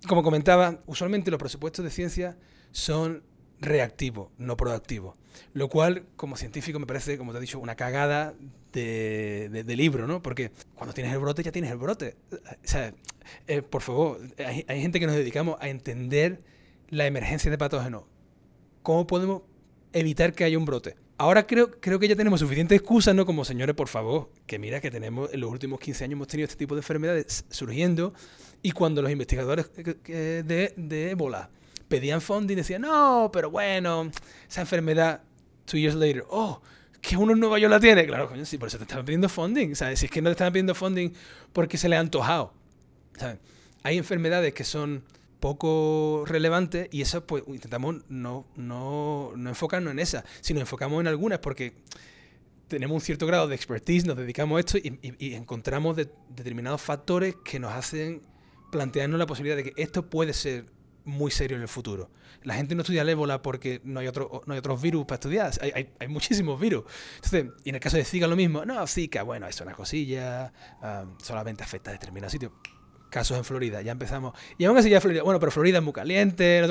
como 0.06 0.22
comentaba, 0.22 0.80
usualmente 0.86 1.30
los 1.30 1.38
presupuestos 1.38 1.84
de 1.84 1.90
ciencia 1.90 2.36
son 2.72 3.22
reactivos, 3.60 4.30
no 4.38 4.56
proactivos. 4.56 5.16
Lo 5.52 5.68
cual, 5.68 6.04
como 6.16 6.36
científico, 6.36 6.78
me 6.78 6.86
parece, 6.86 7.18
como 7.18 7.32
te 7.32 7.38
he 7.38 7.40
dicho, 7.40 7.58
una 7.58 7.76
cagada 7.76 8.34
de, 8.72 9.64
libro, 9.76 10.06
¿no? 10.06 10.22
Porque 10.22 10.50
cuando 10.74 10.94
tienes 10.94 11.12
el 11.12 11.18
brote, 11.18 11.42
ya 11.42 11.52
tienes 11.52 11.70
el 11.70 11.78
brote. 11.78 12.16
O 12.32 12.36
sea, 12.62 12.94
eh, 13.46 13.62
por 13.62 13.82
favor, 13.82 14.20
hay, 14.38 14.64
hay 14.68 14.80
gente 14.80 15.00
que 15.00 15.06
nos 15.06 15.16
dedicamos 15.16 15.56
a 15.60 15.68
entender 15.68 16.42
la 16.88 17.06
emergencia 17.06 17.50
de 17.50 17.58
patógenos. 17.58 18.04
¿Cómo 18.82 19.06
podemos 19.06 19.42
evitar 19.92 20.32
que 20.32 20.44
haya 20.44 20.58
un 20.58 20.64
brote? 20.64 20.96
Ahora 21.20 21.46
creo, 21.48 21.80
creo 21.80 21.98
que 21.98 22.06
ya 22.06 22.14
tenemos 22.14 22.38
suficientes 22.38 22.78
excusas, 22.78 23.14
¿no? 23.14 23.26
Como 23.26 23.44
señores, 23.44 23.74
por 23.74 23.88
favor, 23.88 24.30
que 24.46 24.58
mira 24.58 24.80
que 24.80 24.90
tenemos, 24.90 25.32
en 25.32 25.40
los 25.40 25.50
últimos 25.50 25.80
15 25.80 26.04
años 26.04 26.12
hemos 26.12 26.28
tenido 26.28 26.44
este 26.44 26.56
tipo 26.56 26.76
de 26.76 26.80
enfermedades 26.80 27.44
surgiendo 27.50 28.14
y 28.62 28.70
cuando 28.70 29.02
los 29.02 29.10
investigadores 29.10 29.68
de, 29.74 30.72
de 30.76 31.10
ébola 31.10 31.50
pedían 31.88 32.20
funding, 32.20 32.56
decían, 32.56 32.82
no, 32.82 33.30
pero 33.32 33.50
bueno, 33.50 34.10
esa 34.48 34.60
enfermedad, 34.60 35.22
two 35.64 35.78
years 35.78 35.94
later, 35.94 36.24
oh, 36.28 36.60
que 37.00 37.16
uno 37.16 37.32
en 37.32 37.40
Nueva 37.40 37.58
York 37.58 37.70
la 37.70 37.80
tiene. 37.80 38.06
Claro, 38.06 38.28
coño, 38.28 38.44
sí, 38.44 38.58
por 38.58 38.68
eso 38.68 38.78
te 38.78 38.84
estaban 38.84 39.04
pidiendo 39.04 39.28
funding. 39.28 39.74
Si 39.74 39.84
es 39.84 40.10
que 40.10 40.20
no 40.20 40.28
te 40.30 40.32
estaban 40.32 40.52
pidiendo 40.52 40.74
funding 40.74 41.12
porque 41.52 41.78
se 41.78 41.88
le 41.88 41.96
ha 41.96 42.00
antojado. 42.00 42.52
Hay 43.82 43.96
enfermedades 43.96 44.52
que 44.54 44.64
son 44.64 45.04
poco 45.40 46.24
relevantes 46.26 46.88
y 46.90 47.00
eso 47.02 47.24
pues 47.24 47.44
intentamos 47.46 47.96
no, 48.08 48.46
no, 48.56 49.32
no 49.36 49.48
enfocarnos 49.48 49.92
en 49.92 50.00
esas, 50.00 50.24
sino 50.40 50.60
enfocamos 50.60 51.00
en 51.00 51.06
algunas 51.06 51.38
porque 51.38 51.74
tenemos 52.66 52.94
un 52.94 53.00
cierto 53.00 53.26
grado 53.26 53.48
de 53.48 53.54
expertise, 53.54 54.04
nos 54.04 54.16
dedicamos 54.16 54.56
a 54.56 54.60
esto 54.60 54.78
y, 54.78 55.34
encontramos 55.34 55.96
de, 55.96 56.08
determinados 56.28 56.82
factores 56.82 57.36
que 57.44 57.58
nos 57.58 57.72
hacen 57.72 58.22
plantearnos 58.70 59.18
la 59.18 59.26
posibilidad 59.26 59.56
de 59.56 59.64
que 59.64 59.82
esto 59.82 60.10
puede 60.10 60.32
ser 60.32 60.66
muy 61.08 61.30
serio 61.30 61.56
en 61.56 61.62
el 61.62 61.68
futuro. 61.68 62.10
La 62.42 62.54
gente 62.54 62.74
no 62.74 62.82
estudia 62.82 63.02
el 63.02 63.08
ébola 63.08 63.42
porque 63.42 63.80
no 63.84 64.00
hay, 64.00 64.06
otro, 64.06 64.42
no 64.46 64.52
hay 64.52 64.58
otros 64.58 64.80
virus 64.80 65.04
para 65.04 65.16
estudiar, 65.16 65.52
hay, 65.60 65.90
hay, 65.98 66.08
muchísimos 66.08 66.60
virus. 66.60 66.84
Entonces, 67.16 67.46
y 67.64 67.70
en 67.70 67.74
el 67.74 67.80
caso 67.80 67.96
de 67.96 68.04
Zika 68.04 68.26
lo 68.26 68.36
mismo, 68.36 68.64
no, 68.64 68.86
Zika, 68.86 69.22
bueno, 69.22 69.48
es 69.48 69.60
una 69.60 69.72
cosilla, 69.72 70.52
um, 70.82 71.18
solamente 71.18 71.64
afecta 71.64 71.90
a 71.90 71.94
determinados 71.94 72.32
sitios. 72.32 72.52
Casos 73.10 73.38
en 73.38 73.44
Florida, 73.44 73.80
ya 73.80 73.92
empezamos. 73.92 74.34
Y 74.58 74.66
aún 74.66 74.76
así 74.76 74.90
ya 74.90 75.00
Florida, 75.00 75.22
bueno, 75.22 75.40
pero 75.40 75.50
Florida 75.50 75.78
es 75.78 75.84
muy 75.84 75.94
caliente, 75.94 76.62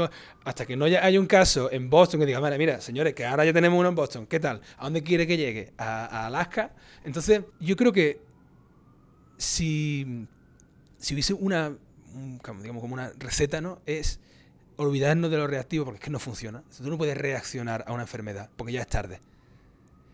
hasta 0.45 0.67
que 0.67 0.77
no 0.77 0.85
haya 0.85 1.19
un 1.19 1.25
caso 1.25 1.71
en 1.71 1.89
Boston 1.89 2.19
que 2.19 2.27
diga, 2.27 2.39
mira, 2.39 2.57
mira, 2.59 2.79
señores, 2.79 3.15
que 3.15 3.25
ahora 3.25 3.43
ya 3.43 3.53
tenemos 3.53 3.79
uno 3.79 3.89
en 3.89 3.95
Boston, 3.95 4.27
¿qué 4.27 4.39
tal? 4.39 4.61
¿A 4.77 4.83
dónde 4.83 5.01
quiere 5.01 5.25
que 5.25 5.35
llegue? 5.35 5.73
¿A, 5.79 6.05
a 6.05 6.27
Alaska? 6.27 6.75
Entonces, 7.03 7.41
yo 7.59 7.75
creo 7.75 7.91
que 7.91 8.21
si, 9.37 10.27
si 10.99 11.15
hubiese 11.15 11.33
una, 11.33 11.75
digamos, 12.61 12.81
como 12.81 12.93
una 12.93 13.11
receta, 13.17 13.61
¿no? 13.61 13.81
Es 13.87 14.19
olvidarnos 14.77 15.29
de 15.29 15.37
lo 15.37 15.47
reactivo 15.47 15.85
porque 15.85 15.97
es 15.97 16.03
que 16.03 16.11
no 16.11 16.19
funciona. 16.19 16.63
Tú 16.75 16.89
no 16.89 16.97
puedes 16.97 17.17
reaccionar 17.17 17.83
a 17.87 17.93
una 17.93 18.03
enfermedad 18.03 18.49
porque 18.55 18.73
ya 18.73 18.81
es 18.81 18.87
tarde. 18.87 19.19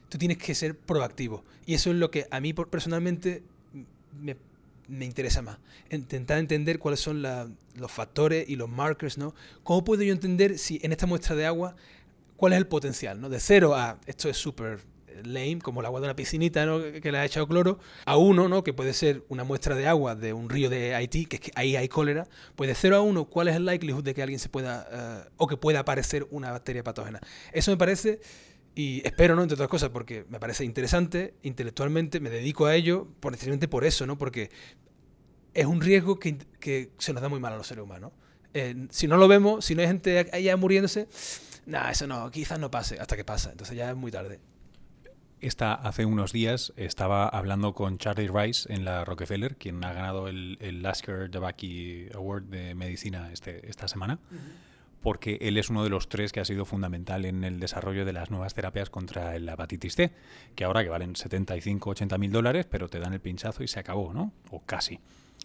Tú 0.09 0.17
tienes 0.17 0.37
que 0.37 0.55
ser 0.55 0.77
proactivo. 0.77 1.43
Y 1.65 1.75
eso 1.75 1.91
es 1.91 1.97
lo 1.97 2.11
que 2.11 2.27
a 2.31 2.39
mí 2.39 2.53
personalmente 2.53 3.43
me, 4.19 4.35
me 4.87 5.05
interesa 5.05 5.41
más. 5.41 5.57
Intentar 5.89 6.37
entender 6.37 6.79
cuáles 6.79 6.99
son 6.99 7.21
los 7.21 7.91
factores 7.91 8.47
y 8.49 8.55
los 8.55 8.69
markers, 8.69 9.17
¿no? 9.17 9.33
¿Cómo 9.63 9.83
puedo 9.83 10.03
yo 10.03 10.13
entender 10.13 10.57
si 10.57 10.79
en 10.83 10.91
esta 10.91 11.05
muestra 11.05 11.35
de 11.35 11.45
agua 11.45 11.75
cuál 12.37 12.53
es 12.53 12.57
el 12.57 12.67
potencial, 12.67 13.19
¿no? 13.19 13.29
De 13.29 13.39
cero 13.39 13.75
a 13.75 13.99
esto 14.05 14.29
es 14.29 14.37
súper 14.37 14.81
lame, 15.25 15.59
como 15.59 15.81
el 15.81 15.85
agua 15.85 15.99
de 15.99 16.05
una 16.05 16.15
piscinita 16.15 16.65
que 17.01 17.11
le 17.11 17.17
ha 17.17 17.25
echado 17.25 17.47
cloro, 17.47 17.79
a 18.05 18.17
uno, 18.17 18.47
¿no? 18.47 18.63
que 18.63 18.73
puede 18.73 18.93
ser 18.93 19.23
una 19.29 19.43
muestra 19.43 19.75
de 19.75 19.87
agua 19.87 20.15
de 20.15 20.33
un 20.33 20.49
río 20.49 20.69
de 20.69 20.95
Haití, 20.95 21.25
que 21.25 21.51
ahí 21.55 21.75
hay 21.75 21.87
cólera, 21.87 22.27
pues 22.55 22.67
de 22.67 22.75
0 22.75 22.97
a 22.97 23.01
1, 23.01 23.25
¿cuál 23.25 23.47
es 23.47 23.55
el 23.55 23.65
likelihood 23.65 24.03
de 24.03 24.13
que 24.13 24.21
alguien 24.21 24.39
se 24.39 24.49
pueda, 24.49 25.25
uh, 25.27 25.29
o 25.37 25.47
que 25.47 25.57
pueda 25.57 25.79
aparecer 25.79 26.27
una 26.31 26.51
bacteria 26.51 26.83
patógena? 26.83 27.19
Eso 27.51 27.71
me 27.71 27.77
parece, 27.77 28.21
y 28.75 29.05
espero, 29.05 29.35
¿no? 29.35 29.43
entre 29.43 29.55
otras 29.55 29.69
cosas, 29.69 29.89
porque 29.89 30.25
me 30.29 30.39
parece 30.39 30.65
interesante, 30.65 31.35
intelectualmente, 31.43 32.19
me 32.19 32.29
dedico 32.29 32.65
a 32.65 32.75
ello, 32.75 33.07
precisamente 33.19 33.67
por 33.67 33.85
eso, 33.85 34.05
¿no? 34.05 34.17
porque 34.17 34.49
es 35.53 35.65
un 35.65 35.81
riesgo 35.81 36.19
que, 36.19 36.37
que 36.59 36.91
se 36.97 37.13
nos 37.13 37.21
da 37.21 37.29
muy 37.29 37.39
mal 37.39 37.53
a 37.53 37.57
los 37.57 37.67
seres 37.67 37.83
humanos. 37.83 38.11
Eh, 38.53 38.87
si 38.91 39.07
no 39.07 39.17
lo 39.17 39.27
vemos, 39.27 39.65
si 39.65 39.73
no 39.73 39.81
hay 39.81 39.87
gente 39.87 40.29
allá 40.31 40.57
muriéndose, 40.57 41.07
nada, 41.65 41.91
eso 41.91 42.05
no, 42.07 42.29
quizás 42.29 42.59
no 42.59 42.69
pase, 42.69 42.99
hasta 42.99 43.15
que 43.15 43.23
pasa, 43.23 43.51
entonces 43.51 43.75
ya 43.75 43.89
es 43.89 43.95
muy 43.95 44.11
tarde. 44.11 44.39
Esta, 45.43 45.73
hace 45.73 46.05
unos 46.05 46.31
días 46.31 46.71
estaba 46.77 47.27
hablando 47.27 47.73
con 47.73 47.97
Charlie 47.97 48.29
Rice 48.29 48.73
en 48.73 48.85
la 48.85 49.03
Rockefeller, 49.03 49.57
quien 49.57 49.83
ha 49.83 49.91
ganado 49.91 50.29
el, 50.29 50.57
el 50.61 50.81
Lasker 50.81 51.29
Devaki 51.29 52.07
Award 52.15 52.43
de 52.43 52.75
Medicina 52.75 53.29
este, 53.29 53.69
esta 53.69 53.89
semana, 53.89 54.19
uh 54.31 54.35
-huh. 54.35 54.39
porque 55.01 55.39
él 55.41 55.57
es 55.57 55.69
uno 55.69 55.83
de 55.83 55.89
los 55.89 56.07
tres 56.07 56.31
que 56.31 56.39
ha 56.39 56.45
sido 56.45 56.63
fundamental 56.63 57.25
en 57.25 57.43
el 57.43 57.59
desarrollo 57.59 58.05
de 58.05 58.13
las 58.13 58.31
nuevas 58.31 58.53
terapias 58.53 58.89
contra 58.89 59.37
la 59.37 59.55
hepatitis 59.55 59.95
C, 59.95 60.13
que 60.55 60.63
ahora 60.63 60.81
que 60.81 60.87
valen 60.87 61.13
75, 61.13 61.89
80 61.89 62.17
mil 62.17 62.31
dólares, 62.31 62.65
pero 62.69 62.87
te 62.87 63.01
dan 63.01 63.11
el 63.11 63.19
pinchazo 63.19 63.63
y 63.63 63.67
se 63.67 63.81
acabó, 63.81 64.13
¿no? 64.13 64.31
O 64.49 64.61
casi 64.61 65.01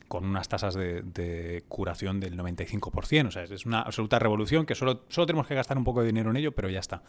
con 0.06 0.24
unas 0.24 0.48
tasas 0.48 0.74
de, 0.74 1.02
de, 1.02 1.64
curación 1.66 2.20
del 2.20 2.38
95%. 2.38 3.26
O 3.26 3.30
sea, 3.32 3.42
es 3.42 3.66
una 3.66 3.82
absoluta 3.82 4.20
revolución 4.20 4.64
que 4.64 4.76
solo, 4.76 5.02
solo 5.08 5.26
tenemos 5.26 5.48
que 5.48 5.56
gastar 5.56 5.76
un 5.76 5.82
poco 5.82 6.02
de 6.02 6.06
dinero 6.06 6.30
en 6.30 6.36
ello, 6.36 6.52
pero 6.52 6.70
ya 6.70 6.78
está. 6.78 7.02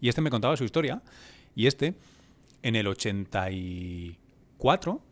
Y 0.00 0.08
este 0.08 0.20
me 0.20 0.30
contaba 0.30 0.56
su 0.56 0.62
historia. 0.62 1.02
Y 1.56 1.66
este, 1.66 1.94
en 2.62 2.76
el 2.76 2.86
84, 2.86 5.02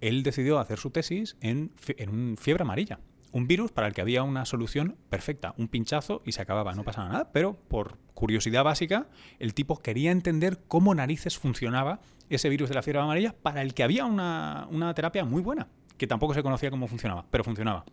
él 0.00 0.22
decidió 0.22 0.58
hacer 0.58 0.78
su 0.78 0.90
tesis 0.90 1.36
en, 1.40 1.72
en 1.88 2.10
un 2.10 2.36
fiebre 2.36 2.62
amarilla. 2.62 3.00
Un 3.32 3.46
virus 3.46 3.72
para 3.72 3.86
el 3.86 3.92
que 3.92 4.00
había 4.00 4.22
una 4.22 4.46
solución 4.46 4.96
perfecta, 5.10 5.54
un 5.58 5.68
pinchazo 5.68 6.22
y 6.24 6.32
se 6.32 6.40
acababa, 6.40 6.74
no 6.74 6.84
pasaba 6.84 7.08
nada. 7.08 7.32
Pero 7.32 7.54
por 7.54 7.98
curiosidad 8.14 8.64
básica, 8.64 9.08
el 9.38 9.52
tipo 9.52 9.78
quería 9.78 10.10
entender 10.10 10.60
cómo 10.68 10.94
narices 10.94 11.38
funcionaba 11.38 12.00
ese 12.30 12.48
virus 12.48 12.68
de 12.68 12.76
la 12.76 12.82
fiebre 12.82 13.02
amarilla 13.02 13.34
para 13.34 13.62
el 13.62 13.74
que 13.74 13.82
había 13.82 14.04
una, 14.04 14.68
una 14.70 14.94
terapia 14.94 15.24
muy 15.24 15.42
buena, 15.42 15.68
que 15.98 16.06
tampoco 16.06 16.34
se 16.34 16.42
conocía 16.42 16.70
cómo 16.70 16.88
funcionaba, 16.88 17.26
pero 17.30 17.44
funcionaba. 17.44 17.84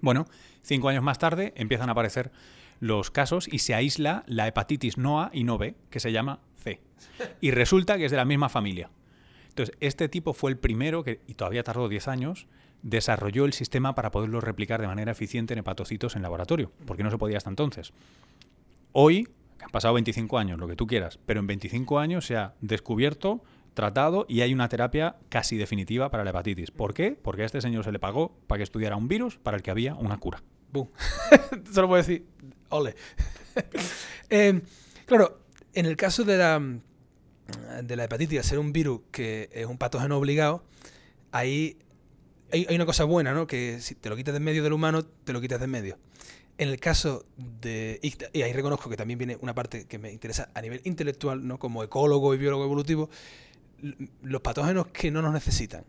Bueno, 0.00 0.26
cinco 0.62 0.88
años 0.88 1.02
más 1.02 1.18
tarde 1.18 1.52
empiezan 1.56 1.88
a 1.88 1.92
aparecer 1.92 2.30
los 2.80 3.10
casos 3.10 3.48
y 3.50 3.58
se 3.58 3.74
aísla 3.74 4.24
la 4.26 4.46
hepatitis 4.46 4.98
no 4.98 5.20
A 5.20 5.30
y 5.32 5.44
no 5.44 5.58
B, 5.58 5.74
que 5.90 6.00
se 6.00 6.12
llama 6.12 6.40
C. 6.56 6.80
Y 7.40 7.50
resulta 7.50 7.96
que 7.96 8.04
es 8.04 8.10
de 8.10 8.16
la 8.16 8.24
misma 8.24 8.48
familia. 8.48 8.90
Entonces, 9.48 9.76
este 9.80 10.08
tipo 10.08 10.34
fue 10.34 10.52
el 10.52 10.56
primero, 10.56 11.02
que, 11.02 11.20
y 11.26 11.34
todavía 11.34 11.64
tardó 11.64 11.88
10 11.88 12.06
años, 12.06 12.46
desarrolló 12.82 13.44
el 13.44 13.52
sistema 13.52 13.96
para 13.96 14.12
poderlo 14.12 14.40
replicar 14.40 14.80
de 14.80 14.86
manera 14.86 15.10
eficiente 15.10 15.52
en 15.52 15.58
hepatocitos 15.58 16.14
en 16.14 16.22
laboratorio, 16.22 16.70
porque 16.86 17.02
no 17.02 17.10
se 17.10 17.18
podía 17.18 17.38
hasta 17.38 17.50
entonces. 17.50 17.92
Hoy, 18.92 19.28
han 19.60 19.70
pasado 19.70 19.94
25 19.94 20.38
años, 20.38 20.60
lo 20.60 20.68
que 20.68 20.76
tú 20.76 20.86
quieras, 20.86 21.18
pero 21.26 21.40
en 21.40 21.48
25 21.48 21.98
años 21.98 22.24
se 22.26 22.36
ha 22.36 22.54
descubierto, 22.60 23.42
tratado 23.78 24.26
y 24.28 24.40
hay 24.40 24.52
una 24.52 24.68
terapia 24.68 25.14
casi 25.28 25.56
definitiva 25.56 26.10
para 26.10 26.24
la 26.24 26.30
hepatitis. 26.30 26.72
¿Por 26.72 26.94
qué? 26.94 27.12
Porque 27.12 27.42
a 27.42 27.46
este 27.46 27.60
señor 27.60 27.84
se 27.84 27.92
le 27.92 28.00
pagó 28.00 28.36
para 28.48 28.58
que 28.58 28.64
estudiara 28.64 28.96
un 28.96 29.06
virus 29.06 29.38
para 29.38 29.56
el 29.56 29.62
que 29.62 29.70
había 29.70 29.94
una 29.94 30.18
cura. 30.18 30.42
¡Bum! 30.72 30.88
Solo 31.72 31.86
puedo 31.86 32.02
decir, 32.02 32.26
ole. 32.70 32.96
eh, 34.30 34.60
claro, 35.06 35.38
en 35.74 35.86
el 35.86 35.96
caso 35.96 36.24
de 36.24 36.38
la, 36.38 36.60
de 37.84 37.96
la 37.96 38.02
hepatitis, 38.02 38.44
ser 38.44 38.58
un 38.58 38.72
virus 38.72 39.02
que 39.12 39.48
es 39.52 39.66
un 39.66 39.78
patógeno 39.78 40.18
obligado, 40.18 40.64
ahí 41.30 41.78
hay, 42.50 42.66
hay, 42.68 42.74
una 42.74 42.86
cosa 42.86 43.04
buena, 43.04 43.32
¿no? 43.32 43.46
Que 43.46 43.80
si 43.80 43.94
te 43.94 44.08
lo 44.08 44.16
quitas 44.16 44.32
de 44.32 44.38
en 44.38 44.44
medio 44.44 44.64
del 44.64 44.72
humano, 44.72 45.04
te 45.04 45.32
lo 45.32 45.40
quitas 45.40 45.60
de 45.60 45.66
en 45.66 45.70
medio. 45.70 45.98
En 46.56 46.68
el 46.68 46.80
caso 46.80 47.24
de. 47.36 48.00
Y 48.32 48.42
ahí 48.42 48.52
reconozco 48.52 48.90
que 48.90 48.96
también 48.96 49.18
viene 49.18 49.38
una 49.40 49.54
parte 49.54 49.86
que 49.86 49.98
me 49.98 50.10
interesa 50.10 50.50
a 50.52 50.62
nivel 50.62 50.80
intelectual, 50.82 51.46
¿no? 51.46 51.60
Como 51.60 51.84
ecólogo 51.84 52.34
y 52.34 52.38
biólogo 52.38 52.64
evolutivo, 52.64 53.10
los 54.22 54.40
patógenos 54.40 54.88
que 54.88 55.10
no 55.10 55.22
nos 55.22 55.32
necesitan. 55.32 55.84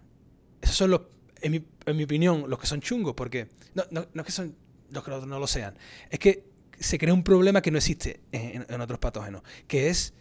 Esos 0.61 0.75
son 0.75 0.91
los, 0.91 1.01
en 1.41 1.51
mi, 1.51 1.65
en 1.85 1.97
mi 1.97 2.03
opinión, 2.03 2.45
los 2.47 2.59
que 2.59 2.67
son 2.67 2.81
chungos, 2.81 3.13
porque. 3.15 3.47
No, 3.73 3.83
no, 3.91 4.05
no 4.13 4.21
es 4.21 4.25
que 4.25 4.31
son 4.31 4.55
los 4.91 5.03
que 5.03 5.11
no, 5.11 5.39
lo 5.39 5.47
sean. 5.47 5.75
Es 6.09 6.19
que 6.19 6.43
se 6.79 6.97
crea 6.97 7.13
un 7.13 7.23
problema 7.23 7.61
que 7.61 7.71
no 7.71 7.77
existe 7.77 8.21
en, 8.31 8.65
en, 8.67 8.81
otros 8.81 8.99
patógenos, 8.99 9.43
que 9.67 9.89
es 9.89 10.13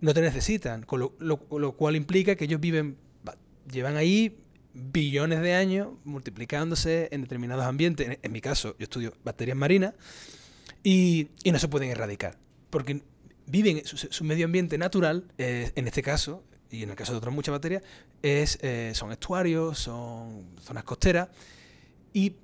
no 0.00 0.14
te 0.14 0.20
necesitan, 0.20 0.82
con 0.82 1.00
lo, 1.00 1.14
lo, 1.18 1.46
lo, 1.58 1.72
cual 1.72 1.96
implica 1.96 2.34
que 2.34 2.44
ellos 2.44 2.60
viven, 2.60 2.96
llevan 3.70 3.96
ahí 3.96 4.38
billones 4.72 5.42
de 5.42 5.54
años 5.54 5.88
multiplicándose 6.04 7.08
en 7.12 7.22
determinados 7.22 7.64
ambientes. 7.64 8.06
En, 8.08 8.18
en 8.22 8.32
mi 8.32 8.40
caso, 8.40 8.76
yo 8.78 8.84
estudio 8.84 9.12
bacterias 9.24 9.56
marinas 9.56 9.94
y, 10.82 11.28
y, 11.42 11.52
no 11.52 11.58
se 11.58 11.68
pueden 11.68 11.90
erradicar, 11.90 12.38
porque 12.70 13.02
viven 13.46 13.84
su, 13.84 13.96
su 13.96 14.24
medio 14.24 14.46
ambiente 14.46 14.78
natural, 14.78 15.24
eh, 15.38 15.72
en 15.74 15.86
este 15.86 16.02
caso, 16.02 16.44
y 16.70 16.82
en 16.82 16.90
el 16.90 16.96
caso 16.96 17.12
de 17.12 17.18
otras 17.18 17.34
muchas 17.34 17.52
bacterias, 17.52 17.82
es, 18.22 18.58
eh, 18.62 18.92
son 18.94 19.12
estuarios, 19.12 19.78
son 19.78 20.46
zonas 20.60 20.84
costeras, 20.84 21.28
y 22.12 22.36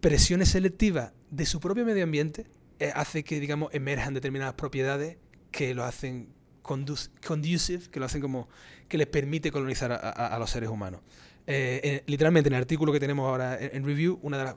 presiones 0.00 0.50
selectivas 0.50 1.12
de 1.30 1.46
su 1.46 1.60
propio 1.60 1.84
medio 1.84 2.04
ambiente 2.04 2.46
eh, 2.78 2.92
hace 2.94 3.24
que, 3.24 3.40
digamos, 3.40 3.72
emerjan 3.74 4.14
determinadas 4.14 4.54
propiedades 4.54 5.16
que 5.50 5.74
lo 5.74 5.84
hacen 5.84 6.28
conducive, 6.62 7.88
que 7.90 8.00
lo 8.00 8.06
hacen 8.06 8.20
como 8.20 8.48
que 8.88 8.98
les 8.98 9.06
permite 9.06 9.50
colonizar 9.50 9.92
a, 9.92 10.38
los 10.38 10.50
seres 10.50 10.68
humanos. 10.68 11.00
Eh, 11.46 12.04
literalmente 12.06 12.48
en 12.48 12.54
el 12.54 12.60
artículo 12.60 12.92
que 12.92 13.00
tenemos 13.00 13.26
ahora 13.28 13.58
en, 13.60 13.84
review, 13.84 14.18
una, 14.22 14.56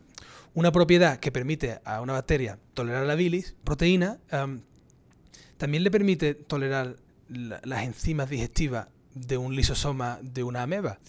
una 0.54 0.72
propiedad 0.72 1.20
que 1.20 1.32
permite 1.32 1.80
a 1.84 2.02
una 2.02 2.14
bacteria 2.14 2.60
tolerar 2.74 3.06
la 3.08 3.16
bilis, 3.16 3.56
proteína, 3.64 4.20
también 5.58 5.84
le 5.84 5.92
permite 5.92 6.36
tolerar 6.36 6.98
la, 7.30 7.62
las 7.64 7.84
enzimas 7.84 8.30
digestivas 8.30 8.88
de 9.16 9.38
un 9.38 9.56
lisosoma 9.56 10.20
de 10.22 10.44
una 10.44 10.64
ameba. 10.64 11.00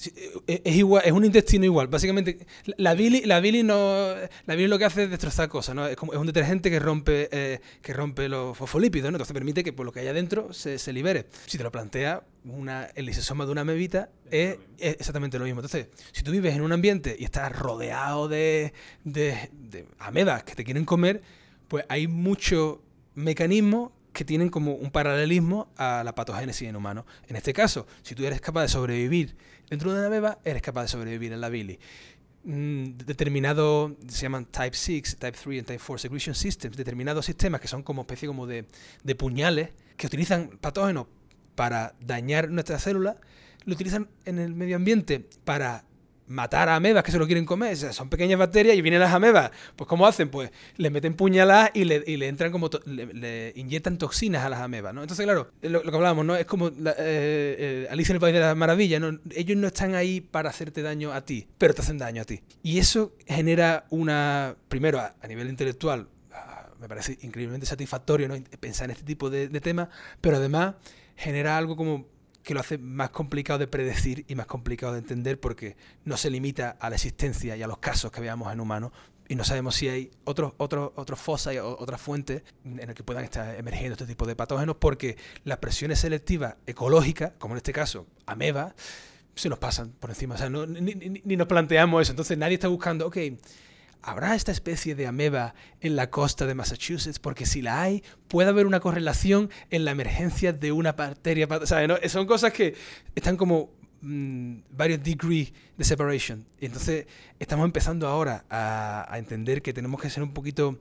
Eh, 0.47 0.62
es, 0.64 0.77
igual, 0.77 1.03
es 1.05 1.11
un 1.11 1.25
intestino 1.25 1.64
igual. 1.64 1.89
Básicamente, 1.89 2.47
la 2.77 2.95
bili, 2.95 3.23
la 3.23 3.41
bili 3.41 3.64
no, 3.64 4.14
la 4.47 4.55
bili 4.55 4.69
lo 4.69 4.79
que 4.79 4.85
hace 4.85 5.05
es 5.05 5.11
destrozar 5.11 5.49
cosas, 5.49 5.75
¿no? 5.75 5.87
Es, 5.87 5.97
como, 5.97 6.12
es 6.12 6.19
un 6.19 6.27
detergente 6.27 6.71
que 6.71 6.79
rompe, 6.79 7.29
eh, 7.33 7.61
que 7.83 7.93
rompe 7.93 8.29
los 8.29 8.57
fosfolípidos, 8.57 9.11
¿no? 9.11 9.17
Entonces 9.17 9.35
permite 9.35 9.64
que 9.64 9.73
por 9.73 9.85
lo 9.85 9.93
que 9.93 10.01
hay 10.01 10.07
adentro 10.07 10.53
se, 10.53 10.79
se 10.79 10.93
libere. 10.93 11.27
Si 11.47 11.59
te 11.59 11.64
lo 11.64 11.73
plantea, 11.73 12.23
una, 12.45 12.85
el 12.95 13.07
lisosoma 13.07 13.45
de 13.45 13.51
una 13.51 13.62
amebita 13.62 14.09
es, 14.31 14.57
exactamente 14.79 15.39
lo 15.41 15.45
mismo. 15.45 15.61
Entonces, 15.61 15.89
si 16.12 16.23
tú 16.23 16.31
vives 16.31 16.55
en 16.55 16.62
un 16.62 16.71
ambiente 16.71 17.17
y 17.19 17.25
estás 17.25 17.51
rodeado 17.59 18.29
de, 18.29 18.73
de, 19.03 19.51
de 19.53 19.85
amebas 19.99 20.45
que 20.45 20.55
te 20.55 20.62
quieren 20.62 20.85
comer, 20.85 21.23
pues 21.67 21.85
hay 21.89 22.07
muchos 22.07 22.79
mecanismos 23.17 23.91
que 24.17 24.25
tienen 24.25 24.49
como 24.49 24.73
un 24.73 24.91
paralelismo 24.91 25.69
a 25.77 26.03
la 26.03 26.14
patogénesis 26.14 26.67
en 26.67 26.75
humanos. 26.75 27.05
En 27.29 27.37
este 27.37 27.53
caso, 27.53 27.87
si 28.01 28.14
tú 28.14 28.25
eres 28.25 28.41
capaz 28.41 28.62
de 28.62 28.69
sobrevivir 28.69 29.37
dentro 29.69 29.93
de 29.93 30.01
una 30.01 30.09
beba, 30.09 30.39
eres 30.43 30.62
capaz 30.62 30.85
de 30.85 30.89
sobrevivir 30.89 31.35
en 31.35 31.43
la 31.43 31.51
bili. 31.51 31.79
Mm, 32.45 32.97
determinado, 32.97 33.95
se 34.09 34.23
llaman 34.23 34.47
Type 34.47 34.75
6, 34.75 35.17
Type 35.19 35.33
3 35.33 35.47
y 35.59 35.62
Type 35.62 35.79
4 35.87 35.99
Secretion 35.99 36.35
Systems, 36.35 36.79
determinados 36.79 37.27
sistemas 37.27 37.61
que 37.61 37.69
son 37.69 37.83
como 37.83 38.03
especie 38.03 38.27
como 38.27 38.47
de, 38.47 38.64
de 39.05 39.14
puñales 39.17 39.73
que 39.99 40.07
utilizan 40.07 40.49
patógenos 40.62 41.09
para 41.55 41.95
dañar 42.01 42.49
nuestras 42.49 42.85
células, 42.85 43.17
lo 43.67 43.75
utilizan 43.75 44.09
en 44.25 44.39
el 44.39 44.55
medio 44.55 44.77
ambiente 44.77 45.29
para 45.45 45.85
matar 46.29 46.68
a 46.68 46.77
amebas 46.77 47.03
que 47.03 47.12
se 47.12 47.18
lo 47.18 47.27
quieren 47.27 47.45
comer. 47.45 47.77
son 47.77 48.09
pequeñas 48.09 48.39
bacterias 48.39 48.77
y 48.77 48.83
vienen 48.83 49.01
las 49.01 49.12
amebas. 49.12 49.51
Pues 49.74 49.89
¿cómo 49.89 50.07
hacen? 50.07 50.29
Pues 50.29 50.51
le 50.77 50.91
meten 50.91 51.14
puñaladas 51.14 51.70
y 51.74 51.85
le, 51.85 52.03
y 52.07 52.16
le 52.16 52.29
entran 52.29 52.53
como... 52.53 52.70
Le, 52.85 53.53
inyectan 53.57 53.99
toxinas 53.99 54.45
a 54.45 54.49
las 54.49 54.61
amebas, 54.61 54.95
¿no? 54.95 55.03
Entonces, 55.03 55.24
claro, 55.24 55.51
lo, 55.62 55.83
que 55.83 55.95
hablábamos, 55.95 56.24
¿no? 56.24 56.37
Es 56.37 56.47
como 56.47 56.68
eh, 56.68 56.72
eh, 56.97 57.89
Alicia 57.91 58.12
en 58.12 58.16
el 58.16 58.20
País 58.20 58.35
de 58.35 58.41
las 58.41 58.57
Maravillas, 58.57 59.01
¿no? 59.01 59.18
Ellos 59.31 59.57
no 59.57 59.68
están 59.68 59.95
ahí 59.95 60.20
para 60.20 60.51
hacerte 60.51 60.83
daño 60.83 61.12
a 61.12 61.24
ti, 61.24 61.47
pero 61.59 61.74
te 61.74 61.83
hacen 61.83 61.99
daño 61.99 62.22
a 62.22 62.24
ti. 62.24 62.41
Y 62.62 62.79
eso 62.79 63.14
genera 63.27 63.87
una... 63.91 64.57
Primero, 64.68 65.01
a, 65.01 65.14
nivel 65.27 65.49
intelectual, 65.49 66.09
ah, 66.33 66.68
me 66.81 66.89
parece 66.89 67.18
increíblemente 67.22 67.66
satisfactorio. 67.66 68.29
Pensar 68.61 68.87
en 68.87 68.93
este 68.93 69.05
tipo 69.05 69.31
de, 69.31 69.49
de 69.49 69.61
temas, 69.61 69.89
pero 70.20 70.37
además 70.37 70.74
genera 71.16 71.57
algo 71.57 71.77
como 71.77 72.07
que 72.47 72.55
lo 72.55 72.61
hace 72.61 72.78
más 72.78 73.11
complicado 73.11 73.59
de 73.59 73.66
predecir 73.66 74.24
y 74.28 74.36
más 74.36 74.47
complicado 74.47 74.92
de 74.92 75.01
entender 75.01 75.40
porque 75.40 75.76
no 76.05 76.16
se 76.16 76.30
limita 76.30 76.76
a 76.78 76.88
la 76.88 76.94
existencia 76.94 77.57
y 77.57 77.62
a 77.64 77.66
los 77.66 77.78
casos 77.78 78.12
que 78.12 78.20
veamos 78.20 78.53
en 78.53 78.61
humanos 78.61 78.92
y 79.26 79.34
no 79.34 79.42
sabemos 79.42 79.74
si 79.74 79.88
hay 79.88 80.12
otros 80.22 80.53
otros 80.57 80.92
otros 80.94 81.18
fosas 81.18 81.57
o 81.57 81.76
otras 81.76 82.01
fuentes 82.01 82.44
en 82.64 82.86
las 82.86 82.94
que 82.94 83.03
puedan 83.03 83.24
estar 83.24 83.57
emergiendo 83.57 83.94
este 83.94 84.07
tipo 84.07 84.26
de 84.26 84.36
patógenos 84.36 84.76
porque 84.76 85.16
las 85.42 85.59
presiones 85.59 85.99
selectivas 85.99 86.55
ecológicas, 86.68 87.32
como 87.40 87.55
en 87.55 87.57
este 87.57 87.72
caso 87.72 88.07
ameba, 88.26 88.76
se 89.34 89.49
nos 89.49 89.59
pasan 89.59 89.90
por 89.99 90.11
encima. 90.11 90.36
O 90.36 90.38
sea, 90.38 90.49
ni, 90.49 90.94
ni, 90.94 91.36
nos 91.36 91.49
planteamos 91.49 92.01
eso. 92.01 92.12
Entonces 92.12 92.38
nadie 92.38 92.55
está 92.55 92.68
buscando, 92.68 93.09
ok, 93.09 93.16
¿Habrá 94.03 94.34
esta 94.34 94.53
especie 94.53 94.94
de 94.94 95.07
ameba 95.07 95.55
en 95.80 95.97
la 95.97 96.11
costa 96.11 96.47
de 96.47 96.55
Massachusetts? 96.55 97.18
Porque 97.18 97.47
si 97.47 97.62
la 97.62 97.82
hay, 97.82 98.03
puede 98.28 98.49
haber 98.49 98.66
una 98.66 98.80
correlación 98.80 99.51
en 99.70 99.84
la 99.84 99.90
emergencia 99.90 100.53
de 100.53 100.72
una 100.72 100.92
bacteria. 100.92 101.49
¿sabes? 101.64 102.12
Son 102.12 102.26
cosas 102.26 102.53
que 102.53 102.74
están 103.14 103.36
como 103.36 103.70
mm, 104.03 104.59
varios 104.70 105.03
degrees 105.03 105.53
de 105.76 105.84
separation. 105.84 106.47
Y 106.61 106.66
entonces 106.66 107.07
estamos 107.38 107.64
empezando 107.64 108.07
ahora 108.07 108.44
a, 108.49 109.07
a 109.12 109.18
entender 109.18 109.62
que 109.62 109.72
tenemos 109.72 110.01
que 110.01 110.11
ser 110.11 110.22
un 110.22 110.32
poquito 110.32 110.78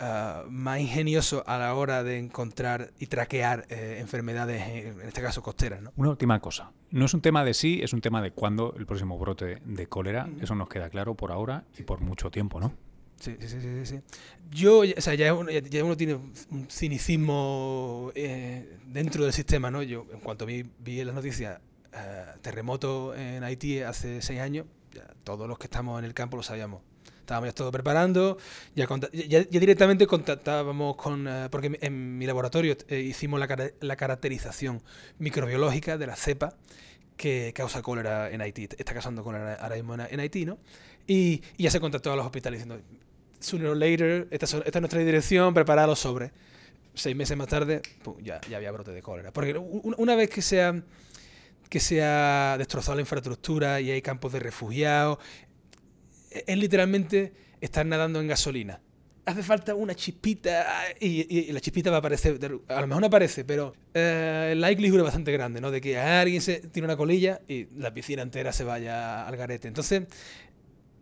Ah, 0.00 0.44
más 0.48 0.80
ingenioso 0.80 1.42
a 1.46 1.58
la 1.58 1.74
hora 1.74 2.04
de 2.04 2.18
encontrar 2.18 2.92
y 3.00 3.06
traquear 3.06 3.66
eh, 3.68 3.96
enfermedades, 4.00 4.62
en 4.62 5.00
este 5.00 5.20
caso 5.20 5.42
costeras. 5.42 5.82
¿no? 5.82 5.92
Una 5.96 6.10
última 6.10 6.38
cosa. 6.40 6.70
No 6.90 7.06
es 7.06 7.14
un 7.14 7.20
tema 7.20 7.44
de 7.44 7.52
sí, 7.52 7.80
es 7.82 7.92
un 7.92 8.00
tema 8.00 8.22
de 8.22 8.30
cuándo 8.30 8.74
el 8.78 8.86
próximo 8.86 9.18
brote 9.18 9.60
de 9.64 9.86
cólera. 9.88 10.28
Eso 10.40 10.54
nos 10.54 10.68
queda 10.68 10.88
claro 10.88 11.14
por 11.14 11.32
ahora 11.32 11.64
y 11.76 11.82
por 11.82 12.00
mucho 12.00 12.30
tiempo, 12.30 12.60
¿no? 12.60 12.72
Sí, 13.18 13.36
sí, 13.40 13.48
sí, 13.48 13.86
sí. 13.86 14.00
Yo, 14.52 14.82
o 14.96 15.00
sea, 15.00 15.14
ya 15.14 15.34
uno, 15.34 15.50
ya 15.50 15.82
uno 15.82 15.96
tiene 15.96 16.14
un 16.14 16.66
cinicismo 16.70 18.12
eh, 18.14 18.78
dentro 18.86 19.24
del 19.24 19.32
sistema, 19.32 19.72
¿no? 19.72 19.82
Yo, 19.82 20.06
en 20.12 20.20
cuanto 20.20 20.46
vi, 20.46 20.64
vi 20.78 21.00
en 21.00 21.08
las 21.08 21.16
noticias 21.16 21.60
eh, 21.92 22.24
terremoto 22.40 23.16
en 23.16 23.42
Haití 23.42 23.80
hace 23.80 24.22
seis 24.22 24.38
años, 24.38 24.66
todos 25.24 25.48
los 25.48 25.58
que 25.58 25.64
estamos 25.64 25.98
en 25.98 26.04
el 26.04 26.14
campo 26.14 26.36
lo 26.36 26.44
sabíamos 26.44 26.82
estábamos 27.28 27.50
ya 27.50 27.54
todo 27.54 27.70
preparando, 27.70 28.38
ya, 28.74 28.88
ya, 29.12 29.42
directamente 29.44 30.06
contactábamos 30.06 30.96
con, 30.96 31.28
eh, 31.28 31.48
porque 31.50 31.78
en 31.82 32.16
mi 32.16 32.24
laboratorio 32.24 32.74
eh, 32.88 33.00
hicimos 33.00 33.38
la, 33.38 33.70
la, 33.80 33.96
caracterización 33.96 34.82
microbiológica 35.18 35.98
de 35.98 36.06
la 36.06 36.16
cepa 36.16 36.54
que 37.18 37.52
causa 37.54 37.82
cólera 37.82 38.30
en 38.30 38.40
Haití, 38.40 38.68
está 38.78 38.94
causando 38.94 39.22
cólera 39.22 39.56
ahora 39.56 39.76
mismo 39.76 39.94
en, 39.94 40.20
Haití, 40.20 40.46
¿no? 40.46 40.56
Y, 41.06 41.42
ya 41.58 41.70
se 41.70 41.80
contactó 41.80 42.12
a 42.12 42.16
los 42.16 42.24
hospitales 42.24 42.60
diciendo, 42.60 42.82
sooner 43.40 43.68
or 43.68 43.76
later, 43.76 44.26
esta, 44.30 44.46
esta 44.46 44.78
es 44.78 44.80
nuestra 44.80 45.00
dirección, 45.00 45.52
preparados 45.52 45.90
los 45.90 45.98
sobres. 45.98 46.32
Seis 46.94 47.14
meses 47.14 47.36
más 47.36 47.48
tarde, 47.48 47.82
ya, 48.22 48.40
ya 48.48 48.56
había 48.56 48.72
brote 48.72 48.92
de 48.92 49.02
cólera. 49.02 49.32
Porque 49.32 49.56
una 49.58 50.16
vez 50.16 50.30
que 50.30 50.40
sea 50.42 50.82
que 51.68 51.80
se 51.80 52.02
ha 52.02 52.56
destrozado 52.58 52.96
la 52.96 53.02
infraestructura 53.02 53.80
y 53.80 53.90
hay 53.90 54.02
campos 54.02 54.32
de 54.32 54.40
refugiados, 54.40 55.18
es 56.30 56.58
literalmente 56.58 57.32
estar 57.60 57.84
nadando 57.86 58.20
en 58.20 58.28
gasolina. 58.28 58.80
Hace 59.24 59.42
falta 59.42 59.74
una 59.74 59.94
chispita 59.94 60.66
y, 60.98 61.52
la 61.52 61.60
chispita 61.60 61.90
va 61.90 61.96
a 61.96 61.98
aparecer. 61.98 62.38
A 62.68 62.80
lo 62.80 62.86
mejor 62.86 63.02
no 63.02 63.08
aparece, 63.08 63.44
pero 63.44 63.74
eh, 63.92 64.54
la 64.56 64.68
likelihood 64.68 64.98
es 65.00 65.04
bastante 65.04 65.32
grande, 65.32 65.60
¿no? 65.60 65.70
De 65.70 65.82
que 65.82 65.98
alguien 65.98 66.40
se 66.40 66.60
tire 66.60 66.86
una 66.86 66.96
colilla 66.96 67.42
y 67.46 67.66
la 67.76 67.92
piscina 67.92 68.22
entera 68.22 68.52
se 68.54 68.64
vaya 68.64 69.26
al 69.26 69.36
garete. 69.36 69.68
Entonces, 69.68 70.04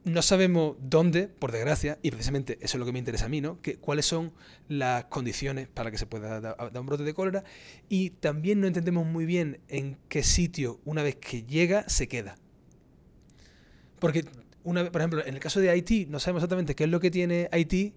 no 0.06 0.22
sabemos 0.22 0.76
dónde, 0.80 1.26
por 1.26 1.50
desgracia, 1.50 1.98
y 2.00 2.12
precisamente 2.12 2.58
eso 2.60 2.76
es 2.76 2.78
lo 2.78 2.86
que 2.86 2.92
me 2.92 3.00
interesa 3.00 3.26
a 3.26 3.28
mí, 3.28 3.40
¿no? 3.40 3.60
Que, 3.60 3.76
cuáles 3.76 4.06
son 4.06 4.32
las 4.68 5.06
condiciones 5.06 5.66
para 5.66 5.90
que 5.90 5.98
se 5.98 6.06
pueda 6.06 6.40
dar, 6.40 6.56
un 6.78 6.86
brote 6.86 7.02
de 7.02 7.12
cólera 7.12 7.42
y 7.88 8.10
también 8.10 8.60
no 8.60 8.68
entendemos 8.68 9.04
muy 9.04 9.26
bien 9.26 9.58
en 9.66 9.98
qué 10.08 10.22
sitio, 10.22 10.80
una 10.84 11.02
vez 11.02 11.16
que 11.16 11.42
llega, 11.42 11.88
se 11.88 12.06
queda. 12.06 12.36
Porque 13.98 14.24
por 14.74 15.00
ejemplo, 15.00 15.24
en 15.24 15.34
el 15.34 15.40
caso 15.40 15.60
de 15.60 15.70
Haití, 15.70 16.06
no 16.06 16.18
sabemos 16.18 16.40
exactamente 16.40 16.74
qué 16.74 16.84
es 16.84 16.90
lo 16.90 17.00
que 17.00 17.10
tiene 17.10 17.48
Haití. 17.52 17.94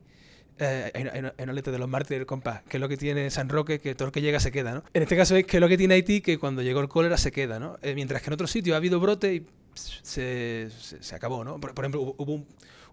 Eh, 0.61 0.91
hay, 0.93 1.45
una, 1.45 1.53
letra 1.53 1.71
de 1.71 1.79
los 1.79 1.87
mártires 1.87 2.25
compás, 2.25 2.63
qué 2.67 2.77
es 2.77 2.81
lo 2.81 2.89
que 2.89 2.97
tiene 2.97 3.29
San 3.31 3.47
Roque, 3.47 3.79
que 3.79 3.95
todo 3.95 4.07
lo 4.07 4.11
que 4.11 4.21
llega 4.21 4.41
se 4.41 4.51
queda, 4.51 4.73
¿no? 4.73 4.83
En 4.93 5.03
este 5.03 5.15
caso 5.15 5.37
es 5.37 5.45
qué 5.45 5.57
es 5.57 5.61
lo 5.61 5.69
que 5.69 5.77
tiene 5.77 5.93
Haití, 5.93 6.19
que 6.19 6.37
cuando 6.37 6.61
llegó 6.61 6.81
el 6.81 6.89
cólera 6.89 7.17
se 7.17 7.31
queda, 7.31 7.59
¿no? 7.59 7.77
Eh, 7.81 7.95
mientras 7.95 8.21
que 8.21 8.27
en 8.27 8.33
otros 8.33 8.51
sitios 8.51 8.73
ha 8.73 8.77
habido 8.77 8.99
brote 8.99 9.35
y 9.35 9.45
se, 9.73 10.69
se, 10.99 11.15
acabó, 11.15 11.45
¿no? 11.45 11.59
Por, 11.61 11.71
ejemplo, 11.79 12.13
hubo, 12.17 12.45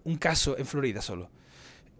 un, 0.05 0.17
caso 0.17 0.57
en 0.57 0.65
Florida 0.65 1.01
solo. 1.01 1.29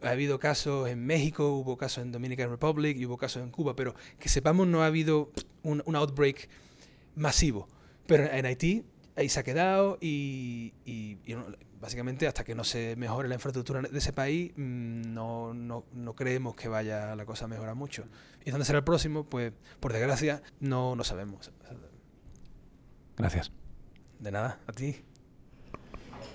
Ha 0.02 0.12
habido 0.12 0.40
casos 0.40 0.88
en 0.88 1.06
México, 1.06 1.50
hubo 1.50 1.78
casos 1.78 2.04
en 2.04 2.14
Dominican 2.14 2.50
Republic 2.50 2.96
y 2.96 3.06
hubo 3.06 3.18
casos 3.18 3.44
en 3.44 3.52
Cuba, 3.52 3.76
pero 3.76 3.94
que 4.20 4.30
sepamos 4.30 4.68
no 4.68 4.84
ha 4.84 4.86
habido 4.86 5.32
un, 5.64 5.84
un 5.86 5.96
outbreak 5.98 6.48
masivo. 7.16 7.68
Pero 8.06 8.24
en 8.32 8.46
Haití 8.46 8.86
ahí 9.18 9.30
se 9.30 9.40
ha 9.40 9.44
quedado 9.44 9.98
y, 10.00 10.74
básicamente 11.82 12.28
hasta 12.28 12.44
que 12.44 12.56
no 12.56 12.64
se 12.64 12.96
mejore 12.96 13.28
la 13.28 13.36
infraestructura 13.36 13.82
de 13.82 13.98
ese 13.98 14.14
país 14.14 14.52
mm, 14.56 15.14
no, 15.14 15.54
no, 15.54 15.86
no, 15.94 16.16
creemos 16.16 16.56
que 16.56 16.68
vaya 16.68 17.16
la 17.16 17.26
cosa 17.26 17.46
a 17.46 17.48
mejorar 17.48 17.76
mucho. 17.76 18.06
¿Y 18.46 18.52
dónde 18.52 18.66
será 18.66 18.80
el 18.80 18.84
próximo? 18.84 19.26
Pues 19.26 19.52
por 19.80 19.92
desgracia 19.92 20.42
no, 20.60 20.96
no 20.96 21.04
sabemos. 21.04 21.52
Gracias. 23.18 23.52
De 24.20 24.32
nada, 24.32 24.60
a 24.68 24.72
ti. 24.72 25.04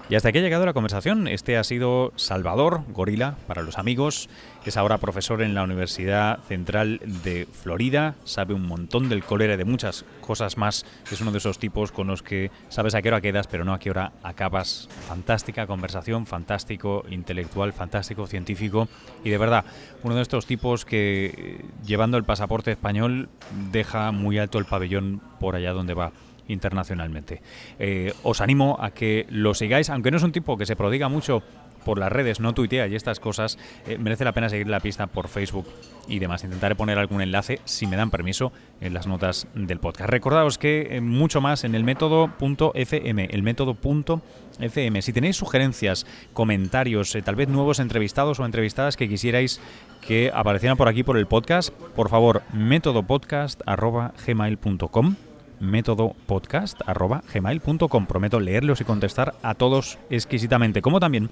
Y 0.09 0.15
hasta 0.15 0.29
aquí 0.29 0.39
ha 0.39 0.43
llegado 0.43 0.67
la 0.67 0.73
conversación. 0.73 1.27
Este 1.27 1.57
ha 1.57 1.65
sido 1.65 2.13
Salvador 2.17 2.83
Gorila 2.89 3.37
para 3.47 3.63
los 3.63 3.79
amigos. 3.79 4.29
Es 4.67 4.77
ahora 4.77 4.99
profesor 4.99 5.43
en 5.43 5.55
la 5.55 5.63
Universidad 5.63 6.41
Central 6.45 7.01
de 7.25 7.47
Florida. 7.47 8.17
Sabe 8.25 8.53
un 8.53 8.67
montón 8.67 9.09
del 9.09 9.25
cólera 9.25 9.55
y 9.55 9.57
de 9.57 9.65
muchas 9.65 10.05
cosas 10.21 10.59
más. 10.59 10.85
Es 11.11 11.21
uno 11.21 11.33
de 11.33 11.39
esos 11.39 11.59
tipos 11.59 11.93
con 11.93 12.09
los 12.09 12.23
que 12.23 12.51
sabes 12.69 12.95
a 12.95 13.01
qué 13.01 13.09
hora 13.09 13.21
quedas, 13.21 13.47
pero 13.47 13.65
no 13.65 13.73
a 13.73 13.79
qué 13.79 13.91
hora 13.91 14.13
acabas. 14.23 14.89
Fantástica 15.09 15.67
conversación, 15.67 16.27
fantástico 16.27 17.05
intelectual, 17.09 17.73
fantástico 17.73 18.27
científico. 18.27 18.89
Y 19.25 19.31
de 19.31 19.39
verdad, 19.39 19.65
uno 20.03 20.15
de 20.15 20.23
estos 20.23 20.47
tipos 20.47 20.85
que 20.85 21.65
llevando 21.87 22.19
el 22.19 22.25
pasaporte 22.25 22.73
español 22.73 23.31
deja 23.71 24.13
muy 24.13 24.39
alto 24.39 24.59
el 24.59 24.67
pabellón 24.67 25.23
por 25.41 25.57
allá 25.57 25.73
donde 25.73 25.95
va 25.95 26.13
internacionalmente. 26.49 27.43
Eh, 27.79 28.13
os 28.23 28.41
animo 28.41 28.77
a 28.81 28.91
que 28.91 29.27
lo 29.31 29.55
sigáis, 29.55 29.91
aunque 29.91 30.11
no 30.11 30.17
es 30.17 30.23
un 30.23 30.33
tipo 30.33 30.57
que 30.57 30.67
se 30.67 30.77
prodiga 30.77 31.09
mucho 31.09 31.43
por 31.85 31.99
las 31.99 32.13
redes, 32.13 32.41
no 32.41 32.55
tuitea 32.55 32.87
y 32.87 32.95
estas 32.95 33.21
cosas, 33.21 33.59
eh, 33.87 33.99
merece 33.99 34.25
la 34.25 34.33
pena 34.33 34.49
seguir 34.49 34.69
la 34.69 34.81
pista 34.81 35.07
por 35.07 35.29
Facebook 35.29 35.67
y 36.09 36.19
demás. 36.19 36.43
Intentaré 36.45 36.75
poner 36.75 36.99
algún 36.99 37.21
enlace, 37.21 37.61
si 37.65 37.87
me 37.87 37.97
dan 37.97 38.11
permiso, 38.11 38.53
en 38.81 38.95
las 38.95 39.07
notas 39.07 39.47
del 39.55 39.79
podcast. 39.79 40.11
Recordaos 40.11 40.59
que 40.59 40.97
eh, 40.97 41.01
mucho 41.01 41.41
más 41.41 41.63
en 41.65 41.75
el 41.75 41.85
método.fm, 41.85 43.29
el 43.31 43.43
método.fm. 43.43 45.03
Si 45.03 45.13
tenéis 45.13 45.37
sugerencias, 45.37 46.07
comentarios, 46.33 47.17
tal 47.25 47.37
vez 47.37 47.49
nuevos 47.49 47.81
entrevistados 47.81 48.41
o 48.41 48.47
entrevistadas 48.47 48.97
que 48.97 49.09
quisierais 49.09 49.61
que 50.07 50.31
aparecieran 50.35 50.77
por 50.77 50.89
aquí 50.89 51.03
por 51.03 51.17
el 51.17 51.27
podcast, 51.27 51.73
por 51.95 52.09
favor, 52.09 52.43
métodopodcast.gmail.com 52.53 55.32
métodopodcast.gmail.com. 55.63 58.07
Prometo 58.07 58.41
leerlos 58.41 58.81
y 58.81 58.85
contestar 58.85 59.35
a 59.43 59.55
todos 59.55 59.99
exquisitamente, 60.11 60.83
como 60.83 60.99
también 61.01 61.31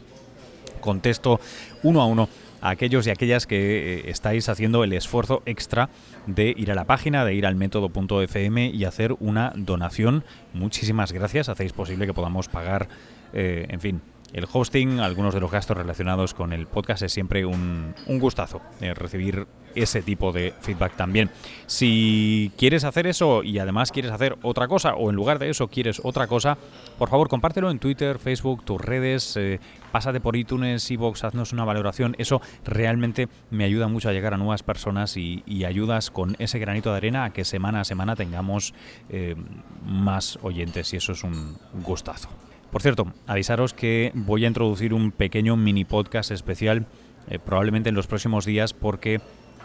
contesto 0.80 1.40
uno 1.82 2.00
a 2.00 2.06
uno 2.06 2.28
a 2.60 2.70
aquellos 2.70 3.06
y 3.06 3.10
aquellas 3.10 3.46
que 3.46 3.98
eh, 3.98 4.10
estáis 4.10 4.48
haciendo 4.48 4.84
el 4.84 4.92
esfuerzo 4.92 5.42
extra 5.46 5.88
de 6.26 6.54
ir 6.56 6.70
a 6.70 6.74
la 6.74 6.84
página, 6.84 7.24
de 7.24 7.34
ir 7.34 7.46
al 7.46 7.56
método.fm 7.56 8.68
y 8.68 8.84
hacer 8.84 9.14
una 9.18 9.52
donación. 9.56 10.24
Muchísimas 10.52 11.12
gracias, 11.12 11.48
hacéis 11.48 11.72
posible 11.72 12.06
que 12.06 12.14
podamos 12.14 12.48
pagar, 12.48 12.88
eh, 13.32 13.66
en 13.68 13.80
fin, 13.80 14.02
el 14.32 14.46
hosting, 14.50 15.00
algunos 15.00 15.34
de 15.34 15.40
los 15.40 15.50
gastos 15.50 15.76
relacionados 15.76 16.34
con 16.34 16.52
el 16.52 16.66
podcast 16.66 17.02
es 17.02 17.12
siempre 17.12 17.44
un, 17.44 17.94
gustazo 18.06 18.60
eh, 18.80 18.94
recibir 18.94 19.46
ese 19.74 20.02
tipo 20.02 20.32
de 20.32 20.54
feedback 20.60 20.96
también. 20.96 21.30
Si 21.66 22.50
quieres 22.56 22.84
hacer 22.84 23.06
eso 23.06 23.42
y 23.42 23.58
además 23.58 23.92
quieres 23.92 24.10
hacer 24.10 24.36
otra 24.42 24.68
cosa 24.68 24.94
o 24.94 25.10
en 25.10 25.16
lugar 25.16 25.38
de 25.38 25.50
eso 25.50 25.68
quieres 25.68 26.00
otra 26.02 26.26
cosa, 26.26 26.58
por 26.98 27.08
favor 27.08 27.28
compártelo 27.28 27.70
en 27.70 27.78
Twitter, 27.78 28.18
Facebook, 28.18 28.64
tus 28.64 28.80
redes, 28.80 29.36
eh, 29.36 29.60
pásate 29.92 30.20
por 30.20 30.36
iTunes, 30.36 30.90
iVoox, 30.90 31.24
haznos 31.24 31.52
una 31.52 31.64
valoración. 31.64 32.14
Eso 32.18 32.40
realmente 32.64 33.28
me 33.50 33.64
ayuda 33.64 33.88
mucho 33.88 34.08
a 34.08 34.12
llegar 34.12 34.34
a 34.34 34.36
nuevas 34.36 34.62
personas 34.62 35.16
y, 35.16 35.42
ayudas 35.60 36.10
con 36.10 36.36
ese 36.38 36.58
granito 36.58 36.90
de 36.90 36.96
arena 36.96 37.24
a 37.24 37.32
que 37.32 37.44
semana 37.44 37.82
a 37.82 37.84
semana 37.84 38.16
tengamos 38.16 38.74
eh, 39.10 39.36
más 39.84 40.38
oyentes 40.42 40.92
y 40.94 40.96
eso 40.96 41.12
es 41.12 41.22
un 41.22 41.58
gustazo. 41.84 42.28
Por 42.70 42.82
cierto, 42.82 43.12
avisaros 43.26 43.74
que 43.74 44.10
voy 44.14 44.44
a 44.44 44.48
introducir 44.48 44.94
un 44.94 45.10
pequeño 45.10 45.56
mini 45.56 45.84
podcast 45.84 46.30
especial 46.30 46.86
eh, 47.28 47.38
probablemente 47.38 47.88
en 47.88 47.94
los 47.94 48.06
próximos 48.06 48.44
días 48.44 48.72
porque 48.72 49.20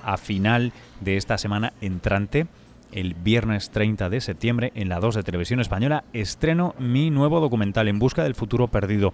a 0.06 0.18
final 0.18 0.72
de 1.02 1.18
esta 1.18 1.38
semana 1.38 1.74
entrante, 1.82 2.48
el 2.92 3.14
viernes 3.16 3.72
30 3.72 4.10
de 4.10 4.22
septiembre, 4.22 4.72
en 4.76 4.88
la 4.88 5.00
2 5.00 5.16
de 5.16 5.24
Televisión 5.24 5.60
Española, 5.60 6.06
estreno 6.14 6.76
mi 6.80 7.10
nuevo 7.10 7.42
documental 7.42 7.88
En 7.88 8.00
Busca 8.00 8.24
del 8.24 8.36
Futuro 8.36 8.68
Perdido. 8.68 9.14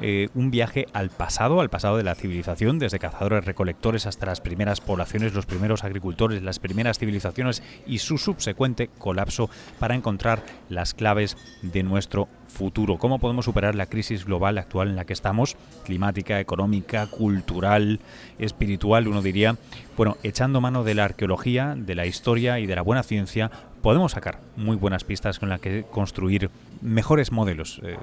Eh, 0.00 0.28
un 0.34 0.50
viaje 0.50 0.86
al 0.92 1.10
pasado, 1.10 1.60
al 1.60 1.70
pasado 1.70 1.96
de 1.96 2.02
la 2.02 2.14
civilización, 2.14 2.78
desde 2.78 2.98
cazadores 2.98 3.44
recolectores 3.44 4.06
hasta 4.06 4.26
las 4.26 4.40
primeras 4.40 4.80
poblaciones, 4.80 5.34
los 5.34 5.46
primeros 5.46 5.84
agricultores, 5.84 6.42
las 6.42 6.58
primeras 6.58 6.98
civilizaciones 6.98 7.62
y 7.86 7.98
su 7.98 8.18
subsecuente 8.18 8.88
colapso 8.98 9.50
para 9.78 9.94
encontrar 9.94 10.42
las 10.68 10.94
claves 10.94 11.36
de 11.62 11.82
nuestro 11.82 12.28
futuro. 12.48 12.98
¿Cómo 12.98 13.18
podemos 13.18 13.44
superar 13.44 13.74
la 13.74 13.86
crisis 13.86 14.24
global 14.24 14.58
actual 14.58 14.88
en 14.88 14.96
la 14.96 15.04
que 15.04 15.12
estamos? 15.12 15.56
Climática, 15.84 16.40
económica, 16.40 17.06
cultural, 17.06 18.00
espiritual, 18.38 19.08
uno 19.08 19.22
diría. 19.22 19.56
Bueno, 19.96 20.16
echando 20.22 20.60
mano 20.60 20.84
de 20.84 20.94
la 20.94 21.04
arqueología, 21.04 21.74
de 21.76 21.94
la 21.94 22.06
historia 22.06 22.58
y 22.58 22.66
de 22.66 22.76
la 22.76 22.82
buena 22.82 23.02
ciencia, 23.02 23.50
podemos 23.82 24.12
sacar 24.12 24.40
muy 24.56 24.76
buenas 24.76 25.04
pistas 25.04 25.38
con 25.38 25.48
las 25.48 25.60
que 25.60 25.84
construir 25.84 26.50
mejores 26.80 27.32
modelos 27.32 27.80
eh, 27.82 27.96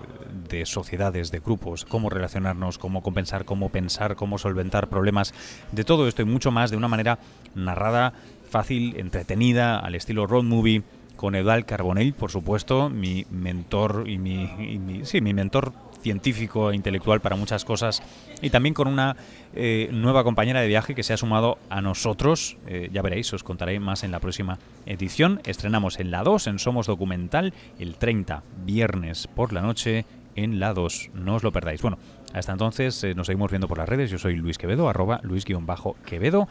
de 0.49 0.65
sociedades, 0.65 1.31
de 1.31 1.39
grupos, 1.39 1.85
cómo 1.85 2.09
relacionarnos, 2.09 2.77
cómo 2.77 3.01
compensar, 3.01 3.45
cómo 3.45 3.69
pensar, 3.69 4.15
cómo 4.15 4.37
solventar 4.37 4.89
problemas, 4.89 5.33
de 5.71 5.83
todo 5.83 6.07
esto 6.07 6.21
y 6.21 6.25
mucho 6.25 6.51
más 6.51 6.69
de 6.69 6.77
una 6.77 6.87
manera 6.87 7.19
narrada, 7.55 8.13
fácil, 8.49 8.95
entretenida, 8.97 9.79
al 9.79 9.95
estilo 9.95 10.27
road 10.27 10.43
movie 10.43 10.83
con 11.15 11.35
Eduard 11.35 11.65
Carbonell, 11.65 12.13
por 12.13 12.31
supuesto, 12.31 12.89
mi 12.89 13.25
mentor 13.29 14.05
y 14.07 14.17
mi, 14.17 15.01
sí, 15.03 15.21
mi 15.21 15.33
mentor 15.33 15.73
científico 16.01 16.71
e 16.71 16.75
intelectual 16.75 17.21
para 17.21 17.35
muchas 17.35 17.65
cosas 17.65 18.01
y 18.41 18.49
también 18.49 18.73
con 18.73 18.87
una 18.87 19.15
eh, 19.53 19.89
nueva 19.91 20.23
compañera 20.23 20.61
de 20.61 20.67
viaje 20.67 20.95
que 20.95 21.03
se 21.03 21.13
ha 21.13 21.17
sumado 21.17 21.57
a 21.69 21.81
nosotros. 21.81 22.57
Eh, 22.67 22.89
ya 22.91 23.01
veréis, 23.01 23.31
os 23.33 23.43
contaré 23.43 23.79
más 23.79 24.03
en 24.03 24.11
la 24.11 24.19
próxima 24.19 24.59
edición. 24.85 25.41
Estrenamos 25.45 25.99
en 25.99 26.11
la 26.11 26.23
2, 26.23 26.47
en 26.47 26.59
Somos 26.59 26.87
Documental, 26.87 27.53
el 27.79 27.95
30, 27.95 28.43
viernes 28.65 29.27
por 29.27 29.53
la 29.53 29.61
noche 29.61 30.05
en 30.35 30.59
la 30.59 30.73
2. 30.73 31.11
No 31.13 31.35
os 31.35 31.43
lo 31.43 31.51
perdáis. 31.51 31.81
Bueno, 31.81 31.97
hasta 32.33 32.51
entonces 32.51 33.03
eh, 33.03 33.15
nos 33.15 33.27
seguimos 33.27 33.51
viendo 33.51 33.67
por 33.67 33.77
las 33.77 33.89
redes. 33.89 34.09
Yo 34.09 34.17
soy 34.17 34.35
Luis 34.35 34.57
Quevedo, 34.57 34.89
arroba 34.89 35.19
Luis-Quevedo. 35.23 36.47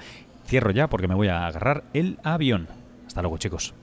Cierro 0.47 0.71
ya 0.71 0.89
porque 0.89 1.09
me 1.09 1.15
voy 1.15 1.29
a 1.29 1.47
agarrar 1.47 1.85
el 1.93 2.19
avión. 2.23 2.69
Hasta 3.07 3.23
luego, 3.23 3.39
chicos. 3.39 3.75